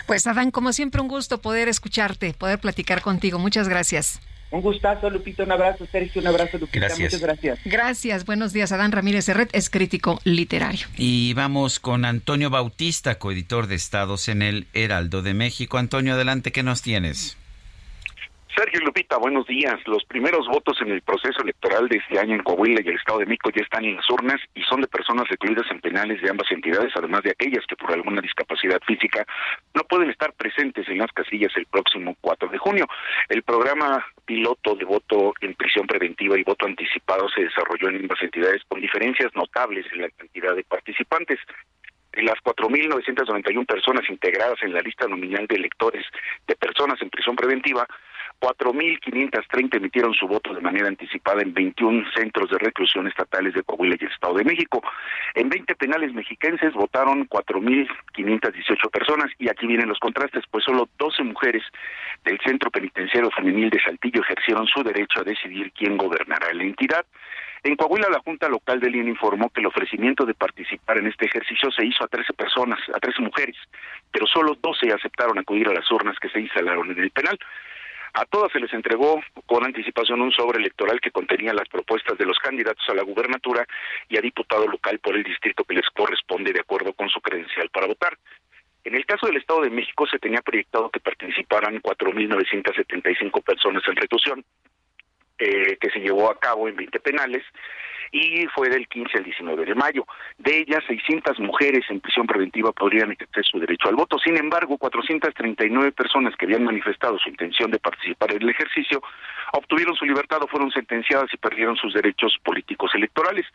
[0.07, 3.39] Pues Adán, como siempre, un gusto poder escucharte, poder platicar contigo.
[3.39, 4.21] Muchas gracias.
[4.53, 7.01] Un gustazo, Lupita, un abrazo, Sergio, un abrazo, Lupita, Gracias.
[7.01, 7.59] muchas gracias.
[7.65, 8.25] Gracias.
[8.25, 10.89] Buenos días, Adán Ramírez Serret, es crítico literario.
[10.97, 15.79] Y vamos con Antonio Bautista, coeditor de Estados en el Heraldo de México.
[15.79, 17.37] Antonio, adelante, ¿qué nos tienes?
[18.57, 19.79] Sergio Lupita, buenos días.
[19.87, 23.21] Los primeros votos en el proceso electoral de este año en Coahuila y el Estado
[23.21, 26.31] de México ya están en las urnas y son de personas recluidas en penales de
[26.31, 29.25] ambas entidades, además de aquellas que por alguna discapacidad física
[29.73, 32.87] no pueden estar presentes en las casillas el próximo 4 de junio.
[33.29, 38.21] El programa piloto de voto en prisión preventiva y voto anticipado se desarrolló en ambas
[38.21, 41.39] entidades con diferencias notables en la cantidad de participantes.
[42.13, 46.05] De las 4.991 personas integradas en la lista nominal de electores
[46.49, 47.87] de personas en prisión preventiva,
[48.41, 53.97] 4.530 emitieron su voto de manera anticipada en 21 centros de reclusión estatales de Coahuila
[54.01, 54.83] y el Estado de México.
[55.35, 61.23] En 20 penales mexiquenses votaron 4.518 personas y aquí vienen los contrastes, pues solo 12
[61.25, 61.63] mujeres
[62.25, 67.05] del Centro Penitenciario Femenil de Saltillo ejercieron su derecho a decidir quién gobernará la entidad.
[67.63, 71.27] En Coahuila, la Junta Local del INE informó que el ofrecimiento de participar en este
[71.27, 73.57] ejercicio se hizo a 13 personas, a 13 mujeres,
[74.11, 77.39] pero solo 12 aceptaron acudir a las urnas que se instalaron en el penal.
[78.15, 82.27] A todas se les entregó con anticipación un sobre electoral que contenía las propuestas de
[82.27, 83.65] los candidatos a la gubernatura
[84.09, 87.69] y a diputado local por el distrito que les corresponde de acuerdo con su credencial
[87.71, 88.19] para votar.
[88.83, 93.97] En el caso del Estado de México se tenía proyectado que participaran 4.975 personas en
[93.97, 94.45] reclusión,
[95.39, 97.45] eh, que se llevó a cabo en 20 penales
[98.13, 100.07] y fue del 15 al 19 de mayo.
[100.39, 104.19] De ellas, 600 mujeres en prisión preventiva podrían ejercer su derecho al voto.
[104.19, 109.01] Sin embargo, 439 personas que habían manifestado su intención de participar en el ejercicio
[109.53, 113.47] obtuvieron su libertad o fueron sentenciadas y perdieron sus derechos políticos electorales.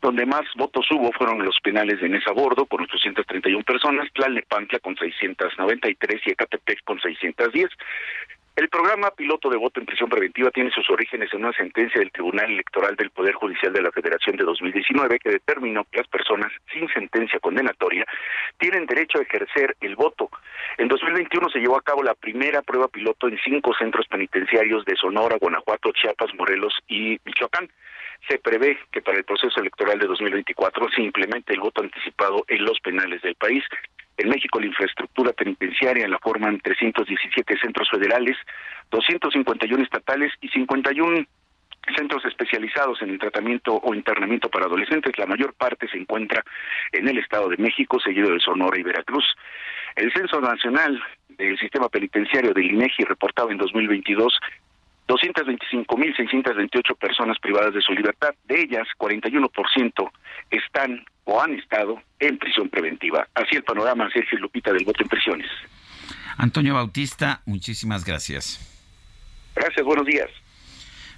[0.00, 4.96] Donde más votos hubo fueron los penales de Nesa Bordo con 831 personas, Tlalnepantla con
[4.96, 7.68] 693 y Ecatepec con 610.
[8.54, 12.12] El programa piloto de voto en prisión preventiva tiene sus orígenes en una sentencia del
[12.12, 16.52] Tribunal Electoral del Poder Judicial de la Federación de 2019 que determinó que las personas
[16.70, 18.04] sin sentencia condenatoria
[18.58, 20.28] tienen derecho a ejercer el voto.
[20.76, 24.96] En 2021 se llevó a cabo la primera prueba piloto en cinco centros penitenciarios de
[24.96, 27.70] Sonora, Guanajuato, Chiapas, Morelos y Michoacán.
[28.28, 32.66] Se prevé que para el proceso electoral de 2024 se implemente el voto anticipado en
[32.66, 33.64] los penales del país.
[34.16, 38.36] En México la infraestructura penitenciaria la forman 317 centros federales,
[38.90, 41.24] 251 estatales y 51
[41.96, 45.18] centros especializados en el tratamiento o internamiento para adolescentes.
[45.18, 46.44] La mayor parte se encuentra
[46.92, 49.24] en el Estado de México, seguido de Sonora y Veracruz.
[49.96, 54.38] El Censo Nacional del Sistema Penitenciario del INEGI reportaba en 2022
[55.08, 58.34] 225.628 personas privadas de su libertad.
[58.44, 60.10] De ellas, 41%
[60.50, 63.28] están o han estado en prisión preventiva.
[63.34, 65.48] Así el panorama, Sergio Lupita, del voto en prisiones.
[66.36, 68.60] Antonio Bautista, muchísimas gracias.
[69.54, 70.28] Gracias, buenos días.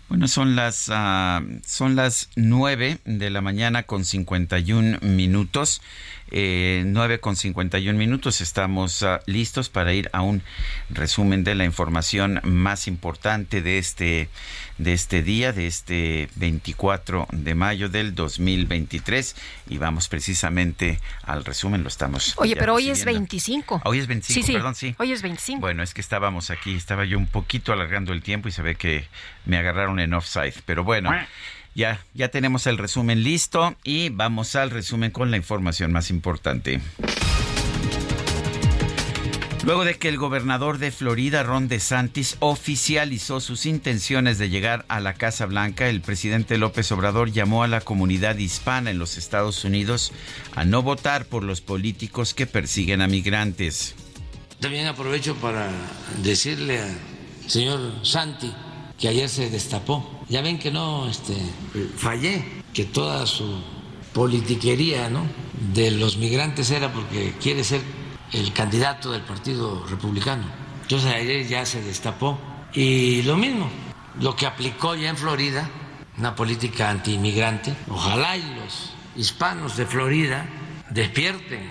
[0.08, 5.80] Bueno, son las ah, son las 9 de la mañana con 51 minutos.
[6.30, 8.40] Eh, 9 con 51 minutos.
[8.40, 10.42] Estamos ah, listos para ir a un
[10.90, 14.28] resumen de la información más importante de este
[14.78, 19.36] de este día, de este 24 de mayo del 2023
[19.68, 21.82] y vamos precisamente al resumen.
[21.82, 22.34] Lo estamos.
[22.38, 23.20] Oye, pero hoy es recibiendo.
[23.20, 23.82] 25.
[23.84, 24.52] Hoy es 25, Sí, sí.
[24.52, 24.94] perdón, sí.
[24.98, 25.60] Hoy es 25.
[25.60, 28.74] Bueno, es que estábamos aquí, estaba yo un poquito alargando el tiempo y se ve
[28.74, 29.06] que
[29.46, 30.54] me agarraron en offside.
[30.66, 31.10] Pero bueno,
[31.74, 36.80] ya, ya tenemos el resumen listo y vamos al resumen con la información más importante.
[39.64, 45.00] Luego de que el gobernador de Florida, Ron DeSantis, oficializó sus intenciones de llegar a
[45.00, 49.64] la Casa Blanca, el presidente López Obrador llamó a la comunidad hispana en los Estados
[49.64, 50.12] Unidos
[50.54, 53.94] a no votar por los políticos que persiguen a migrantes.
[54.60, 55.70] También aprovecho para
[56.22, 56.98] decirle al
[57.46, 58.52] señor Santi
[58.98, 60.24] que ayer se destapó.
[60.28, 61.34] Ya ven que no este,
[61.96, 63.60] fallé, que toda su
[64.12, 65.26] politiquería ¿no?
[65.72, 67.82] de los migrantes era porque quiere ser
[68.32, 70.44] el candidato del Partido Republicano.
[70.82, 72.38] Entonces ayer ya se destapó.
[72.72, 73.68] Y lo mismo,
[74.20, 75.68] lo que aplicó ya en Florida,
[76.18, 77.74] una política antiinmigrante.
[77.88, 80.46] Ojalá y los hispanos de Florida
[80.90, 81.70] despierten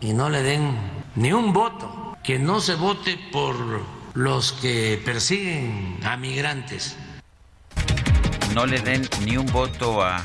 [0.00, 0.76] y no le den
[1.14, 3.56] ni un voto, que no se vote por
[4.14, 6.96] los que persiguen a migrantes.
[8.54, 10.24] No le den ni un voto a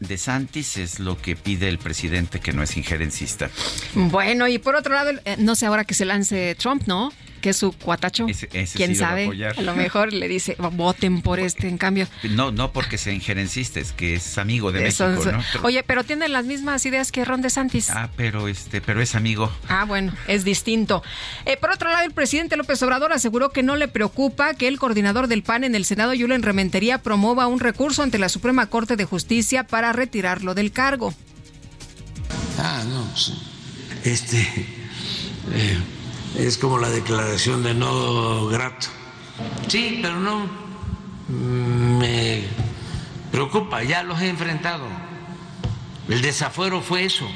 [0.00, 3.50] de Santis es lo que pide el presidente que no es injerencista.
[3.94, 7.12] Bueno, y por otro lado, eh, no sé ahora que se lance Trump, ¿no?
[7.42, 8.26] Que es su cuatacho.
[8.74, 9.30] ¿Quién sabe?
[9.44, 12.06] A, lo mejor le dice, voten por este, en cambio.
[12.30, 15.42] No, no porque sea injerencista, es que es amigo de México, ¿no?
[15.62, 17.90] Oye, pero tienen las mismas ideas que Ron DeSantis.
[17.90, 19.52] Ah, pero este, pero es amigo.
[19.68, 21.02] Ah, bueno, es distinto.
[21.44, 24.78] Eh, por otro lado, el presidente López Obrador aseguró que no le preocupa que el
[24.78, 28.96] coordinador del PAN en el Senado, Julen Rementería, promueva un recurso ante la Suprema Corte
[28.96, 31.12] de Justicia para retirarlo del cargo.
[32.58, 33.32] Ah, no, pues,
[34.04, 34.38] este...
[35.54, 35.78] Eh,
[36.36, 38.88] es como la declaración de no grato.
[39.68, 40.46] Sí, pero no
[41.28, 42.44] me
[43.30, 44.84] preocupa, ya los he enfrentado.
[46.08, 47.26] El desafuero fue eso.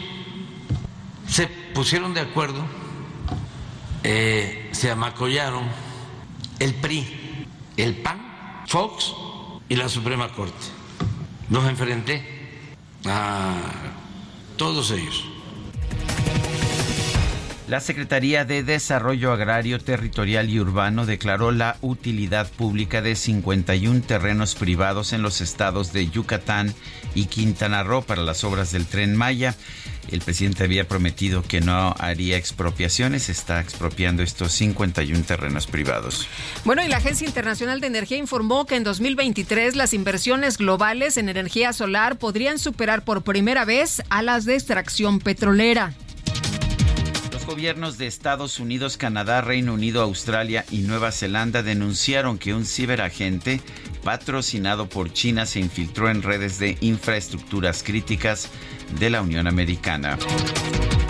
[1.28, 2.64] Se pusieron de acuerdo,
[4.02, 5.64] eh, se amacollaron
[6.58, 9.14] el PRI, el PAN, Fox
[9.68, 10.66] y la Suprema Corte.
[11.50, 12.24] Los enfrenté
[13.04, 13.56] a
[14.56, 15.35] todos ellos.
[17.68, 24.54] La Secretaría de Desarrollo Agrario, Territorial y Urbano declaró la utilidad pública de 51 terrenos
[24.54, 26.72] privados en los estados de Yucatán
[27.16, 29.56] y Quintana Roo para las obras del tren Maya.
[30.12, 36.28] El presidente había prometido que no haría expropiaciones, está expropiando estos 51 terrenos privados.
[36.64, 41.28] Bueno, y la Agencia Internacional de Energía informó que en 2023 las inversiones globales en
[41.28, 45.92] energía solar podrían superar por primera vez a las de extracción petrolera
[47.46, 53.60] gobiernos de Estados Unidos, Canadá, Reino Unido, Australia y Nueva Zelanda denunciaron que un ciberagente
[54.02, 58.50] patrocinado por China se infiltró en redes de infraestructuras críticas
[58.98, 60.18] de la Unión Americana.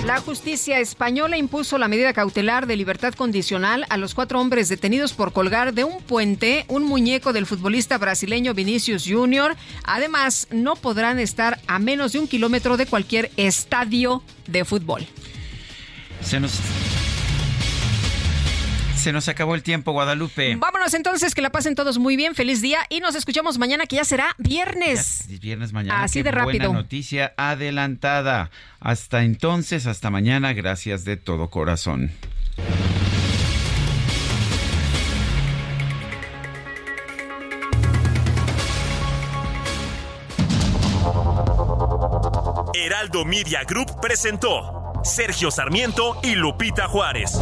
[0.05, 5.15] La justicia española impuso la medida cautelar de libertad condicional a los cuatro hombres detenidos
[5.15, 9.57] por colgar de un puente un muñeco del futbolista brasileño Vinicius Jr.
[9.83, 15.07] Además, no podrán estar a menos de un kilómetro de cualquier estadio de fútbol.
[16.23, 16.61] Se nos.
[18.97, 20.57] Se nos acabó el tiempo, Guadalupe.
[20.57, 23.95] Vámonos entonces, que la pasen todos muy bien, feliz día y nos escuchamos mañana que
[23.97, 25.27] ya será viernes.
[25.41, 26.03] viernes mañana.
[26.03, 26.67] Así de rápido.
[26.71, 28.51] Buena noticia adelantada.
[28.81, 32.11] Hasta entonces, hasta mañana, gracias de todo corazón.
[42.75, 47.39] Heraldo Media Group presentó Sergio Sarmiento y Lupita Juárez.